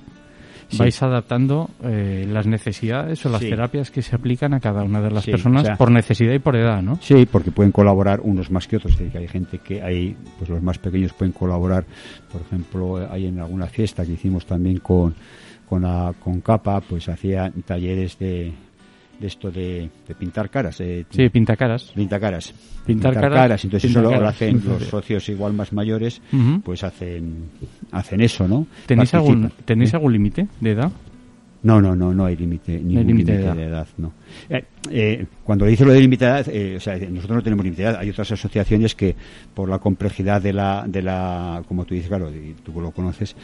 vais 0.77 1.01
adaptando 1.01 1.69
eh, 1.83 2.25
las 2.27 2.45
necesidades 2.47 3.25
o 3.25 3.29
las 3.29 3.41
terapias 3.41 3.91
que 3.91 4.01
se 4.01 4.15
aplican 4.15 4.53
a 4.53 4.59
cada 4.59 4.83
una 4.83 5.01
de 5.01 5.11
las 5.11 5.25
personas 5.25 5.77
por 5.77 5.91
necesidad 5.91 6.33
y 6.33 6.39
por 6.39 6.55
edad, 6.55 6.81
¿no? 6.81 6.97
Sí, 7.01 7.25
porque 7.25 7.51
pueden 7.51 7.71
colaborar 7.71 8.19
unos 8.21 8.51
más 8.51 8.67
que 8.67 8.77
otros. 8.77 8.93
Es 8.93 8.99
decir, 8.99 9.11
que 9.11 9.17
hay 9.19 9.27
gente 9.27 9.59
que 9.59 9.81
hay, 9.81 10.15
pues 10.37 10.49
los 10.49 10.61
más 10.61 10.77
pequeños 10.77 11.13
pueden 11.13 11.33
colaborar. 11.33 11.85
Por 12.31 12.41
ejemplo, 12.41 13.07
hay 13.11 13.27
en 13.27 13.39
alguna 13.39 13.67
fiesta 13.67 14.05
que 14.05 14.13
hicimos 14.13 14.45
también 14.45 14.79
con 14.79 15.15
con, 15.69 15.83
la, 15.83 16.13
con 16.19 16.41
Capa, 16.41 16.81
pues 16.81 17.07
hacía 17.09 17.53
talleres 17.65 18.17
de 18.17 18.51
de 19.19 19.27
esto 19.27 19.51
de, 19.51 19.89
pintar 20.17 20.49
caras. 20.49 20.79
Eh, 20.81 21.05
sí, 21.09 21.29
pinta 21.29 21.55
caras. 21.55 21.91
Pinta 21.95 22.19
caras. 22.19 22.53
Pintar, 22.85 23.13
caras. 23.13 23.63
Entonces 23.63 23.91
eso 23.91 24.01
lo 24.01 24.27
hacen 24.27 24.61
los 24.67 24.83
socios 24.83 25.27
igual 25.29 25.53
más 25.53 25.73
mayores, 25.73 26.21
pues 26.63 26.83
hacen 26.83 27.49
hacen 27.91 28.21
eso, 28.21 28.47
¿no? 28.47 28.65
¿Tenéis 28.85 29.13
algún 29.13 29.51
tenéis 29.65 29.93
algún 29.93 30.13
límite 30.13 30.47
de 30.59 30.71
edad? 30.71 30.91
No, 31.61 31.81
no, 31.81 31.93
no, 31.93 32.13
no 32.13 32.25
hay 32.25 32.37
límite, 32.37 32.79
ningún 32.79 33.07
límite 33.07 33.37
de, 33.37 33.63
edad. 33.65 33.85
no. 33.97 34.13
Eh, 34.49 34.63
eh, 34.89 35.25
cuando 35.43 35.65
dice 35.65 35.83
lo 35.83 35.91
de 35.91 35.99
límite 35.99 36.23
de 36.23 36.31
edad, 36.31 36.47
eh, 36.47 36.75
o 36.77 36.79
sea, 36.79 36.95
nosotros 36.95 37.35
no 37.35 37.43
tenemos 37.43 37.65
límite 37.65 37.83
de 37.83 37.89
edad. 37.89 37.99
Hay 37.99 38.09
otras 38.09 38.31
asociaciones 38.31 38.95
que, 38.95 39.13
por 39.53 39.67
la 39.67 39.79
complejidad 39.79 40.41
de 40.41 40.53
la, 40.53 40.85
de 40.87 41.01
la, 41.01 41.61
como 41.67 41.83
tú 41.83 41.95
dices, 41.95 42.07
claro, 42.07 42.31
y 42.33 42.55
tú 42.63 42.79
lo 42.79 42.91
conoces, 42.91 43.35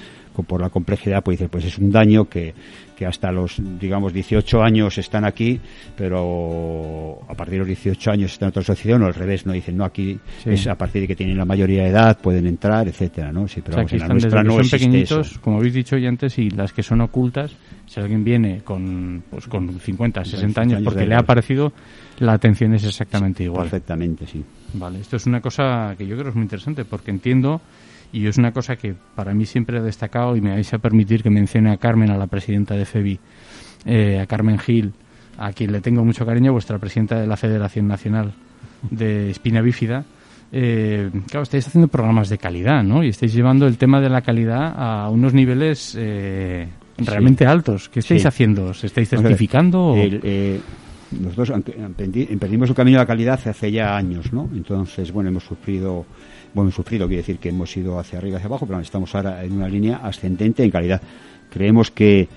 por 0.47 0.61
la 0.61 0.69
complejidad, 0.69 1.23
pues 1.23 1.39
dice, 1.39 1.49
pues 1.49 1.65
es 1.65 1.77
un 1.77 1.91
daño 1.91 2.29
que, 2.29 2.53
que 2.95 3.05
hasta 3.05 3.31
los, 3.31 3.61
digamos, 3.79 4.13
18 4.13 4.61
años 4.61 4.97
están 4.97 5.25
aquí, 5.25 5.59
pero 5.95 7.19
a 7.27 7.33
partir 7.33 7.53
de 7.53 7.59
los 7.59 7.67
18 7.67 8.11
años 8.11 8.31
están 8.31 8.47
en 8.47 8.49
otra 8.49 8.61
asociación, 8.61 9.03
o 9.03 9.05
al 9.07 9.13
revés, 9.13 9.45
no 9.45 9.53
dicen, 9.53 9.77
no, 9.77 9.85
aquí 9.85 10.17
es 10.45 10.67
a 10.67 10.75
partir 10.75 11.01
de 11.01 11.07
que 11.07 11.15
tienen 11.15 11.37
la 11.37 11.45
mayoría 11.45 11.83
de 11.83 11.89
edad, 11.89 12.17
pueden 12.19 12.47
entrar, 12.47 12.87
etcétera, 12.87 13.31
¿no? 13.31 13.47
Sí, 13.47 13.61
pero 13.61 13.77
la 13.77 14.07
nuestra 14.07 14.43
no 14.43 14.53
son 14.53 14.69
pequeñitos, 14.69 15.39
como 15.39 15.57
habéis 15.57 15.73
dicho 15.73 15.97
ya 15.97 16.09
antes, 16.09 16.37
y 16.39 16.49
las 16.49 16.73
que 16.73 16.83
son 16.83 17.01
ocultas, 17.01 17.51
si 17.85 17.99
alguien 17.99 18.23
viene 18.23 18.61
con, 18.63 19.23
pues, 19.29 19.47
con 19.47 19.79
50, 19.79 20.23
60 20.23 20.61
años, 20.61 20.81
porque 20.83 21.05
le 21.05 21.15
ha 21.15 21.23
parecido, 21.23 21.73
la 22.19 22.33
atención 22.33 22.73
es 22.73 22.85
exactamente 22.85 23.43
igual. 23.43 23.63
Perfectamente, 23.63 24.25
sí. 24.25 24.43
Vale, 24.73 24.99
esto 24.99 25.17
es 25.17 25.25
una 25.25 25.41
cosa 25.41 25.95
que 25.97 26.07
yo 26.07 26.15
creo 26.17 26.29
es 26.29 26.35
muy 26.35 26.43
interesante, 26.43 26.85
porque 26.85 27.11
entiendo 27.11 27.61
y 28.15 28.27
es 28.27 28.37
una 28.37 28.53
cosa 28.53 28.77
que 28.77 28.95
para 29.13 29.33
mí 29.33 29.45
siempre 29.45 29.79
he 29.79 29.81
destacado 29.81 30.37
y 30.37 30.41
me 30.41 30.51
vais 30.51 30.73
a 30.73 30.77
permitir 30.79 31.21
que 31.21 31.29
mencione 31.29 31.73
a 31.73 31.75
Carmen, 31.75 32.09
a 32.09 32.17
la 32.17 32.27
presidenta 32.27 32.73
de 32.73 32.85
FEBI, 32.85 33.19
eh, 33.85 34.21
a 34.21 34.25
Carmen 34.25 34.57
Gil, 34.57 34.93
a 35.37 35.51
quien 35.51 35.73
le 35.73 35.81
tengo 35.81 36.05
mucho 36.05 36.25
cariño, 36.25 36.53
vuestra 36.53 36.79
presidenta 36.79 37.19
de 37.19 37.27
la 37.27 37.35
Federación 37.35 37.89
Nacional 37.89 38.33
de 38.89 39.31
Espina 39.31 39.61
Bífida. 39.61 40.05
Eh, 40.49 41.11
claro, 41.29 41.43
estáis 41.43 41.67
haciendo 41.67 41.89
programas 41.89 42.29
de 42.29 42.37
calidad, 42.37 42.83
¿no? 42.83 43.03
Y 43.03 43.09
estáis 43.09 43.33
llevando 43.33 43.67
el 43.67 43.77
tema 43.77 43.99
de 43.99 44.07
la 44.07 44.21
calidad 44.21 44.73
a 44.77 45.09
unos 45.09 45.33
niveles 45.33 45.93
eh, 45.99 46.69
realmente 46.97 47.45
altos. 47.45 47.89
¿Qué 47.89 47.99
estáis 47.99 48.25
haciendo? 48.25 48.73
¿Se 48.73 48.87
estáis 48.87 49.09
certificando? 49.09 49.93
nosotros 51.11 51.61
emprendimos 51.77 52.69
el 52.69 52.75
camino 52.75 52.97
de 52.97 53.03
la 53.03 53.07
calidad 53.07 53.39
hace 53.45 53.71
ya 53.71 53.97
años, 53.97 54.31
¿no? 54.31 54.49
Entonces, 54.53 55.11
bueno, 55.11 55.29
hemos 55.29 55.43
sufrido 55.43 56.05
bueno, 56.55 56.71
sufrido 56.71 57.05
quiere 57.07 57.21
decir 57.21 57.37
que 57.37 57.49
hemos 57.49 57.75
ido 57.75 57.99
hacia 57.99 58.17
arriba 58.17 58.35
y 58.35 58.37
hacia 58.37 58.47
abajo, 58.47 58.65
pero 58.65 58.79
estamos 58.79 59.13
ahora 59.13 59.43
en 59.43 59.51
una 59.51 59.67
línea 59.67 59.97
ascendente 59.97 60.63
en 60.63 60.71
calidad. 60.71 61.01
Creemos 61.51 61.91
que, 61.91 62.29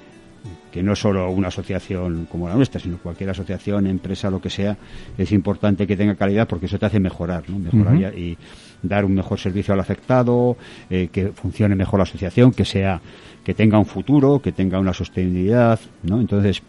que 0.73 0.83
no 0.83 0.97
solo 0.97 1.31
una 1.31 1.49
asociación 1.49 2.27
como 2.31 2.49
la 2.49 2.57
nuestra, 2.57 2.81
sino 2.81 2.99
cualquier 2.99 3.31
asociación, 3.31 3.87
empresa, 3.87 4.29
lo 4.29 4.41
que 4.41 4.51
sea, 4.51 4.77
es 5.17 5.31
importante 5.31 5.87
que 5.87 5.97
tenga 5.97 6.17
calidad 6.17 6.49
porque 6.49 6.67
eso 6.67 6.81
te 6.81 6.87
hace 6.87 6.99
mejorar, 6.99 7.49
¿no? 7.49 7.61
Mejorar 7.61 8.19
y, 8.19 8.37
dar 8.83 9.05
un 9.05 9.15
mejor 9.15 9.39
servicio 9.39 9.75
al 9.75 9.81
afectado, 9.81 10.57
eh, 10.91 11.09
que 11.11 11.29
funcione 11.29 11.75
mejor 11.75 11.99
la 11.99 12.05
asociación, 12.05 12.53
que 12.53 12.65
sea, 12.65 13.01
que 13.45 13.55
tenga 13.55 13.79
un 13.79 13.87
futuro, 13.87 14.41
que 14.41 14.53
tenga 14.53 14.79
una 14.79 14.93
sostenibilidad, 14.93 15.81
¿no? 16.03 16.21
Entonces, 16.21 16.63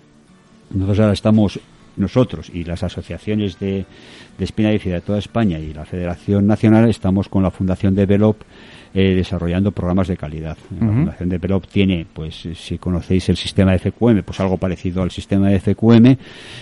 nosotros 0.71 0.99
ahora 0.99 1.13
estamos 1.13 1.59
nosotros 1.99 2.49
y 2.53 2.63
las 2.63 2.83
asociaciones 2.83 3.59
de, 3.59 3.85
de 4.37 4.43
espina 4.43 4.71
bífida 4.71 4.95
de 4.95 5.01
toda 5.01 5.19
España 5.19 5.59
y 5.59 5.73
la 5.73 5.85
Federación 5.85 6.47
Nacional 6.47 6.89
estamos 6.89 7.29
con 7.29 7.43
la 7.43 7.51
Fundación 7.51 7.95
Develop 7.95 8.37
eh, 8.91 9.13
desarrollando 9.13 9.71
programas 9.71 10.07
de 10.07 10.17
calidad. 10.17 10.57
La 10.79 10.87
Fundación 10.87 11.29
Develop 11.29 11.67
tiene, 11.67 12.07
pues 12.11 12.47
si 12.55 12.79
conocéis 12.79 13.29
el 13.29 13.37
sistema 13.37 13.71
de 13.71 13.77
FQM, 13.77 14.23
pues 14.23 14.39
algo 14.39 14.57
parecido 14.57 15.03
al 15.03 15.11
sistema 15.11 15.49
de 15.49 15.59
FQM 15.59 16.17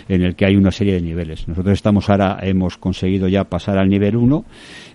en 0.10 0.22
el 0.22 0.36
que 0.36 0.46
hay 0.46 0.58
una 0.58 0.72
serie 0.72 0.94
de 0.96 1.02
niveles. 1.02 1.48
Nosotros 1.48 1.74
estamos 1.74 2.10
ahora, 2.10 2.40
hemos 2.42 2.78
conseguido 2.78 3.30
ya 3.30 3.46
pasar 3.46 3.78
al 3.78 3.88
nivel 3.88 4.18
1. 4.18 4.44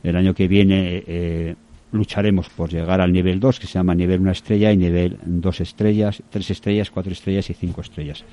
El 0.02 0.16
año 0.16 0.34
que 0.34 0.46
viene 0.46 1.02
eh, 1.06 1.54
lucharemos 1.92 2.50
por 2.50 2.68
llegar 2.68 3.00
al 3.00 3.10
nivel 3.10 3.40
2, 3.40 3.60
que 3.60 3.66
se 3.66 3.74
llama 3.74 3.94
nivel 3.94 4.20
1 4.20 4.30
estrella, 4.30 4.70
y 4.70 4.76
nivel 4.76 5.16
2 5.24 5.60
estrellas, 5.62 6.22
3 6.28 6.50
estrellas, 6.50 6.90
4 6.90 7.12
estrellas 7.12 7.48
y 7.48 7.54
5 7.54 7.80
estrellas 7.80 8.24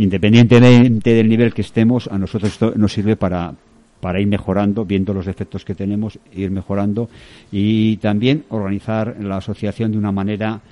independientemente 0.00 1.12
del 1.12 1.28
nivel 1.28 1.52
que 1.52 1.60
estemos, 1.60 2.08
a 2.08 2.16
nosotros 2.16 2.52
esto 2.52 2.72
nos 2.74 2.92
sirve 2.92 3.16
para, 3.16 3.52
para 4.00 4.18
ir 4.18 4.26
mejorando, 4.26 4.86
viendo 4.86 5.12
los 5.12 5.26
defectos 5.26 5.64
que 5.64 5.74
tenemos, 5.74 6.18
ir 6.32 6.50
mejorando 6.50 7.10
y 7.52 7.98
también 7.98 8.44
organizar 8.48 9.16
la 9.20 9.36
asociación 9.36 9.92
de 9.92 9.98
una 9.98 10.10
manera 10.10 10.62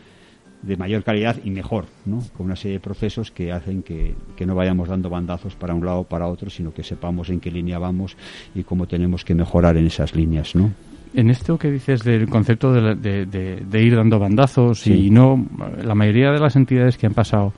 de 0.62 0.76
mayor 0.78 1.04
calidad 1.04 1.36
y 1.44 1.50
mejor, 1.50 1.84
¿no? 2.06 2.24
con 2.36 2.46
una 2.46 2.56
serie 2.56 2.78
de 2.78 2.80
procesos 2.80 3.30
que 3.30 3.52
hacen 3.52 3.82
que, 3.82 4.14
no 4.46 4.54
vayamos 4.54 4.88
dando 4.88 5.10
bandazos 5.10 5.54
para 5.54 5.74
un 5.74 5.84
lado 5.84 6.00
o 6.00 6.04
para 6.04 6.26
otro, 6.26 6.48
sino 6.48 6.72
que 6.72 6.82
sepamos 6.82 7.28
en 7.28 7.38
qué 7.38 7.50
línea 7.50 7.78
vamos 7.78 8.16
y 8.54 8.62
cómo 8.62 8.86
tenemos 8.86 9.26
que 9.26 9.34
mejorar 9.34 9.76
en 9.76 9.86
esas 9.86 10.16
líneas. 10.16 10.56
¿no? 10.56 10.72
En 11.12 11.28
esto 11.28 11.58
que 11.58 11.70
dices 11.70 12.02
del 12.02 12.28
concepto 12.28 12.72
de, 12.72 13.26
de, 13.26 13.82
ir 13.82 13.94
dando 13.94 14.18
bandazos 14.18 14.86
y 14.86 15.10
no, 15.10 15.46
la 15.84 15.94
mayoría 15.94 16.32
de 16.32 16.40
las 16.40 16.56
entidades 16.56 16.96
que 16.96 17.06
han 17.06 17.14
pasado 17.14 17.52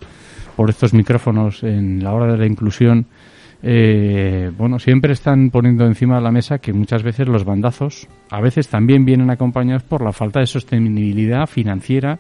por 0.57 0.71
estos 0.71 0.93
micrófonos 0.95 1.63
en 1.63 2.03
la 2.03 2.13
hora 2.13 2.33
de 2.33 2.39
la 2.39 2.47
inclusión, 2.47 3.07
eh, 3.63 4.51
bueno, 4.57 4.79
siempre 4.79 5.13
están 5.13 5.51
poniendo 5.51 5.85
encima 5.85 6.17
de 6.17 6.23
la 6.23 6.31
mesa 6.31 6.59
que 6.59 6.73
muchas 6.73 7.03
veces 7.03 7.29
los 7.29 7.45
bandazos 7.45 8.09
a 8.31 8.41
veces 8.41 8.69
también 8.69 9.05
vienen 9.05 9.31
acompañados 9.31 9.83
por 9.83 10.03
la 10.03 10.13
falta 10.13 10.41
de 10.41 10.47
sostenibilidad 10.47 11.47
financiera 11.47 12.19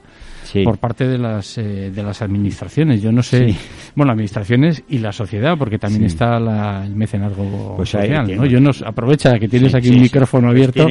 por 0.65 0.79
parte 0.79 1.07
de 1.07 1.17
las 1.17 1.57
eh, 1.59 1.91
de 1.91 2.03
las 2.03 2.21
administraciones. 2.23 3.01
Yo 3.01 3.13
no 3.13 3.23
sé, 3.23 3.55
bueno, 3.95 4.13
administraciones 4.13 4.83
y 4.89 4.99
la 4.99 5.13
sociedad, 5.13 5.57
porque 5.57 5.79
también 5.79 6.05
está 6.05 6.37
el 6.85 6.95
mecenazgo 6.95 7.77
pues 7.77 7.91
social. 7.91 8.37
¿no? 8.37 8.45
Yo 8.45 8.61
no 8.61 8.71
aprovecha 8.85 9.39
que 9.39 9.49
tienes 9.49 9.75
aquí 9.75 9.91
un 9.91 10.03
micrófono 10.03 10.49
pues 10.49 10.75
abierto 10.75 10.87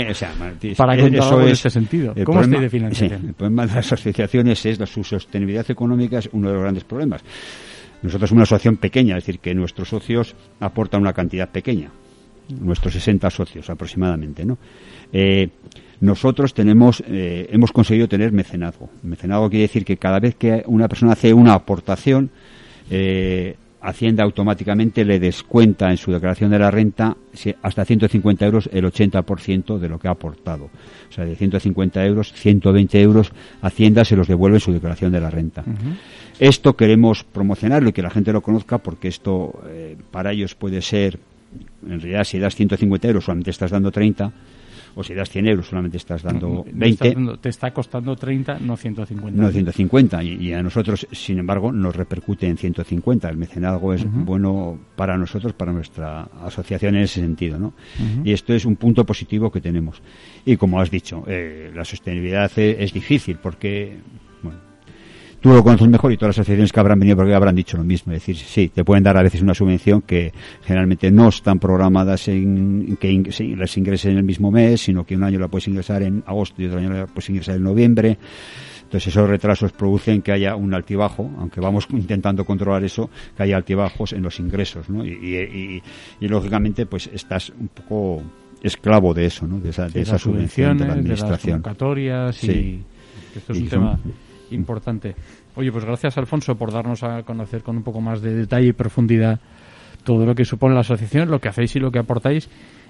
para 0.78 0.98
contar 0.98 1.22
algo 1.22 1.42
en 1.42 1.50
ese 1.50 1.70
sentido. 1.70 2.14
¿Cómo 2.24 2.40
problema, 2.40 2.62
de 2.62 2.70
financiación? 2.70 3.26
el 3.28 3.34
problema 3.34 3.68
de 3.68 3.76
las 3.76 3.92
asociaciones 3.92 4.66
es 4.66 4.80
la, 4.80 4.86
su 4.86 5.04
sostenibilidad 5.04 5.70
económica 5.70 6.20
es 6.20 6.30
uno 6.32 6.48
de 6.48 6.54
los 6.54 6.64
grandes 6.64 6.84
problemas. 6.86 7.24
Nosotros 8.02 8.30
somos 8.30 8.40
una 8.40 8.44
asociación 8.44 8.78
pequeña, 8.78 9.18
es 9.18 9.26
decir, 9.26 9.40
que 9.40 9.54
nuestros 9.54 9.90
socios 9.90 10.36
aportan 10.60 11.02
una 11.02 11.14
cantidad 11.14 11.50
pequeña 11.50 11.92
nuestros 12.50 12.94
60 12.94 13.30
socios 13.30 13.70
aproximadamente, 13.70 14.46
¿no? 14.46 14.58
Eh, 15.14 15.50
nosotros 16.02 16.54
tenemos, 16.54 17.04
eh, 17.08 17.48
hemos 17.52 17.72
conseguido 17.72 18.08
tener 18.08 18.32
mecenazgo. 18.32 18.90
Mecenazgo 19.04 19.50
quiere 19.50 19.64
decir 19.64 19.84
que 19.84 19.98
cada 19.98 20.20
vez 20.20 20.36
que 20.36 20.64
una 20.66 20.88
persona 20.88 21.12
hace 21.12 21.34
una 21.34 21.54
aportación, 21.54 22.30
eh, 22.90 23.56
Hacienda 23.82 24.26
automáticamente 24.26 25.06
le 25.06 25.20
descuenta 25.20 25.90
en 25.90 25.96
su 25.96 26.12
declaración 26.12 26.52
de 26.52 26.60
la 26.60 26.70
renta 26.70 27.16
hasta 27.62 27.86
150 27.86 28.46
euros 28.46 28.70
el 28.74 28.84
80% 28.84 29.80
de 29.80 29.88
lo 29.88 29.98
que 29.98 30.10
ha 30.10 30.12
aportado. 30.12 30.66
O 31.10 31.14
sea, 31.14 31.24
de 31.24 31.38
150 31.38 32.06
euros, 32.06 32.34
120 32.34 33.02
euros, 33.02 33.32
Hacienda 33.62 34.04
se 34.04 34.18
los 34.18 34.28
devuelve 34.28 34.58
en 34.58 34.62
su 34.62 34.74
declaración 34.74 35.14
de 35.14 35.22
la 35.22 35.30
renta. 35.30 35.64
Esto 36.40 36.76
queremos 36.76 37.24
promocionarlo 37.26 37.90
y 37.90 37.94
que 37.94 38.02
la 38.02 38.10
gente 38.10 38.32
lo 38.32 38.42
conozca 38.42 38.78
porque 38.78 39.10
esto 39.10 39.62
eh, 39.68 39.98
para 40.10 40.32
ellos 40.32 40.56
puede 40.56 40.82
ser, 40.82 41.20
en 41.86 42.00
realidad 42.00 42.24
si 42.24 42.40
das 42.40 42.56
150 42.56 43.08
euros 43.08 43.26
solamente 43.26 43.52
estás 43.52 43.72
dando 43.72 43.92
30 43.92 44.32
o 44.96 45.04
si 45.04 45.14
das 45.14 45.30
100 45.30 45.48
euros 45.48 45.68
solamente 45.68 45.98
estás 45.98 46.24
dando 46.24 46.66
20. 46.72 47.16
te 47.42 47.50
está 47.50 47.72
costando 47.72 48.16
30, 48.16 48.60
no 48.60 48.76
150. 48.76 49.42
No 49.42 49.52
150 49.52 50.24
y, 50.24 50.54
a 50.54 50.64
nosotros, 50.64 51.08
sin 51.12 51.40
embargo, 51.40 51.72
nos 51.72 51.96
repercute 51.96 52.48
en 52.48 52.58
150. 52.58 53.30
El 53.30 53.38
mecenazgo 53.38 53.94
es 53.94 54.06
bueno 54.06 54.80
para 54.96 55.18
nosotros, 55.18 55.54
para 55.54 55.72
nuestra 55.72 56.24
asociación 56.44 56.96
en 56.96 57.04
ese 57.04 57.22
sentido, 57.22 57.60
¿no? 57.60 57.74
Y 58.24 58.32
esto 58.34 58.54
es 58.54 58.66
un 58.66 58.76
punto 58.76 59.06
positivo 59.06 59.52
que 59.52 59.62
tenemos. 59.62 60.02
Y 60.46 60.58
como 60.58 60.82
has 60.82 60.90
dicho, 60.90 61.24
eh, 61.28 61.72
la 61.74 61.86
sostenibilidad 61.86 62.52
es 62.58 62.94
difícil 62.94 63.38
porque 63.42 63.98
tú 65.42 65.50
lo 65.50 65.64
conoces 65.64 65.88
mejor 65.88 66.12
y 66.12 66.18
todas 66.18 66.36
las 66.36 66.40
asociaciones 66.40 66.72
que 66.72 66.80
habrán 66.80 67.00
venido 67.00 67.16
porque 67.16 67.34
habrán 67.34 67.56
dicho 67.56 67.78
lo 67.78 67.84
mismo. 67.84 68.14
Es 68.14 68.20
decir, 68.20 68.36
sí, 68.36 68.70
te 68.70 68.84
pueden 68.84 69.04
dar 69.04 69.18
a 69.18 69.24
veces 69.24 69.42
una 69.42 69.54
subvención 69.54 70.02
que 70.02 70.34
generalmente 70.64 71.12
no 71.12 71.30
están 71.30 71.60
programadas 71.60 72.28
en 72.28 72.98
que 73.00 73.56
las 73.58 73.78
ingreses 73.78 74.12
en 74.12 74.18
el 74.18 74.24
mismo 74.24 74.52
mes, 74.52 74.82
sino 74.82 75.06
que 75.06 75.16
un 75.16 75.24
año 75.24 75.40
la 75.40 75.48
puedes 75.48 75.68
ingresar 75.68 76.04
en 76.04 76.24
agosto 76.26 76.62
y 76.62 76.66
otro 76.66 76.80
año 76.80 76.90
la 76.90 77.08
puedes 77.08 77.30
ingresar 77.30 77.56
en 77.56 77.64
noviembre. 77.64 78.18
Entonces 78.84 79.14
esos 79.14 79.30
retrasos 79.30 79.72
producen 79.72 80.24
que 80.24 80.32
haya 80.32 80.56
un 80.56 80.74
altibajo, 80.74 81.30
aunque 81.38 81.62
vamos 81.62 81.88
intentando 81.92 82.44
controlar 82.44 82.84
eso, 82.84 83.10
que 83.38 83.44
haya 83.44 83.56
altibajos 83.56 84.14
en 84.14 84.24
los 84.24 84.40
ingresos, 84.40 84.90
¿no? 84.90 85.06
Y, 85.06 85.82
lógicamente 86.22 86.88
pues 86.88 87.08
estás 87.14 87.52
un 87.52 87.68
poco 87.68 88.24
esclavo 88.64 89.14
de 89.14 89.28
eso, 89.28 89.46
¿no? 89.46 89.60
De 89.60 89.70
esa, 89.70 89.88
de 89.88 90.02
esa 90.02 90.18
subvención 90.18 90.78
de 90.78 90.88
la 90.88 90.94
administración. 90.94 91.62
De 91.62 91.70
las 91.70 92.44
y 92.44 92.84
esto 93.36 93.54
es 93.54 93.60
un 93.60 93.70
tema 93.70 94.00
importante. 94.52 95.16
Oye, 95.56 95.72
pues 95.72 95.86
gracias 95.86 96.18
Alfonso 96.18 96.56
por 96.56 96.72
darnos 96.72 97.04
a 97.04 97.24
conocer 97.24 97.64
con 97.64 97.78
un 97.78 97.84
poco 97.84 98.02
más 98.02 98.22
de 98.22 98.34
detalle 98.34 98.68
y 98.68 98.74
profundidad 98.74 99.40
todo 100.04 100.26
lo 100.26 100.36
que 100.36 100.46
supone 100.46 100.74
la 100.74 100.82
asociación, 100.82 101.30
lo 101.30 101.40
que 101.40 101.50
hacéis 101.50 101.76
y 101.76 101.80
lo 101.80 101.92
que 101.92 102.00
aportáis. 102.00 102.50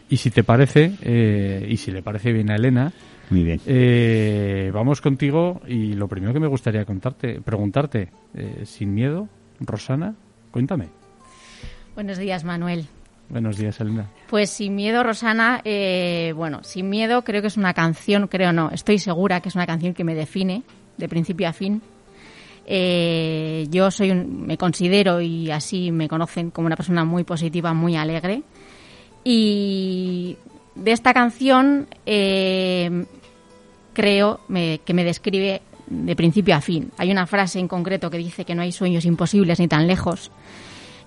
Y 0.10 0.18
si 0.18 0.32
te 0.32 0.44
parece, 0.44 0.94
eh, 1.02 1.68
y 1.70 1.78
si 1.78 1.92
le 1.92 2.02
parece 2.02 2.32
bien 2.32 2.50
a 2.50 2.56
Elena, 2.56 2.92
Muy 3.30 3.44
bien. 3.44 3.62
Eh, 3.68 4.72
vamos 4.74 5.02
contigo 5.02 5.62
y 5.68 5.94
lo 5.94 6.08
primero 6.08 6.34
que 6.34 6.40
me 6.40 6.48
gustaría 6.48 6.84
contarte, 6.84 7.42
preguntarte, 7.42 8.10
eh, 8.34 8.64
sin 8.66 8.94
miedo, 8.94 9.28
Rosana, 9.60 10.16
cuéntame. 10.50 10.88
Buenos 11.94 12.18
días, 12.18 12.44
Manuel. 12.44 12.88
Buenos 13.30 13.58
días, 13.58 13.80
Elena. 13.82 14.08
Pues 14.28 14.50
Sin 14.50 14.74
Miedo, 14.74 15.04
Rosana, 15.04 15.62
bueno, 16.36 16.64
Sin 16.64 16.90
Miedo 16.90 17.24
creo 17.24 17.42
que 17.42 17.48
es 17.50 17.58
una 17.58 17.76
canción, 17.76 18.28
creo 18.28 18.52
no, 18.52 18.72
estoy 18.72 18.98
segura 18.98 19.42
que 19.42 19.50
es 19.50 19.56
una 19.56 19.68
canción 19.68 19.94
que 19.94 20.04
me 20.04 20.16
define, 20.16 20.64
de 21.00 21.10
principio 21.10 21.48
a 21.48 21.54
fin. 21.54 21.82
Eh, 22.66 23.66
yo 23.72 23.90
soy 23.90 24.14
me 24.14 24.58
considero 24.58 25.22
y 25.22 25.50
así 25.50 25.92
me 25.92 26.08
conocen 26.08 26.52
como 26.52 26.68
una 26.68 26.76
persona 26.76 27.04
muy 27.04 27.24
positiva, 27.24 27.74
muy 27.74 27.96
alegre. 27.96 28.44
Y 29.24 30.38
de 30.76 30.92
esta 30.92 31.14
canción 31.14 31.88
eh, 32.06 33.06
creo 33.94 34.42
que 34.48 34.94
me 34.94 35.04
describe 35.04 35.62
de 35.88 36.16
principio 36.16 36.56
a 36.56 36.62
fin. 36.62 36.92
Hay 36.98 37.12
una 37.12 37.26
frase 37.26 37.60
en 37.60 37.68
concreto 37.68 38.10
que 38.10 38.18
dice 38.18 38.46
que 38.46 38.56
no 38.56 38.62
hay 38.62 38.72
sueños 38.72 39.06
imposibles 39.06 39.60
ni 39.60 39.68
tan 39.68 39.88
lejos. 39.88 40.32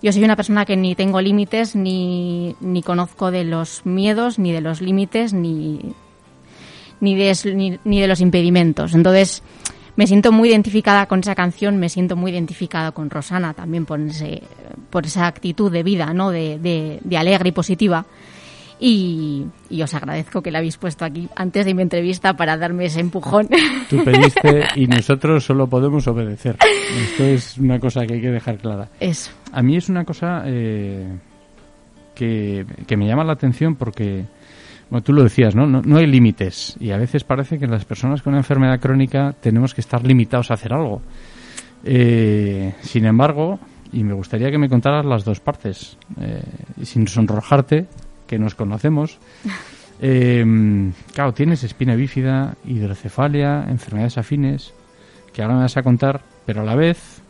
Yo 0.03 0.13
soy 0.13 0.25
una 0.25 0.35
persona 0.35 0.65
que 0.65 0.77
ni 0.77 0.97
tengo 0.97 1.21
límites, 1.21 1.77
ni, 1.77 2.57
ni 2.61 2.83
conozco 2.83 3.31
de 3.31 3.45
los 3.45 3.87
miedos, 3.87 4.41
ni 4.41 4.51
de 4.51 4.61
los 4.61 4.81
límites, 4.81 5.33
ni, 5.33 5.79
ni, 6.99 7.15
de, 7.15 7.79
ni 7.85 8.01
de 8.01 8.09
los 8.09 8.21
impedimentos. 8.21 8.95
Entonces, 8.95 9.45
me 9.97 10.07
siento 10.07 10.33
muy 10.33 10.51
identificada 10.51 11.07
con 11.07 11.21
esa 11.21 11.35
canción, 11.35 11.77
me 11.77 11.89
siento 11.89 12.17
muy 12.17 12.33
identificada 12.33 12.93
con 12.93 13.11
Rosana 13.11 13.55
también 13.55 13.85
por, 13.85 14.01
ese, 14.01 14.43
por 14.91 15.07
esa 15.07 15.27
actitud 15.27 15.71
de 15.71 15.83
vida, 15.83 16.13
¿no? 16.15 16.31
De, 16.31 16.59
de, 16.59 17.17
alegre 17.17 17.51
y 17.51 17.53
positiva. 17.53 18.07
Y, 18.81 19.47
os 19.81 19.95
agradezco 19.95 20.43
que 20.43 20.51
la 20.51 20.59
habéis 20.59 20.77
puesto 20.77 21.05
aquí 21.05 21.29
antes 21.37 21.67
de 21.67 21.75
mi 21.75 21.83
entrevista 21.83 22.35
para 22.35 22.57
darme 22.57 22.87
ese 22.87 23.01
empujón. 23.01 23.49
Tú 23.91 24.03
pediste 24.03 24.67
y 24.75 24.87
nosotros 24.87 25.45
solo 25.45 25.69
podemos 25.69 26.07
obedecer. 26.09 26.57
Esto 27.01 27.25
es 27.25 27.59
una 27.59 27.79
cosa 27.79 28.05
que 28.07 28.15
hay 28.15 28.21
que 28.21 28.31
dejar 28.31 28.59
clara. 28.59 28.89
Eso. 28.99 29.31
A 29.53 29.63
mí 29.63 29.77
es 29.77 29.89
una 29.89 30.05
cosa 30.05 30.43
eh, 30.47 31.07
que, 32.15 32.67
que 32.87 32.97
me 32.97 33.07
llama 33.07 33.23
la 33.23 33.35
atención 33.35 33.77
porque 33.77 34.25
bueno, 34.93 35.05
tú 35.05 35.15
lo 35.15 35.23
decías, 35.23 35.55
¿no? 35.55 35.67
¿no? 35.67 35.97
hay 35.97 36.07
límites 36.07 36.77
y 36.79 36.91
a 36.91 36.99
veces 36.99 37.25
parece 37.25 37.59
que 37.59 37.67
las 37.67 37.87
personas 37.87 38.21
con 38.21 38.35
una 38.35 38.41
enfermedad 38.41 38.79
crónica 38.79 39.35
tenemos 39.41 39.73
que 39.73 39.81
estar 39.81 40.07
limitados 40.07 40.51
a 40.51 40.55
hacer 40.55 40.75
algo. 40.75 41.01
Eh, 41.83 42.75
sin 42.83 43.07
embargo, 43.07 43.59
y 43.91 44.05
me 44.05 44.13
gustaría 44.13 44.51
que 44.51 44.59
me 44.59 44.69
contaras 44.69 45.07
las 45.07 45.25
dos 45.25 45.41
partes, 45.41 45.97
eh, 46.21 46.43
sin 46.83 47.09
sonrojarte, 47.09 47.87
que 48.27 48.39
nos 48.39 48.55
conocemos. 48.55 49.19
Eh, 50.05 50.45
claro, 51.15 51.33
tienes 51.33 51.63
espina 51.63 51.95
bífida, 51.95 52.57
hidrocefalia, 52.65 53.67
enfermedades 53.69 54.19
afines, 54.19 54.75
que 55.33 55.43
ahora 55.43 55.55
me 55.55 55.61
vas 55.61 55.77
a 55.77 55.85
contar, 55.85 56.23
pero 56.45 56.63
a 56.63 56.65
la 56.65 56.75
vez 56.75 57.23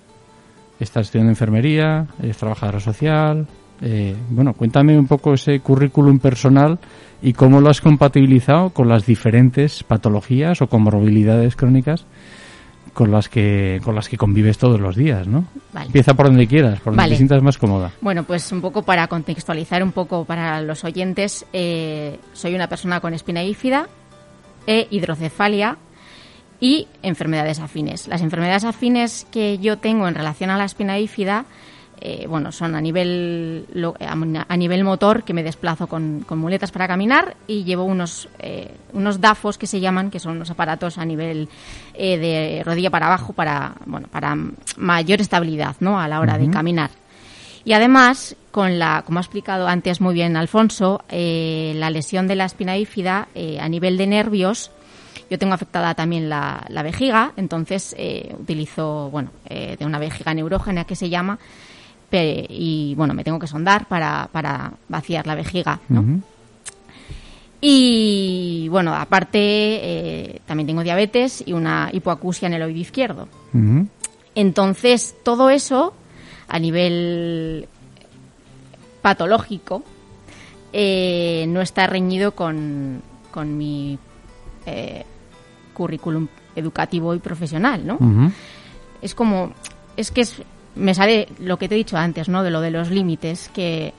estás 0.80 1.08
estudiando 1.08 1.32
enfermería, 1.32 2.06
eres 2.22 2.38
trabajadora 2.38 2.80
social. 2.80 3.46
Eh, 3.82 4.14
bueno, 4.30 4.54
cuéntame 4.54 4.96
un 4.96 5.06
poco 5.06 5.34
ese 5.34 5.58
currículum 5.60 6.20
personal 6.20 6.78
y 7.20 7.32
cómo 7.32 7.60
lo 7.60 7.68
has 7.68 7.80
compatibilizado 7.80 8.70
con 8.70 8.88
las 8.88 9.06
diferentes 9.06 9.82
patologías 9.82 10.62
o 10.62 10.68
comorbilidades 10.68 11.56
crónicas 11.56 12.06
con 12.92 13.10
las 13.10 13.28
que 13.28 13.80
con 13.82 13.94
las 13.94 14.08
que 14.08 14.16
convives 14.16 14.58
todos 14.58 14.78
los 14.78 14.96
días, 14.96 15.26
¿no? 15.26 15.46
Empieza 15.74 16.14
por 16.14 16.26
donde 16.26 16.46
quieras, 16.46 16.78
por 16.80 16.94
donde 16.94 17.10
te 17.10 17.16
sientas 17.16 17.42
más 17.42 17.58
cómoda. 17.58 17.90
Bueno, 18.00 18.24
pues 18.24 18.52
un 18.52 18.60
poco 18.60 18.82
para 18.82 19.08
contextualizar 19.08 19.82
un 19.82 19.92
poco 19.92 20.24
para 20.24 20.60
los 20.60 20.84
oyentes, 20.84 21.46
eh, 21.52 22.18
soy 22.34 22.54
una 22.54 22.68
persona 22.68 23.00
con 23.00 23.14
espina 23.14 23.42
bífida 23.42 23.88
e 24.66 24.86
hidrocefalia 24.90 25.78
y 26.60 26.86
enfermedades 27.02 27.60
afines. 27.60 28.06
Las 28.08 28.20
enfermedades 28.20 28.64
afines 28.64 29.26
que 29.30 29.58
yo 29.58 29.78
tengo 29.78 30.06
en 30.06 30.14
relación 30.14 30.50
a 30.50 30.58
la 30.58 30.64
espina 30.64 30.96
bífida 30.98 31.46
eh, 32.04 32.26
bueno, 32.26 32.50
son 32.50 32.74
a 32.74 32.80
nivel, 32.80 33.64
a 34.48 34.56
nivel 34.56 34.82
motor, 34.82 35.22
que 35.22 35.32
me 35.32 35.44
desplazo 35.44 35.86
con, 35.86 36.26
muletas 36.30 36.72
para 36.72 36.88
caminar 36.88 37.36
y 37.46 37.62
llevo 37.62 37.84
unos, 37.84 38.28
eh, 38.40 38.74
unos 38.92 39.20
DAFOS 39.20 39.56
que 39.56 39.68
se 39.68 39.78
llaman, 39.78 40.10
que 40.10 40.18
son 40.18 40.32
unos 40.32 40.50
aparatos 40.50 40.98
a 40.98 41.04
nivel 41.04 41.48
eh, 41.94 42.18
de 42.18 42.64
rodilla 42.64 42.90
para 42.90 43.06
abajo 43.06 43.34
para, 43.34 43.74
bueno, 43.86 44.08
para 44.08 44.36
mayor 44.78 45.20
estabilidad 45.20 45.76
¿no? 45.78 46.00
a 46.00 46.08
la 46.08 46.18
hora 46.18 46.38
de 46.38 46.50
caminar. 46.50 46.90
Y 47.64 47.72
además, 47.72 48.34
con 48.50 48.80
la, 48.80 49.04
como 49.06 49.20
ha 49.20 49.22
explicado 49.22 49.68
antes 49.68 50.00
muy 50.00 50.14
bien 50.14 50.36
Alfonso, 50.36 51.04
la 51.08 51.90
lesión 51.90 52.26
de 52.26 52.34
la 52.34 52.46
espina 52.46 52.74
bífida 52.74 53.28
a 53.60 53.68
nivel 53.68 53.96
de 53.96 54.08
nervios, 54.08 54.72
yo 55.30 55.38
tengo 55.38 55.54
afectada 55.54 55.94
también 55.94 56.28
la, 56.28 56.66
la 56.68 56.82
vejiga, 56.82 57.32
entonces 57.36 57.94
utilizo, 58.36 59.08
bueno, 59.10 59.30
de 59.48 59.86
una 59.86 60.00
vejiga 60.00 60.34
neurógena 60.34 60.84
que 60.84 60.96
se 60.96 61.08
llama, 61.08 61.38
y 62.12 62.94
bueno, 62.96 63.14
me 63.14 63.24
tengo 63.24 63.38
que 63.38 63.46
sondar 63.46 63.86
para, 63.86 64.28
para 64.32 64.72
vaciar 64.88 65.26
la 65.26 65.34
vejiga, 65.34 65.80
¿no? 65.88 66.22
Y 67.64 68.66
bueno, 68.70 68.92
aparte 68.92 69.38
eh, 69.38 70.40
también 70.46 70.66
tengo 70.66 70.82
diabetes 70.82 71.44
y 71.46 71.52
una 71.52 71.90
hipoacusia 71.92 72.46
en 72.46 72.54
el 72.54 72.62
oído 72.62 72.80
izquierdo. 72.80 73.28
Entonces, 74.34 75.14
todo 75.22 75.48
eso 75.48 75.94
a 76.48 76.58
nivel 76.58 77.68
patológico 79.00 79.84
eh, 80.72 81.44
no 81.48 81.60
está 81.60 81.86
reñido 81.86 82.32
con, 82.32 83.00
con 83.30 83.56
mi 83.56 83.96
eh, 84.66 85.04
currículum 85.72 86.26
educativo 86.56 87.14
y 87.14 87.20
profesional, 87.20 87.86
¿no? 87.86 87.98
Es 89.00 89.14
como, 89.14 89.52
es 89.96 90.10
que 90.10 90.22
es, 90.22 90.42
me 90.74 90.94
sale 90.94 91.28
lo 91.38 91.58
que 91.58 91.68
te 91.68 91.74
he 91.74 91.78
dicho 91.78 91.96
antes, 91.96 92.28
¿no? 92.28 92.42
De 92.42 92.50
lo 92.50 92.60
de 92.60 92.70
los 92.70 92.90
límites, 92.90 93.50
que, 93.54 93.92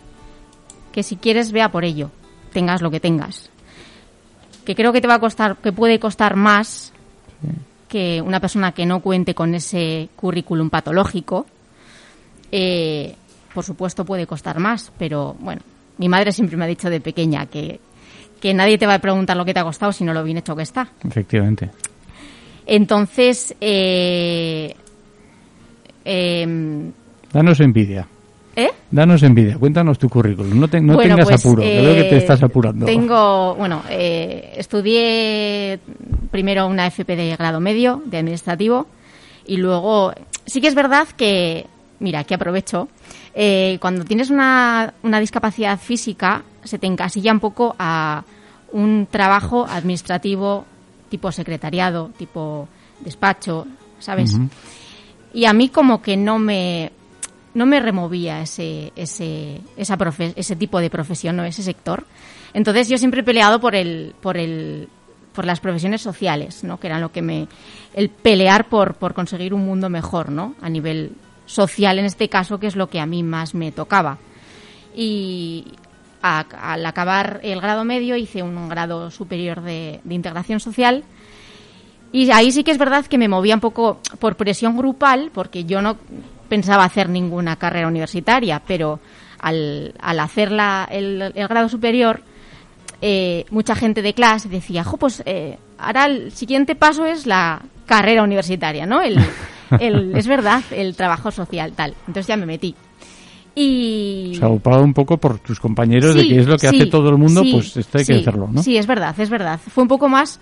que 0.92 1.04
si 1.04 1.18
quieres 1.18 1.52
vea 1.52 1.72
por 1.72 1.86
ello, 1.86 2.12
tengas 2.52 2.82
lo 2.82 2.92
que 2.92 3.00
tengas. 3.00 3.50
Que 4.66 4.76
creo 4.76 4.94
que 4.94 5.02
te 5.02 5.08
va 5.08 5.16
a 5.16 5.20
costar, 5.20 5.58
que 5.58 5.72
puede 5.72 6.00
costar 6.00 6.36
más 6.36 6.94
que 7.90 8.22
una 8.22 8.40
persona 8.40 8.72
que 8.72 8.86
no 8.86 9.02
cuente 9.02 9.36
con 9.36 9.54
ese 9.54 10.10
currículum 10.16 10.70
patológico. 10.70 11.46
Eh, 12.52 13.16
por 13.54 13.64
supuesto 13.64 14.04
puede 14.04 14.26
costar 14.26 14.60
más, 14.60 14.92
pero 14.98 15.36
bueno, 15.40 15.62
mi 15.98 16.10
madre 16.10 16.32
siempre 16.32 16.58
me 16.58 16.66
ha 16.66 16.68
dicho 16.68 16.90
de 16.90 17.02
pequeña 17.02 17.46
que, 17.46 17.80
que 18.42 18.54
nadie 18.54 18.78
te 18.78 18.88
va 18.88 18.96
a 18.96 19.00
preguntar 19.00 19.38
lo 19.38 19.46
que 19.46 19.54
te 19.54 19.60
ha 19.60 19.64
costado, 19.64 19.92
sino 19.92 20.14
lo 20.14 20.24
bien 20.24 20.38
hecho 20.38 20.56
que 20.56 20.64
está. 20.64 20.88
Efectivamente. 21.04 21.70
Entonces, 22.66 23.56
eh, 23.62 24.76
em, 26.06 26.92
Danos 27.32 27.60
envidia. 27.60 28.08
¿eh? 28.56 28.70
Danos 28.92 29.24
envidia, 29.24 29.58
cuéntanos 29.58 29.98
tu 29.98 30.08
currículum. 30.10 30.60
No, 30.60 30.68
te- 30.68 30.80
no 30.80 30.94
Bueno, 30.94 31.16
tengas 31.16 31.30
pues, 31.30 31.42
apuro, 31.46 31.64
que 31.64 31.82
veo 31.82 31.96
que 31.96 32.04
te 32.04 32.16
eh, 32.16 32.18
estás 32.20 32.44
apurando. 32.44 32.86
Tengo, 32.86 33.56
bueno, 33.56 33.82
eh, 33.90 34.54
estudié 34.56 35.80
primero 36.30 36.68
una 36.68 36.86
FP 36.88 37.16
de 37.16 37.36
grado 37.36 37.60
medio 37.60 38.02
de 38.06 38.18
administrativo 38.20 38.86
y 39.48 39.58
luego 39.58 40.14
sí 40.46 40.62
que 40.62 40.68
es 40.68 40.76
verdad 40.76 41.08
que, 41.18 41.66
mira, 42.00 42.20
aquí 42.20 42.34
aprovecho, 42.36 42.88
eh, 43.34 43.78
cuando 43.82 44.06
tienes 44.06 44.30
una, 44.30 44.94
una 45.02 45.20
discapacidad 45.20 45.80
física 45.80 46.44
se 46.64 46.78
te 46.78 46.86
encasilla 46.88 47.32
un 47.34 47.40
poco 47.40 47.76
a 47.80 48.24
un 48.72 49.08
trabajo 49.10 49.66
administrativo 49.68 50.66
tipo 51.10 51.32
secretariado, 51.32 52.12
tipo 52.18 52.68
despacho, 53.02 53.66
¿sabes? 54.00 54.38
Y 55.34 55.46
a 55.46 55.54
mí 55.54 55.70
como 55.70 56.02
que 56.02 56.16
no 56.18 56.40
me 56.40 56.92
no 57.54 57.66
me 57.66 57.80
removía 57.80 58.42
ese 58.42 58.92
ese 58.96 59.62
esa 59.78 59.98
profe- 59.98 60.34
ese 60.36 60.56
tipo 60.56 60.80
de 60.80 60.90
profesión 60.90 61.40
o 61.40 61.44
ese 61.46 61.64
sector. 61.64 62.06
Entonces 62.54 62.88
yo 62.90 62.98
siempre 62.98 63.22
he 63.22 63.24
peleado 63.24 63.60
por 63.60 63.76
el 63.76 64.14
por 64.22 64.38
el 64.38 64.88
por 65.34 65.46
las 65.46 65.60
profesiones 65.60 66.02
sociales 66.02 66.64
no 66.64 66.80
que 66.80 66.88
eran 66.88 67.02
lo 67.02 67.12
que 67.12 67.22
me 67.24 67.48
el 67.94 68.10
pelear 68.10 68.70
por 68.70 68.96
por 68.96 69.14
conseguir 69.14 69.54
un 69.54 69.66
mundo 69.66 69.90
mejor 69.90 70.30
no 70.32 70.54
a 70.62 70.70
nivel 70.70 71.12
social 71.46 71.98
en 72.00 72.06
este 72.06 72.30
caso 72.30 72.60
que 72.60 72.68
es 72.68 72.76
lo 72.76 72.90
que 72.90 73.00
a 73.00 73.06
mí 73.06 73.24
más 73.24 73.54
me 73.56 73.72
tocaba. 73.72 74.18
Y 74.96 75.66
a- 76.22 76.46
al 76.74 76.86
acabar 76.86 77.40
el 77.44 77.60
grado 77.62 77.84
medio 77.84 78.16
hice 78.16 78.44
un 78.44 78.70
grado 78.70 79.12
superior 79.12 79.62
de, 79.62 80.00
de 80.04 80.14
integración 80.16 80.60
social 80.60 81.04
y 82.14 82.32
ahí 82.32 82.52
sí 82.54 82.64
que 82.64 82.72
es 82.72 82.78
verdad 82.78 83.06
que 83.06 83.18
me 83.18 83.28
movía 83.28 83.56
un 83.56 83.60
poco 83.62 84.00
por 84.20 84.38
presión 84.38 84.78
grupal, 84.78 85.32
porque 85.34 85.66
yo 85.66 85.82
no 85.82 85.98
pensaba 86.48 86.86
hacer 86.86 87.10
ninguna 87.10 87.58
carrera 87.58 87.88
universitaria, 87.90 88.62
pero 88.66 89.00
al, 89.40 89.94
al 90.00 90.20
hacer 90.22 90.52
la- 90.52 90.88
el, 90.90 91.22
el 91.36 91.48
grado 91.50 91.68
superior, 91.68 92.22
eh, 93.02 93.44
mucha 93.50 93.76
gente 93.76 94.02
de 94.02 94.14
clase 94.14 94.48
decía, 94.48 94.84
jo, 94.86 94.96
pues 94.98 95.22
eh, 95.26 95.58
ahora 95.78 96.06
el 96.06 96.32
siguiente 96.32 96.76
paso 96.76 97.06
es 97.06 97.26
la 97.26 97.62
carrera 97.86 98.24
universitaria, 98.24 98.86
¿no? 98.86 99.02
El, 99.02 99.18
el- 99.80 100.12
es 100.16 100.28
verdad, 100.28 100.62
el 100.72 100.96
trabajo 100.96 101.32
social, 101.32 101.74
tal. 101.74 101.96
Entonces 102.08 102.28
ya 102.28 102.38
me 102.38 102.46
metí. 102.46 102.76
Y... 103.56 104.36
Se 104.40 104.46
agupaba 104.46 104.80
un 104.82 104.94
poco 104.94 105.18
por 105.18 105.40
tus 105.40 105.60
compañeros 105.60 106.16
de 106.16 106.28
que 106.28 106.40
es 106.40 106.48
lo 106.48 106.58
que 106.58 106.70
sí, 106.70 106.76
hace 106.76 106.86
todo 106.88 107.10
el 107.10 107.18
mundo, 107.18 107.42
sí, 107.44 107.52
pues 107.52 107.78
esto 107.78 107.98
hay 108.00 108.06
que 108.06 108.16
hacerlo, 108.16 108.48
¿no? 108.52 108.64
Sí, 108.64 108.78
es 108.78 108.88
verdad, 108.88 109.14
es 109.20 109.30
verdad. 109.30 109.60
Fue 109.60 109.84
un 109.84 109.88
poco 109.88 110.10
más 110.10 110.40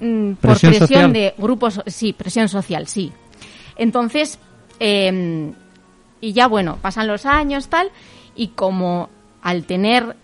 mm, 0.00 0.32
por 0.32 0.50
¿Presión 0.52 0.72
presión 0.72 0.88
social? 0.88 1.12
de 1.12 1.34
grupos, 1.38 1.80
sí, 1.86 2.12
presión 2.12 2.48
social, 2.48 2.86
sí. 2.86 3.12
Entonces, 3.76 4.38
eh, 4.78 5.52
y 6.20 6.32
ya 6.32 6.48
bueno, 6.48 6.78
pasan 6.80 7.06
los 7.06 7.26
años, 7.26 7.68
tal, 7.68 7.90
y 8.34 8.48
como 8.48 9.08
al 9.42 9.64
tener 9.64 10.16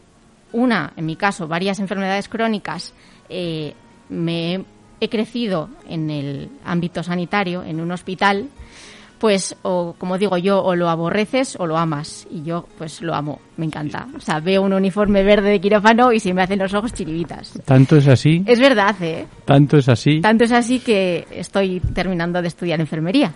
una, 0.52 0.92
en 0.96 1.06
mi 1.06 1.16
caso, 1.16 1.48
varias 1.48 1.78
enfermedades 1.78 2.28
crónicas, 2.28 2.94
eh, 3.28 3.74
me 4.08 4.64
he 5.00 5.08
crecido 5.08 5.68
en 5.88 6.10
el 6.10 6.50
ámbito 6.64 7.02
sanitario, 7.02 7.62
en 7.62 7.80
un 7.80 7.92
hospital, 7.92 8.48
pues, 9.18 9.56
o 9.62 9.94
como 9.98 10.18
digo 10.18 10.36
yo, 10.36 10.62
o 10.62 10.74
lo 10.74 10.88
aborreces 10.88 11.56
o 11.58 11.66
lo 11.66 11.76
amas. 11.78 12.26
Y 12.30 12.42
yo, 12.42 12.66
pues, 12.78 13.00
lo 13.02 13.14
amo, 13.14 13.40
me 13.56 13.66
encanta. 13.66 14.06
O 14.16 14.20
sea, 14.20 14.40
veo 14.40 14.62
un 14.62 14.72
uniforme 14.72 15.22
verde 15.22 15.50
de 15.50 15.60
quirófano 15.60 16.12
y 16.12 16.20
se 16.20 16.34
me 16.34 16.42
hacen 16.42 16.58
los 16.58 16.74
ojos 16.74 16.92
chiribitas. 16.92 17.52
Tanto 17.64 17.96
es 17.96 18.08
así, 18.08 18.42
Es 18.46 18.60
verdad, 18.60 18.94
¿eh? 19.00 19.26
tanto 19.44 19.78
es 19.78 19.88
así, 19.88 20.20
Tanto 20.20 20.44
es 20.44 20.52
así 20.52 20.80
que 20.80 21.26
estoy 21.30 21.80
terminando 21.94 22.42
de 22.42 22.48
estudiar 22.48 22.80
enfermería. 22.80 23.32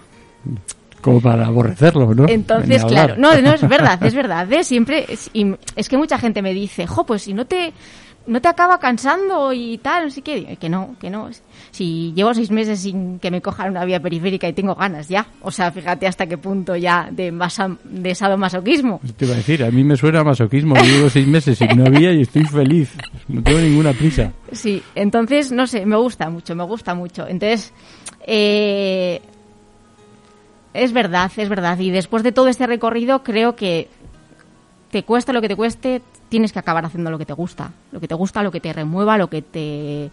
como 1.00 1.20
para 1.20 1.46
aborrecerlo, 1.46 2.14
¿no? 2.14 2.28
Entonces, 2.28 2.84
claro, 2.84 3.14
no, 3.16 3.40
no, 3.40 3.54
es 3.54 3.66
verdad, 3.66 4.02
es 4.02 4.14
verdad, 4.14 4.52
¿eh? 4.52 4.64
Siempre, 4.64 5.06
es, 5.08 5.30
y 5.32 5.54
es 5.76 5.88
que 5.88 5.96
mucha 5.96 6.18
gente 6.18 6.42
me 6.42 6.52
dice, 6.52 6.86
jo, 6.86 7.06
pues 7.06 7.22
si 7.22 7.32
no 7.32 7.46
te, 7.46 7.72
no 8.30 8.40
te 8.40 8.46
acaba 8.46 8.78
cansando 8.78 9.52
y 9.52 9.78
tal, 9.78 10.04
no 10.04 10.10
sé 10.10 10.22
qué, 10.22 10.36
Digo, 10.36 10.50
que 10.60 10.68
no, 10.68 10.94
que 11.00 11.10
no. 11.10 11.28
Si 11.72 12.12
llevo 12.14 12.32
seis 12.32 12.52
meses 12.52 12.78
sin 12.78 13.18
que 13.18 13.28
me 13.28 13.42
cojan 13.42 13.70
una 13.70 13.84
vía 13.84 13.98
periférica 13.98 14.48
y 14.48 14.52
tengo 14.52 14.76
ganas 14.76 15.08
ya, 15.08 15.26
o 15.42 15.50
sea, 15.50 15.72
fíjate 15.72 16.06
hasta 16.06 16.26
qué 16.26 16.38
punto 16.38 16.76
ya 16.76 17.08
de, 17.10 17.32
masa, 17.32 17.76
de 17.82 18.14
sadomasoquismo. 18.14 19.00
Te 19.16 19.24
iba 19.24 19.34
a 19.34 19.38
decir, 19.38 19.64
a 19.64 19.70
mí 19.72 19.82
me 19.82 19.96
suena 19.96 20.20
a 20.20 20.24
masoquismo. 20.24 20.76
Yo 20.76 20.84
llevo 20.84 21.10
seis 21.10 21.26
meses 21.26 21.58
sin 21.58 21.76
novia 21.76 22.12
y 22.12 22.22
estoy 22.22 22.44
feliz. 22.44 22.92
No 23.26 23.42
tengo 23.42 23.58
ninguna 23.58 23.92
prisa. 23.92 24.32
Sí, 24.52 24.80
entonces, 24.94 25.50
no 25.50 25.66
sé, 25.66 25.84
me 25.84 25.96
gusta 25.96 26.30
mucho, 26.30 26.54
me 26.54 26.62
gusta 26.62 26.94
mucho. 26.94 27.26
Entonces, 27.26 27.72
eh, 28.28 29.20
es 30.72 30.92
verdad, 30.92 31.32
es 31.36 31.48
verdad. 31.48 31.76
Y 31.80 31.90
después 31.90 32.22
de 32.22 32.30
todo 32.30 32.46
este 32.46 32.68
recorrido, 32.68 33.24
creo 33.24 33.56
que 33.56 33.88
te 34.92 35.02
cuesta 35.02 35.32
lo 35.32 35.40
que 35.40 35.48
te 35.48 35.56
cueste, 35.56 36.02
tienes 36.30 36.52
que 36.52 36.58
acabar 36.58 36.86
haciendo 36.86 37.10
lo 37.10 37.18
que 37.18 37.26
te 37.26 37.34
gusta. 37.34 37.70
Lo 37.92 38.00
que 38.00 38.08
te 38.08 38.14
gusta, 38.14 38.42
lo 38.42 38.50
que 38.50 38.60
te 38.60 38.72
remueva, 38.72 39.18
lo 39.18 39.28
que 39.28 39.42
te... 39.42 40.04
eh, 40.04 40.10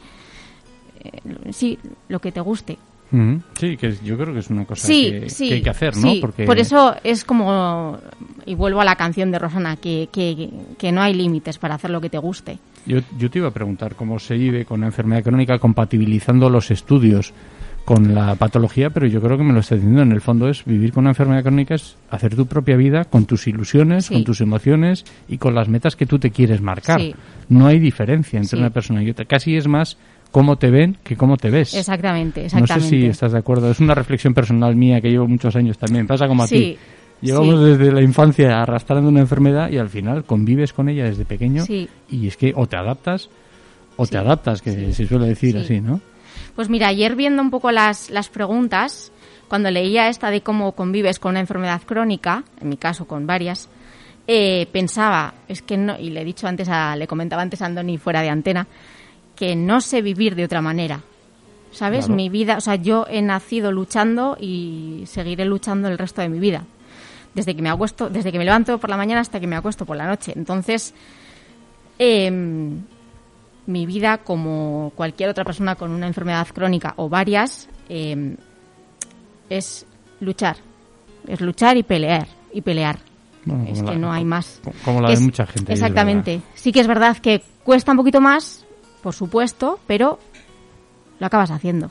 sí, 1.51 1.80
lo 2.09 2.20
que 2.20 2.34
te 2.34 2.41
guste. 2.41 2.78
Ujú. 3.09 3.39
Sí, 3.57 3.78
que 3.78 3.95
yo 4.03 4.18
creo 4.18 4.34
que 4.34 4.39
es 4.41 4.49
una 4.49 4.65
cosa 4.65 4.86
Sí, 4.86 5.09
que, 5.11 5.30
sí. 5.30 5.47
que 5.47 5.53
hay 5.55 5.61
que 5.61 5.70
hacer, 5.70 5.95
¿no? 5.95 6.11
sí. 6.11 6.18
Porque 6.20 6.43
Por 6.45 6.59
eso 6.59 6.93
es 7.05 7.24
como, 7.24 7.97
y 8.45 8.53
vuelvo 8.55 8.82
a 8.82 8.86
la 8.86 8.95
canción 8.97 9.32
de 9.32 9.39
Rosana, 9.39 9.78
que, 9.78 10.09
que, 10.11 10.49
que 10.78 10.91
no 10.91 11.01
hay 11.01 11.13
límites 11.13 11.57
para 11.57 11.76
hacer 11.76 11.89
lo 11.89 12.01
que 12.01 12.09
te 12.09 12.18
guste. 12.18 12.59
Yo, 12.86 12.99
yo 13.18 13.30
te 13.30 13.39
iba 13.39 13.47
a 13.47 13.51
preguntar 13.51 13.95
cómo 13.95 14.20
se 14.20 14.36
vive 14.36 14.65
con 14.65 14.80
una 14.82 14.88
enfermedad 14.88 15.24
crónica 15.24 15.57
compatibilizando 15.59 16.49
los 16.49 16.70
estudios 16.70 17.34
con 17.88 18.13
la 18.13 18.35
patología, 18.35 18.89
pero 18.89 19.07
yo 19.07 19.21
creo 19.21 19.38
que 19.38 19.45
me 19.45 19.53
lo 19.53 19.61
estás 19.61 19.77
diciendo. 19.77 20.01
En 20.01 20.11
el 20.11 20.19
fondo 20.19 20.49
es 20.49 20.65
vivir 20.65 20.91
con 20.91 21.03
una 21.05 21.11
enfermedad 21.11 21.41
crónica, 21.41 21.75
es 21.75 21.95
hacer 22.11 22.35
tu 22.35 22.45
propia 22.45 22.75
vida 22.75 23.05
con 23.05 23.25
tus 23.25 23.47
ilusiones, 23.47 24.07
Sí. 24.07 24.13
con 24.13 24.25
tus 24.25 24.41
emociones 24.41 25.05
y 25.29 25.38
con 25.38 25.55
las 25.55 25.69
metas 25.69 25.95
que 25.95 26.05
tú 26.05 26.19
te 26.19 26.29
quieres 26.29 26.59
marcar. 26.59 26.99
Sí. 26.99 27.15
No 27.47 27.65
hay 27.65 27.79
diferencia 27.79 28.35
entre 28.39 28.57
Sí. 28.57 28.61
una 28.61 28.71
persona 28.71 29.01
y 29.03 29.09
otra. 29.09 29.23
Casi 29.23 29.55
es 29.55 29.69
más 29.69 29.97
cómo 30.31 30.57
te 30.57 30.69
ven 30.69 30.97
que 31.01 31.15
cómo 31.15 31.38
te 31.38 31.49
ves. 31.49 31.73
Exactamente, 31.75 32.43
No 32.43 32.49
sé 32.49 32.57
exactamente. 32.57 32.89
si 32.89 33.05
estás 33.05 33.31
de 33.31 33.38
acuerdo. 33.39 33.71
Es 33.71 33.79
una 33.79 33.95
reflexión 33.95 34.33
personal 34.33 34.75
mía 34.75 34.99
que 34.99 35.09
llevo 35.09 35.25
muchos 35.25 35.55
años 35.55 35.77
también. 35.77 36.07
Pasa 36.07 36.27
como 36.27 36.43
a 36.43 36.47
ti. 36.49 36.77
Llevamos 37.21 37.55
sí. 37.61 37.65
desde 37.69 37.93
la 37.93 38.01
infancia 38.01 38.61
arrastrando 38.61 39.07
una 39.07 39.21
enfermedad 39.21 39.71
y 39.71 39.77
al 39.77 39.88
final 39.88 40.25
convives 40.25 40.73
con 40.73 40.89
ella 40.89 41.05
desde 41.05 41.23
pequeño 41.23 41.63
Sí. 41.63 41.88
y 42.11 42.27
es 42.27 42.35
que 42.35 42.51
o 42.53 42.67
te 42.67 42.75
adaptas 42.75 43.29
o 43.95 44.05
Sí, 44.05 44.11
te 44.11 44.17
adaptas, 44.17 44.61
que 44.61 44.91
se 44.91 45.07
suele 45.07 45.27
decir 45.27 45.53
sí. 45.53 45.57
así, 45.59 45.79
¿no? 45.79 46.01
Pues 46.58 46.70
mira, 46.70 46.88
ayer 46.88 47.16
viendo 47.16 47.43
un 47.43 47.51
poco 47.51 47.72
las, 47.72 48.10
las 48.10 48.30
preguntas, 48.30 49.12
cuando 49.47 49.70
leía 49.70 50.10
esta 50.10 50.32
de 50.32 50.41
cómo 50.41 50.72
convives 50.72 51.20
con 51.20 51.30
una 51.30 51.39
enfermedad 51.39 51.84
crónica, 51.86 52.45
en 52.60 52.70
mi 52.70 52.78
caso 52.78 53.05
con 53.05 53.28
varias, 53.28 53.70
eh, 54.26 54.68
pensaba, 54.72 55.36
es 55.47 55.62
que 55.62 55.78
no, 55.78 55.99
y 55.99 56.10
le 56.10 56.22
he 56.22 56.26
dicho 56.26 56.47
antes, 56.47 56.68
a, 56.68 56.95
le 56.95 57.05
comentaba 57.05 57.43
antes 57.43 57.62
a 57.62 57.68
Andoni 57.68 57.99
fuera 57.99 58.24
de 58.24 58.30
antena, 58.30 58.66
que 59.36 59.55
no 59.55 59.82
sé 59.82 60.01
vivir 60.01 60.34
de 60.34 60.45
otra 60.45 60.64
manera. 60.64 61.03
¿Sabes? 61.70 62.05
Claro. 62.05 62.16
Mi 62.16 62.30
vida, 62.30 62.58
o 62.58 62.62
sea, 62.62 62.74
yo 62.74 63.05
he 63.08 63.22
nacido 63.22 63.72
luchando 63.72 64.36
y 64.39 65.03
seguiré 65.05 65.45
luchando 65.45 65.88
el 65.89 65.99
resto 65.99 66.24
de 66.24 66.30
mi 66.30 66.39
vida. 66.39 66.64
Desde 67.36 67.55
que 67.55 67.62
me 67.62 67.70
acuesto, 67.70 68.10
desde 68.10 68.32
que 68.32 68.39
me 68.39 68.45
levanto 68.45 68.80
por 68.80 68.89
la 68.89 68.97
mañana 68.97 69.22
hasta 69.22 69.39
que 69.39 69.45
me 69.45 69.58
acuesto 69.58 69.86
por 69.86 69.95
la 69.95 70.08
noche. 70.08 70.34
Entonces, 70.36 70.95
em, 71.99 72.82
mi 73.68 73.86
vida, 73.86 74.18
como 74.20 74.91
cualquier 74.95 75.30
otra 75.30 75.43
persona 75.45 75.76
con 75.76 75.91
una 75.91 76.07
enfermedad 76.07 76.47
crónica 76.53 76.93
o 76.97 77.09
varias, 77.09 77.70
eh, 77.89 78.36
es 79.49 79.86
luchar. 80.20 80.57
Es 81.28 81.41
luchar 81.41 81.78
y 81.78 81.84
pelear. 81.84 82.28
Y 82.53 82.61
pelear. 82.61 82.97
Bueno, 83.45 83.65
es 83.70 83.80
que 83.82 83.86
la- 83.91 83.95
no 83.95 84.11
hay 84.11 84.26
más. 84.26 84.59
co- 84.63 84.74
Como 84.84 85.01
la 85.01 85.07
Que 85.07 85.13
de 85.13 85.20
es- 85.20 85.26
mucha 85.26 85.45
gente. 85.45 85.74
es 85.74 85.80
Exactamente. 85.80 86.41
Sí 86.55 86.72
que 86.72 86.80
es 86.82 86.88
verdad 86.88 87.18
que 87.18 87.41
cuesta 87.63 87.91
un 87.91 87.97
poquito 87.97 88.20
más, 88.22 88.65
por 89.01 89.13
supuesto, 89.13 89.80
pero 89.88 90.20
lo 91.20 91.26
acabas 91.26 91.51
haciendo. 91.51 91.89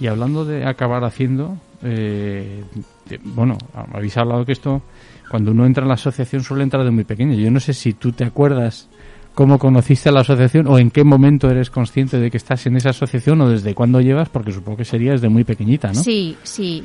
Y 0.00 0.06
hablando 0.08 0.44
de 0.44 0.66
acabar 0.66 1.04
haciendo, 1.04 1.56
eh, 1.82 2.64
de- 3.08 3.20
bueno, 3.22 3.56
habéis 3.92 4.16
hablado 4.16 4.44
que 4.44 4.52
esto, 4.52 4.82
cuando 5.30 5.50
uno 5.52 5.66
entra 5.66 5.82
en 5.82 5.88
la 5.88 5.94
asociación 5.94 6.42
suele 6.42 6.62
entrar 6.64 6.84
de 6.84 6.90
muy 6.90 7.04
pequeño. 7.04 7.34
Yo 7.34 7.50
no 7.50 7.60
sé 7.60 7.72
si 7.72 7.92
tú 7.94 8.12
te 8.12 8.24
acuerdas 8.24 8.88
cómo 9.34 9.58
conociste 9.58 10.08
a 10.08 10.12
la 10.12 10.20
asociación 10.20 10.66
o 10.68 10.78
en 10.78 10.90
qué 10.90 11.04
momento 11.04 11.50
eres 11.50 11.70
consciente 11.70 12.18
de 12.18 12.30
que 12.30 12.36
estás 12.36 12.66
en 12.66 12.76
esa 12.76 12.90
asociación 12.90 13.40
o 13.40 13.48
desde 13.48 13.74
cuándo 13.74 14.00
llevas, 14.00 14.28
porque 14.28 14.52
supongo 14.52 14.78
que 14.78 14.84
sería 14.84 15.12
desde 15.12 15.28
muy 15.28 15.44
pequeñita, 15.44 15.88
¿no? 15.88 16.02
Sí, 16.02 16.36
sí. 16.42 16.84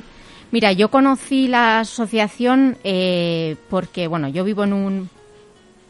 Mira, 0.51 0.71
yo 0.71 0.89
conocí 0.89 1.47
la 1.47 1.79
asociación 1.81 2.77
eh, 2.83 3.55
porque, 3.69 4.07
bueno, 4.07 4.27
yo 4.29 4.43
vivo 4.43 4.63
en 4.63 4.73
un 4.73 5.09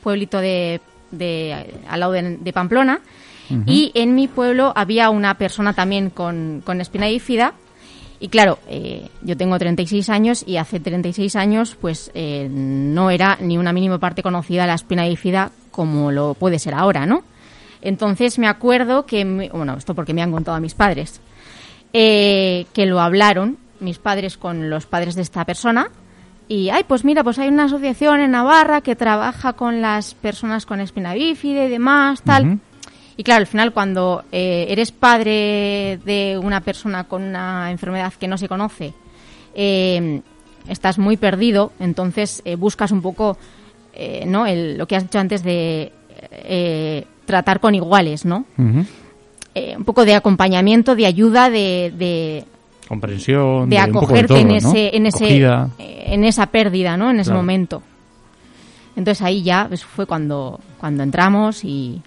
pueblito 0.03 0.39
de, 0.39 0.81
de 1.11 1.81
al 1.87 1.99
lado 1.99 2.11
de, 2.11 2.37
de 2.37 2.53
Pamplona 2.53 3.01
y 3.65 3.91
en 3.95 4.13
mi 4.13 4.27
pueblo 4.27 4.71
había 4.75 5.09
una 5.09 5.35
persona 5.39 5.73
también 5.73 6.11
con, 6.11 6.61
con 6.63 6.81
espina 6.81 7.07
bífida 7.07 7.55
Y 8.19 8.27
claro, 8.27 8.59
eh, 8.67 9.09
yo 9.23 9.35
tengo 9.37 9.57
36 9.57 10.07
años 10.09 10.43
y 10.45 10.57
hace 10.57 10.79
36 10.79 11.35
años 11.35 11.75
pues 11.79 12.11
eh, 12.13 12.47
no 12.47 13.09
era 13.09 13.37
ni 13.41 13.57
una 13.57 13.73
mínima 13.73 13.97
parte 13.97 14.21
conocida 14.21 14.67
la 14.67 14.75
espina 14.75 15.07
bífida 15.07 15.51
como 15.71 16.11
lo 16.11 16.33
puede 16.33 16.59
ser 16.59 16.73
ahora, 16.73 17.05
¿no? 17.05 17.23
Entonces 17.81 18.39
me 18.39 18.47
acuerdo 18.47 19.05
que, 19.05 19.23
bueno, 19.53 19.75
esto 19.77 19.95
porque 19.95 20.13
me 20.13 20.21
han 20.21 20.31
contado 20.31 20.57
a 20.57 20.59
mis 20.59 20.73
padres, 20.73 21.21
eh, 21.93 22.65
que 22.73 22.85
lo 22.85 22.99
hablaron 22.99 23.57
mis 23.79 23.97
padres 23.97 24.37
con 24.37 24.69
los 24.69 24.85
padres 24.85 25.15
de 25.15 25.21
esta 25.21 25.45
persona 25.45 25.89
y, 26.49 26.69
ay, 26.69 26.83
pues 26.87 27.05
mira, 27.05 27.23
pues 27.23 27.37
hay 27.37 27.47
una 27.47 27.65
asociación 27.65 28.21
en 28.21 28.31
Navarra 28.31 28.81
que 28.81 28.95
trabaja 28.95 29.53
con 29.53 29.81
las 29.81 30.15
personas 30.15 30.65
con 30.65 30.81
espina 30.81 31.13
bífida 31.13 31.65
y 31.65 31.69
demás, 31.69 32.23
tal. 32.23 32.59
Y 33.15 33.23
claro, 33.23 33.41
al 33.41 33.47
final 33.47 33.71
cuando 33.71 34.23
eh, 34.31 34.65
eres 34.69 34.91
padre 34.91 35.99
de 36.03 36.39
una 36.41 36.61
persona 36.61 37.03
con 37.03 37.21
una 37.21 37.69
enfermedad 37.69 38.13
que 38.13 38.27
no 38.27 38.37
se 38.39 38.47
conoce, 38.47 38.95
eh, 39.53 40.21
estás 40.67 40.97
muy 40.97 41.17
perdido, 41.17 41.71
entonces 41.79 42.41
eh, 42.45 42.55
buscas 42.55 42.91
un 42.91 43.03
poco, 43.03 43.37
¿no? 44.25 44.45
lo 44.47 44.87
que 44.87 44.95
has 44.95 45.03
dicho 45.03 45.19
antes 45.19 45.43
de 45.43 45.91
tratar 47.25 47.59
con 47.59 47.75
iguales, 47.75 48.25
¿no? 48.25 48.45
un 48.57 49.83
poco 49.85 50.05
de 50.05 50.15
acompañamiento, 50.15 50.95
de 50.95 51.05
ayuda, 51.05 51.49
de, 51.49 52.45
comprensión, 52.87 53.69
de, 53.69 53.77
acogerte 53.77 54.39
en 54.39 54.51
ese, 54.51 54.95
en 54.95 55.05
ese, 55.05 55.45
en 55.77 56.23
esa 56.23 56.47
pérdida, 56.47 56.97
¿no? 56.97 57.11
En 57.11 57.19
ese 57.19 57.33
momento. 57.33 57.83
Entonces 58.95 59.21
ahí 59.21 59.43
ya 59.43 59.65
pues, 59.67 59.83
fue 59.83 60.05
cuando 60.05 60.59
cuando 60.77 61.03
entramos 61.03 61.63
y 61.63 62.01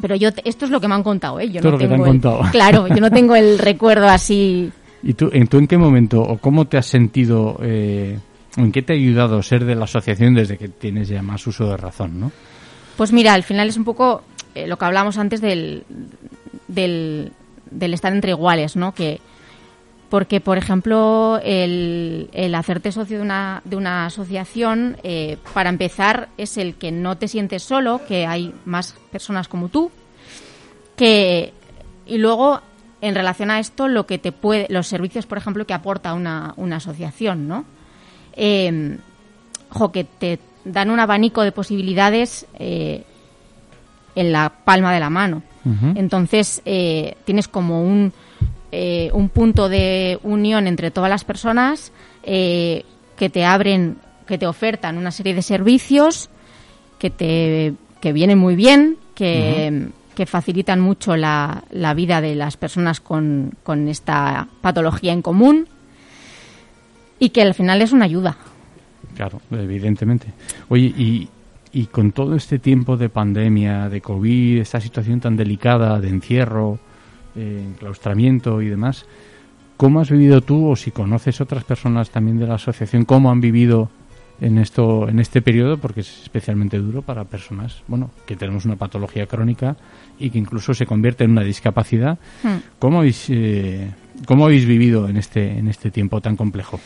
pero 0.00 0.14
yo, 0.14 0.28
esto 0.44 0.64
es 0.66 0.70
lo 0.70 0.80
que 0.80 0.88
me 0.88 0.94
han 0.94 1.02
contado, 1.02 1.40
¿eh? 1.40 1.50
Yo 1.50 1.60
no 1.60 1.78
tengo 1.78 2.04
contado. 2.04 2.40
Claro, 2.52 2.86
yo 2.86 2.96
no 2.96 3.10
tengo 3.10 3.34
el 3.34 3.58
recuerdo 3.70 4.08
así. 4.08 4.70
¿Y 5.02 5.14
tú 5.14 5.30
en, 5.32 5.46
tú 5.46 5.58
en 5.58 5.66
qué 5.66 5.78
momento 5.78 6.20
o 6.20 6.38
cómo 6.38 6.66
te 6.66 6.76
has 6.76 6.86
sentido, 6.86 7.58
eh, 7.62 8.18
en 8.56 8.72
qué 8.72 8.82
te 8.82 8.92
ha 8.92 8.96
ayudado 8.96 9.42
ser 9.42 9.64
de 9.64 9.74
la 9.74 9.84
asociación 9.84 10.34
desde 10.34 10.58
que 10.58 10.68
tienes 10.68 11.08
ya 11.08 11.22
más 11.22 11.46
uso 11.46 11.68
de 11.68 11.76
razón, 11.76 12.18
no? 12.20 12.32
Pues 12.96 13.12
mira, 13.12 13.34
al 13.34 13.42
final 13.42 13.68
es 13.68 13.76
un 13.76 13.84
poco 13.84 14.22
eh, 14.54 14.66
lo 14.66 14.78
que 14.78 14.84
hablamos 14.84 15.18
antes 15.18 15.40
del, 15.40 15.84
del, 16.66 17.32
estar 17.92 18.12
entre 18.12 18.30
iguales, 18.30 18.76
¿no? 18.76 18.94
Que, 18.94 19.20
porque, 20.08 20.40
por 20.40 20.56
ejemplo, 20.56 21.38
el, 21.42 22.30
el, 22.32 22.54
hacerte 22.54 22.92
socio 22.92 23.18
de 23.18 23.22
una, 23.22 23.60
de 23.64 23.76
una 23.76 24.06
asociación, 24.06 24.96
eh, 25.02 25.36
para 25.52 25.68
empezar, 25.68 26.28
es 26.38 26.56
el 26.56 26.76
que 26.76 26.92
no 26.92 27.18
te 27.18 27.28
sientes 27.28 27.62
solo, 27.62 28.00
que 28.06 28.26
hay 28.26 28.54
más 28.64 28.94
personas 29.10 29.48
como 29.48 29.68
tú, 29.68 29.90
que 30.96 31.52
y 32.06 32.18
luego, 32.18 32.60
en 33.00 33.14
relación 33.14 33.50
a 33.50 33.58
esto, 33.58 33.88
lo 33.88 34.06
que 34.06 34.18
te 34.18 34.32
puede, 34.32 34.66
los 34.70 34.86
servicios, 34.86 35.26
por 35.26 35.38
ejemplo, 35.38 35.66
que 35.66 35.74
aporta 35.74 36.14
una, 36.14 36.54
una 36.56 36.76
asociación, 36.76 37.48
¿no? 37.48 37.64
Eh, 38.36 38.98
que 39.92 40.04
te 40.04 40.38
dan 40.64 40.90
un 40.90 41.00
abanico 41.00 41.42
de 41.42 41.52
posibilidades 41.52 42.46
eh, 42.58 43.04
en 44.14 44.32
la 44.32 44.50
palma 44.64 44.92
de 44.92 45.00
la 45.00 45.10
mano. 45.10 45.42
Entonces, 45.96 46.62
eh, 46.64 47.16
tienes 47.24 47.48
como 47.48 47.82
un 47.82 48.12
eh, 48.70 49.10
un 49.12 49.30
punto 49.30 49.68
de 49.68 50.18
unión 50.22 50.66
entre 50.66 50.92
todas 50.92 51.10
las 51.10 51.24
personas 51.24 51.92
eh, 52.22 52.84
que 53.16 53.30
te 53.30 53.44
abren, 53.44 53.96
que 54.26 54.38
te 54.38 54.46
ofertan 54.46 54.96
una 54.96 55.10
serie 55.10 55.34
de 55.34 55.42
servicios 55.42 56.30
que 56.98 57.10
te 57.10 57.74
que 58.00 58.12
vienen 58.12 58.38
muy 58.38 58.54
bien, 58.54 58.96
que, 59.14 59.88
que 60.14 60.26
facilitan 60.26 60.80
mucho 60.80 61.16
la, 61.16 61.64
la, 61.70 61.94
vida 61.94 62.20
de 62.20 62.34
las 62.34 62.56
personas 62.56 63.00
con, 63.00 63.54
con 63.64 63.88
esta 63.88 64.46
patología 64.60 65.12
en 65.12 65.22
común 65.22 65.68
y 67.18 67.30
que 67.30 67.42
al 67.42 67.54
final 67.54 67.82
es 67.82 67.92
una 67.92 68.04
ayuda. 68.04 68.36
Claro, 69.14 69.40
evidentemente. 69.50 70.26
Oye, 70.68 70.84
y, 70.84 71.28
y 71.72 71.86
con 71.86 72.12
todo 72.12 72.34
este 72.36 72.58
tiempo 72.58 72.96
de 72.96 73.08
pandemia, 73.08 73.88
de 73.88 74.00
COVID, 74.00 74.60
esta 74.60 74.80
situación 74.80 75.20
tan 75.20 75.36
delicada 75.36 76.00
de 76.00 76.08
encierro, 76.08 76.78
enclaustramiento 77.36 78.62
y 78.62 78.68
demás. 78.68 79.06
¿Cómo 79.76 80.00
has 80.00 80.10
vivido 80.10 80.40
tú 80.40 80.70
o 80.70 80.76
si 80.76 80.90
conoces 80.90 81.40
otras 81.40 81.64
personas 81.64 82.10
también 82.10 82.38
de 82.38 82.46
la 82.46 82.54
asociación, 82.54 83.04
cómo 83.04 83.30
han 83.30 83.40
vivido 83.40 83.90
en 84.40 84.58
esto 84.58 85.08
en 85.08 85.18
este 85.18 85.40
periodo 85.40 85.78
porque 85.78 86.00
es 86.00 86.22
especialmente 86.22 86.78
duro 86.78 87.02
para 87.02 87.24
personas, 87.24 87.82
bueno, 87.88 88.10
que 88.26 88.36
tenemos 88.36 88.64
una 88.66 88.76
patología 88.76 89.26
crónica 89.26 89.76
y 90.18 90.30
que 90.30 90.38
incluso 90.38 90.74
se 90.74 90.86
convierte 90.86 91.24
en 91.24 91.30
una 91.30 91.42
discapacidad. 91.42 92.18
Hmm. 92.42 92.56
¿Cómo 92.78 92.98
habéis 92.98 93.26
eh, 93.30 93.92
cómo 94.26 94.44
habéis 94.46 94.66
vivido 94.66 95.08
en 95.08 95.16
este 95.16 95.58
en 95.58 95.68
este 95.68 95.90
tiempo 95.90 96.20
tan 96.20 96.36
complejo? 96.36 96.80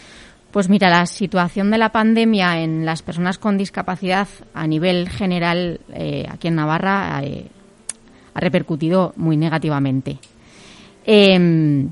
Pues 0.50 0.68
mira, 0.68 0.90
la 0.90 1.06
situación 1.06 1.70
de 1.70 1.78
la 1.78 1.92
pandemia 1.92 2.60
en 2.60 2.84
las 2.84 3.02
personas 3.02 3.38
con 3.38 3.56
discapacidad 3.56 4.28
a 4.52 4.66
nivel 4.66 5.08
general 5.08 5.80
eh, 5.92 6.26
aquí 6.28 6.48
en 6.48 6.56
Navarra 6.56 7.20
eh, 7.22 7.46
ha 8.34 8.40
repercutido 8.40 9.12
muy 9.16 9.36
negativamente. 9.36 10.18
Eh, 11.06 11.86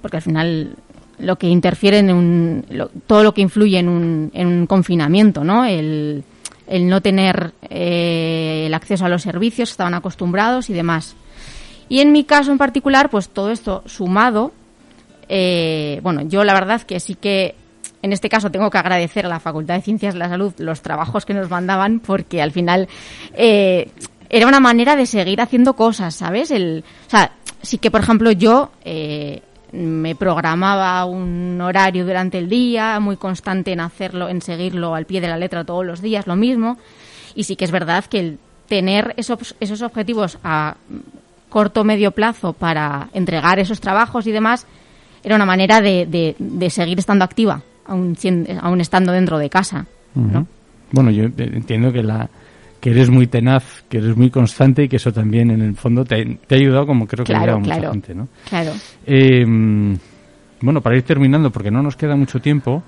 porque 0.00 0.16
al 0.18 0.22
final 0.22 0.76
lo 1.18 1.36
que 1.36 1.48
interfiere 1.48 1.98
en 1.98 2.12
un, 2.12 2.64
todo 3.06 3.24
lo 3.24 3.34
que 3.34 3.40
influye 3.40 3.78
en 3.78 3.88
un, 3.88 4.30
en 4.34 4.46
un 4.46 4.66
confinamiento, 4.66 5.42
¿no? 5.44 5.64
El, 5.64 6.22
el 6.66 6.88
no 6.88 7.00
tener 7.00 7.52
eh, 7.68 8.64
el 8.66 8.74
acceso 8.74 9.04
a 9.04 9.08
los 9.08 9.22
servicios, 9.22 9.70
estaban 9.70 9.94
acostumbrados 9.94 10.70
y 10.70 10.74
demás. 10.74 11.16
Y 11.88 12.00
en 12.00 12.12
mi 12.12 12.24
caso 12.24 12.52
en 12.52 12.58
particular, 12.58 13.10
pues 13.10 13.28
todo 13.28 13.50
esto 13.50 13.82
sumado, 13.86 14.52
eh, 15.28 16.00
bueno, 16.02 16.22
yo 16.22 16.44
la 16.44 16.54
verdad 16.54 16.82
que 16.82 17.00
sí 17.00 17.14
que 17.14 17.54
en 18.02 18.12
este 18.12 18.28
caso 18.28 18.50
tengo 18.50 18.70
que 18.70 18.78
agradecer 18.78 19.26
a 19.26 19.28
la 19.28 19.40
Facultad 19.40 19.74
de 19.74 19.82
Ciencias 19.82 20.14
de 20.14 20.20
la 20.20 20.28
Salud 20.28 20.52
los 20.58 20.82
trabajos 20.82 21.26
que 21.26 21.34
nos 21.34 21.50
mandaban 21.50 22.00
porque 22.00 22.40
al 22.40 22.52
final 22.52 22.88
eh, 23.34 23.90
era 24.28 24.46
una 24.46 24.60
manera 24.60 24.96
de 24.96 25.06
seguir 25.06 25.40
haciendo 25.40 25.74
cosas, 25.74 26.14
¿sabes? 26.14 26.50
El, 26.50 26.84
o 27.06 27.10
sea, 27.10 27.32
sí 27.62 27.78
que, 27.78 27.90
por 27.90 28.00
ejemplo, 28.00 28.30
yo 28.32 28.70
eh, 28.84 29.42
me 29.72 30.14
programaba 30.14 31.04
un 31.04 31.60
horario 31.60 32.04
durante 32.06 32.38
el 32.38 32.48
día, 32.48 33.00
muy 33.00 33.16
constante 33.16 33.72
en 33.72 33.80
hacerlo, 33.80 34.28
en 34.28 34.40
seguirlo 34.40 34.94
al 34.94 35.06
pie 35.06 35.20
de 35.20 35.28
la 35.28 35.38
letra 35.38 35.64
todos 35.64 35.84
los 35.84 36.00
días, 36.00 36.26
lo 36.26 36.36
mismo. 36.36 36.78
Y 37.34 37.44
sí 37.44 37.56
que 37.56 37.64
es 37.64 37.70
verdad 37.70 38.04
que 38.04 38.20
el 38.20 38.38
tener 38.68 39.14
esos, 39.16 39.54
esos 39.60 39.82
objetivos 39.82 40.38
a 40.42 40.76
corto 41.48 41.84
medio 41.84 42.10
plazo 42.10 42.52
para 42.52 43.08
entregar 43.12 43.58
esos 43.58 43.80
trabajos 43.80 44.26
y 44.26 44.32
demás 44.32 44.66
era 45.26 45.34
una 45.34 45.44
manera 45.44 45.80
de, 45.80 46.06
de, 46.38 46.70
seguir 46.70 47.00
estando 47.00 47.24
activa, 47.24 47.60
aún, 47.84 48.16
aún 48.60 48.80
estando 48.80 49.10
dentro 49.10 49.38
de 49.38 49.50
casa. 49.50 49.84
¿no? 50.14 50.46
Bueno, 50.92 51.10
yo 51.10 51.24
entiendo 51.24 51.92
que 51.92 52.04
la, 52.04 52.30
que 52.80 52.90
eres 52.90 53.10
muy 53.10 53.26
tenaz, 53.26 53.82
que 53.88 53.98
eres 53.98 54.16
muy 54.16 54.30
constante 54.30 54.84
y 54.84 54.88
que 54.88 54.96
eso 54.96 55.12
también 55.12 55.50
en 55.50 55.62
el 55.62 55.74
fondo 55.74 56.04
te, 56.04 56.38
ha 56.48 56.54
ayudado 56.54 56.86
como 56.86 57.08
creo 57.08 57.24
que 57.24 57.34
ha 57.34 57.40
ayudado 57.40 57.58
mucha 57.58 57.90
gente, 57.90 58.14
¿no? 58.14 58.28
Claro. 58.48 58.70
Em, 59.04 59.98
bueno, 60.60 60.80
para 60.80 60.96
ir 60.96 61.02
terminando, 61.02 61.50
porque 61.50 61.72
no 61.72 61.82
nos 61.82 61.96
queda 61.96 62.14
mucho 62.14 62.40
tiempo, 62.40 62.84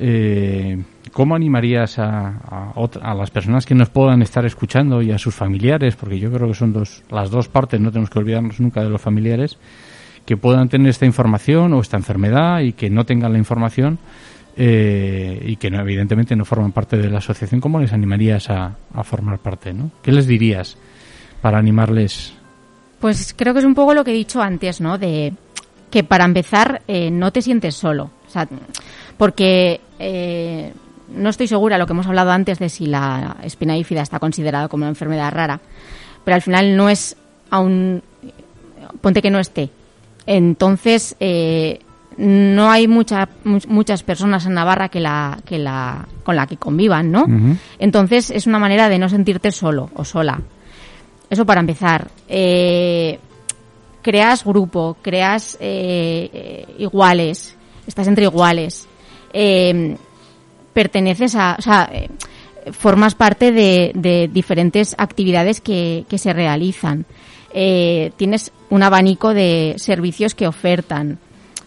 eh, 0.00 0.82
¿cómo 1.12 1.36
animarías 1.36 2.00
a, 2.00 2.72
a, 2.74 3.14
las 3.14 3.30
personas 3.30 3.64
que 3.64 3.76
nos 3.76 3.88
puedan 3.88 4.20
estar 4.22 4.44
escuchando 4.44 5.00
y 5.00 5.12
a 5.12 5.18
sus 5.18 5.36
familiares, 5.36 5.94
porque 5.94 6.18
yo 6.18 6.32
creo 6.32 6.48
que 6.48 6.54
son 6.54 6.72
dos, 6.72 7.04
las 7.08 7.30
dos 7.30 7.46
partes, 7.46 7.80
no 7.80 7.92
tenemos 7.92 8.10
que 8.10 8.18
olvidarnos 8.18 8.58
nunca 8.58 8.82
de 8.82 8.90
los 8.90 9.00
familiares, 9.00 9.58
que 10.28 10.36
puedan 10.36 10.68
tener 10.68 10.90
esta 10.90 11.06
información 11.06 11.72
o 11.72 11.80
esta 11.80 11.96
enfermedad 11.96 12.60
y 12.60 12.74
que 12.74 12.90
no 12.90 13.06
tengan 13.06 13.32
la 13.32 13.38
información? 13.38 13.98
eh, 14.60 15.40
y 15.46 15.54
que 15.56 15.70
no, 15.70 15.80
evidentemente 15.80 16.34
no 16.34 16.44
forman 16.44 16.72
parte 16.72 16.96
de 16.96 17.08
la 17.08 17.18
asociación, 17.18 17.60
¿cómo 17.60 17.78
les 17.78 17.92
animarías 17.92 18.50
a, 18.50 18.74
formar 19.04 19.38
parte? 19.38 19.72
¿no? 19.72 19.92
¿Qué 20.02 20.10
les 20.10 20.26
dirías 20.26 20.76
para 21.40 21.58
animarles? 21.58 22.34
Pues 23.00 23.32
creo 23.38 23.54
que 23.54 23.60
es 23.60 23.64
un 23.64 23.76
poco 23.76 23.94
lo 23.94 24.02
que 24.02 24.10
he 24.10 24.14
dicho 24.14 24.42
antes, 24.42 24.80
¿no? 24.80 24.98
De 24.98 25.32
que 25.92 26.02
para 26.02 26.24
empezar 26.24 26.82
eh, 26.88 27.08
no 27.08 27.32
te 27.32 27.40
sientes 27.40 27.76
solo. 27.76 28.10
Porque 29.16 29.80
eh, 30.00 30.72
no 31.14 31.30
estoy 31.30 31.46
segura 31.46 31.78
lo 31.78 31.86
que 31.86 31.92
hemos 31.92 32.08
hablado 32.08 32.32
antes 32.32 32.58
de 32.58 32.68
si 32.68 32.86
la 32.86 33.36
espina 33.44 33.76
bífida 33.76 34.02
está 34.02 34.18
considerada 34.18 34.66
como 34.66 34.82
una 34.82 34.90
enfermedad 34.90 35.32
rara, 35.32 35.60
pero 36.24 36.34
al 36.34 36.42
final 36.42 36.76
no 36.76 36.88
es 36.88 37.16
aún 37.50 38.02
ponte 39.00 39.22
que 39.22 39.30
no 39.30 39.38
esté. 39.38 39.70
Entonces, 40.30 41.16
eh, 41.20 41.80
no 42.18 42.70
hay 42.70 42.86
mucha, 42.86 43.30
muchas 43.44 44.02
personas 44.02 44.44
en 44.44 44.52
Navarra 44.52 44.90
que 44.90 45.00
la, 45.00 45.38
que 45.46 45.58
la, 45.58 46.06
con 46.22 46.36
la 46.36 46.46
que 46.46 46.58
convivan, 46.58 47.10
¿no? 47.10 47.24
Entonces 47.78 48.30
es 48.30 48.46
una 48.46 48.58
manera 48.58 48.90
de 48.90 48.98
no 48.98 49.08
sentirte 49.08 49.50
solo 49.52 49.88
o 49.94 50.04
sola. 50.04 50.38
Eso 51.30 51.46
para 51.46 51.60
empezar. 51.60 52.08
Eh, 52.28 53.18
creas 54.02 54.44
grupo, 54.44 54.98
creas 55.00 55.56
eh, 55.60 56.28
eh, 56.30 56.66
iguales, 56.78 57.56
estás 57.86 58.06
entre 58.06 58.24
iguales, 58.24 58.86
perteneces 60.74 61.36
a, 61.36 61.56
o 61.58 61.62
sea, 61.62 61.90
formas 62.72 63.14
parte 63.14 63.50
de, 63.50 63.92
de 63.94 64.28
diferentes 64.30 64.94
actividades 64.98 65.62
que, 65.62 66.04
que 66.06 66.18
se 66.18 66.34
realizan. 66.34 67.06
Tienes 67.52 68.52
un 68.70 68.82
abanico 68.82 69.32
de 69.34 69.74
servicios 69.78 70.34
que 70.34 70.46
ofertan 70.46 71.18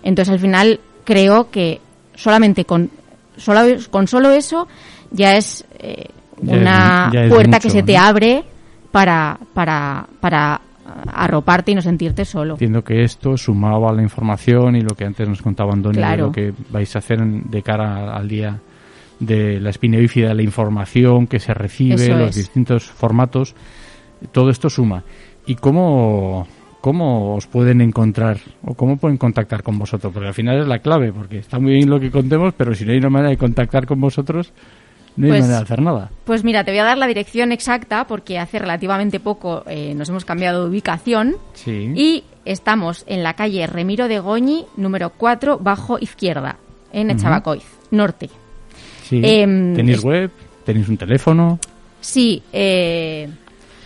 Entonces, 0.04 0.34
al 0.34 0.40
final, 0.40 0.80
creo 1.04 1.50
que 1.50 1.82
solamente 2.16 2.66
con 2.66 2.90
solo, 3.38 3.62
con 3.90 4.08
solo 4.08 4.32
eso 4.32 4.68
ya 5.10 5.36
es 5.36 5.66
eh, 5.80 6.06
una 6.38 7.12
puerta 7.30 7.60
que 7.60 7.70
se 7.70 7.84
te 7.84 7.98
abre 7.98 8.44
para, 8.92 9.38
para, 9.54 10.08
para 10.20 10.62
arroparte 11.14 11.72
y 11.72 11.76
no 11.76 11.82
sentirte 11.82 12.26
solo. 12.26 12.54
Entiendo 12.54 12.84
que 12.84 13.04
esto, 13.04 13.38
sumado 13.38 13.88
a 13.88 13.94
la 13.94 14.02
información 14.02 14.76
y 14.76 14.82
lo 14.82 14.96
que 14.96 15.06
antes 15.06 15.28
nos 15.28 15.42
contaba 15.42 15.74
Antonio, 15.74 16.06
lo 16.18 16.32
que 16.32 16.54
vais 16.70 16.96
a 16.96 17.00
hacer 17.00 17.20
de 17.22 17.62
cara 17.62 18.16
al 18.16 18.28
día 18.28 18.60
de 19.20 19.60
la 19.60 19.70
espina 19.70 19.98
bífida, 19.98 20.34
la 20.34 20.42
información 20.42 21.28
que 21.28 21.40
se 21.40 21.54
recibe, 21.54 22.08
los 22.10 22.36
distintos 22.36 22.86
formatos, 22.86 23.56
todo 24.32 24.50
esto 24.50 24.70
suma. 24.70 25.04
¿Y 25.52 25.56
cómo, 25.56 26.48
cómo 26.80 27.36
os 27.36 27.46
pueden 27.46 27.82
encontrar 27.82 28.38
o 28.64 28.74
cómo 28.74 28.96
pueden 28.96 29.18
contactar 29.18 29.64
con 29.64 29.78
vosotros? 29.78 30.14
Porque 30.14 30.30
al 30.30 30.34
final 30.34 30.62
es 30.62 30.66
la 30.66 30.80
clave, 30.80 31.12
porque 31.12 31.40
está 31.40 31.60
muy 31.60 31.74
bien 31.74 31.90
lo 31.90 32.00
que 32.00 32.10
contemos, 32.10 32.54
pero 32.56 32.74
si 32.74 32.86
no 32.86 32.94
hay 32.94 33.00
una 33.00 33.10
manera 33.10 33.32
de 33.32 33.38
contactar 33.38 33.86
con 33.86 34.00
vosotros, 34.00 34.54
no 35.18 35.26
hay 35.26 35.32
pues, 35.32 35.42
manera 35.42 35.58
de 35.58 35.64
hacer 35.64 35.82
nada. 35.82 36.10
Pues 36.24 36.46
mira, 36.46 36.64
te 36.64 36.72
voy 36.72 36.80
a 36.80 36.86
dar 36.86 36.98
la 36.98 37.06
dirección 37.06 37.52
exacta 37.52 38.08
porque 38.08 38.40
hace 38.40 38.60
relativamente 38.60 39.20
poco 39.20 39.66
eh, 39.68 39.94
nos 39.94 40.08
hemos 40.08 40.24
cambiado 40.24 40.64
de 40.64 40.70
ubicación 40.70 41.36
y 41.66 42.24
estamos 42.46 43.04
en 43.08 43.22
la 43.22 43.34
calle 43.34 43.68
Remiro 43.68 44.08
de 44.08 44.20
Goñi, 44.20 44.64
número 44.78 45.10
4, 45.10 45.60
bajo 45.60 46.00
izquierda, 46.00 46.60
en 46.94 47.12
Echabacoiz, 47.12 47.66
norte. 47.92 48.30
Em, 49.12 49.76
¿Tenéis 49.76 50.02
web? 50.02 50.32
¿Tenéis 50.64 50.88
un 50.88 50.96
teléfono? 50.96 51.60
Sí. 52.00 52.42
Eh, 52.54 53.28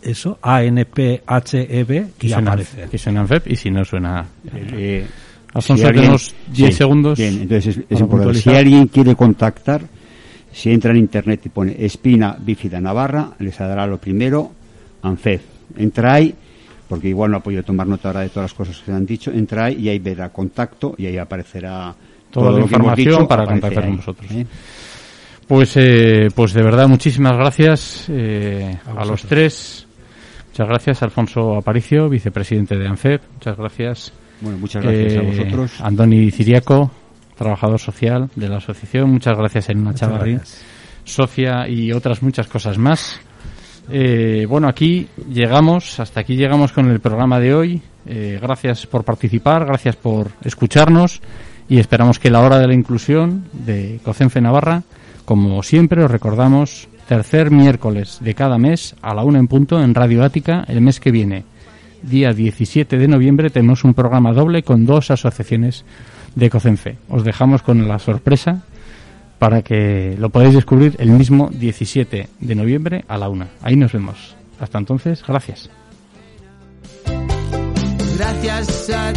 eso, 0.00 0.38
ANPHEB, 0.40 2.06
y 2.20 2.32
aparece. 2.32 2.88
Que 2.90 2.98
suena 2.98 3.26
en 3.28 3.42
y 3.46 3.56
si 3.56 3.70
no 3.70 3.84
suena... 3.84 4.24
Eh, 4.52 5.06
Alfonso, 5.54 5.86
si 5.86 5.92
tenemos 5.92 6.34
10 6.50 6.76
segundos. 6.76 7.18
Bien, 7.18 7.42
entonces 7.42 7.80
es, 7.88 8.00
importante. 8.00 8.38
Si 8.38 8.50
alguien 8.50 8.86
quiere 8.86 9.14
contactar, 9.14 9.82
si 10.50 10.70
entra 10.70 10.92
en 10.92 10.98
internet 10.98 11.42
y 11.44 11.48
pone 11.50 11.76
espina 11.78 12.36
bífida 12.38 12.80
Navarra, 12.80 13.32
les 13.38 13.58
dará 13.58 13.86
lo 13.86 13.98
primero, 13.98 14.52
ANFEB. 15.02 15.40
Entra 15.76 16.14
ahí 16.14 16.34
porque 16.92 17.08
igual 17.08 17.30
no 17.30 17.38
ha 17.38 17.40
podido 17.40 17.62
tomar 17.62 17.86
nota 17.86 18.08
ahora 18.08 18.20
de 18.20 18.28
todas 18.28 18.50
las 18.50 18.54
cosas 18.54 18.76
que 18.76 18.84
se 18.84 18.92
han 18.92 19.06
dicho, 19.06 19.30
entra 19.32 19.64
ahí 19.64 19.76
y 19.80 19.88
ahí 19.88 19.98
verá 19.98 20.28
contacto 20.28 20.94
y 20.98 21.06
ahí 21.06 21.16
aparecerá 21.16 21.94
toda 22.30 22.52
la 22.52 22.60
información 22.60 23.26
para 23.26 23.46
contactar 23.46 23.86
con 23.86 23.96
vosotros. 23.96 24.30
¿eh? 24.30 24.46
Pues, 25.46 25.76
eh, 25.76 26.28
pues 26.34 26.52
de 26.52 26.62
verdad, 26.62 26.88
muchísimas 26.88 27.36
gracias 27.36 28.06
eh, 28.08 28.78
a, 28.96 29.04
los 29.04 29.22
tres. 29.22 29.86
Muchas 30.48 30.68
gracias, 30.68 31.02
Alfonso 31.02 31.56
Aparicio, 31.56 32.08
vicepresidente 32.08 32.76
de 32.76 32.86
ANFEP. 32.86 33.22
Muchas 33.34 33.56
gracias. 33.56 34.12
Bueno, 34.40 34.58
muchas 34.58 34.82
gracias 34.82 35.16
a 35.16 35.22
vosotros. 35.22 35.80
Andoni 35.80 36.30
Ciriaco, 36.30 36.90
trabajador 37.36 37.78
social 37.78 38.28
de 38.34 38.48
la 38.48 38.56
asociación. 38.56 39.10
Muchas 39.10 39.36
gracias, 39.36 39.68
Elena 39.68 39.94
Chavarri, 39.94 40.38
socia 41.04 41.68
y 41.68 41.92
otras 41.92 42.22
muchas 42.22 42.48
cosas 42.48 42.78
más. 42.78 43.20
Eh, 43.90 44.46
bueno, 44.48 44.68
aquí 44.68 45.08
llegamos, 45.30 45.98
hasta 46.00 46.20
aquí 46.20 46.36
llegamos 46.36 46.72
con 46.72 46.90
el 46.90 47.00
programa 47.00 47.40
de 47.40 47.54
hoy. 47.54 47.82
Eh, 48.06 48.38
gracias 48.40 48.86
por 48.86 49.04
participar, 49.04 49.64
gracias 49.64 49.96
por 49.96 50.30
escucharnos 50.42 51.20
y 51.68 51.78
esperamos 51.78 52.18
que 52.18 52.30
la 52.30 52.40
hora 52.40 52.58
de 52.58 52.66
la 52.66 52.74
inclusión 52.74 53.48
de 53.52 54.00
Cocenfe 54.04 54.40
Navarra, 54.40 54.82
como 55.24 55.62
siempre 55.62 56.04
os 56.04 56.10
recordamos, 56.10 56.88
tercer 57.08 57.50
miércoles 57.50 58.18
de 58.20 58.34
cada 58.34 58.58
mes 58.58 58.94
a 59.02 59.14
la 59.14 59.24
una 59.24 59.38
en 59.38 59.48
punto 59.48 59.82
en 59.82 59.94
Radio 59.94 60.22
Ática 60.24 60.64
el 60.68 60.80
mes 60.80 61.00
que 61.00 61.10
viene. 61.10 61.44
Día 62.02 62.32
17 62.32 62.98
de 62.98 63.08
noviembre 63.08 63.50
tenemos 63.50 63.84
un 63.84 63.94
programa 63.94 64.32
doble 64.32 64.62
con 64.62 64.86
dos 64.86 65.10
asociaciones 65.10 65.84
de 66.34 66.50
Cocenfe. 66.50 66.96
Os 67.08 67.24
dejamos 67.24 67.62
con 67.62 67.86
la 67.86 67.98
sorpresa 67.98 68.62
para 69.38 69.62
que 69.62 70.16
lo 70.18 70.30
podáis 70.30 70.54
descubrir 70.54 70.96
el 70.98 71.10
mismo 71.10 71.50
17 71.52 72.28
de 72.38 72.54
noviembre 72.54 73.04
a 73.08 73.18
la 73.18 73.28
una. 73.28 73.48
Ahí 73.62 73.76
nos 73.76 73.92
vemos. 73.92 74.36
Hasta 74.60 74.78
entonces, 74.78 75.24
gracias. 75.26 75.68
Gracias 78.16 78.90
a 78.90 79.12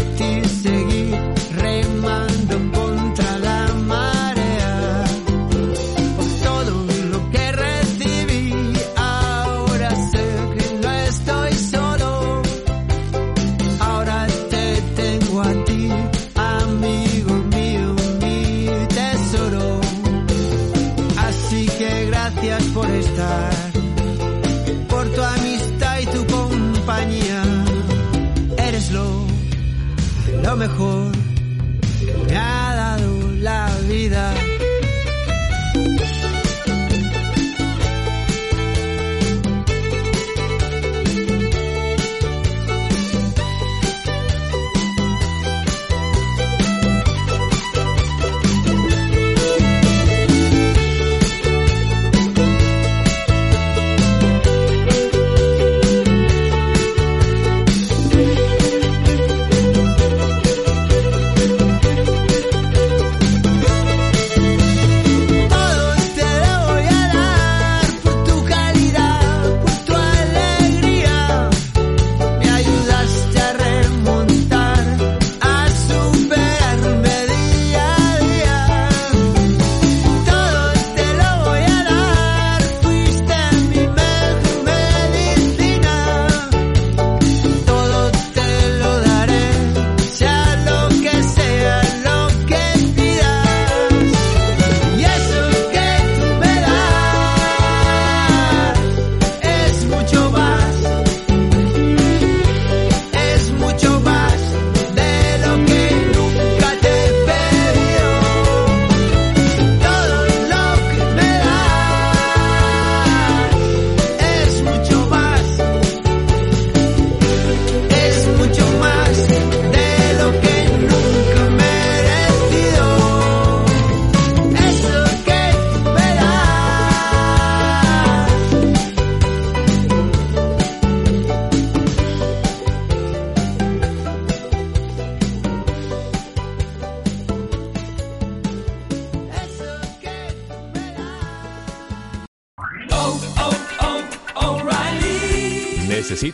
mejor 30.68 30.95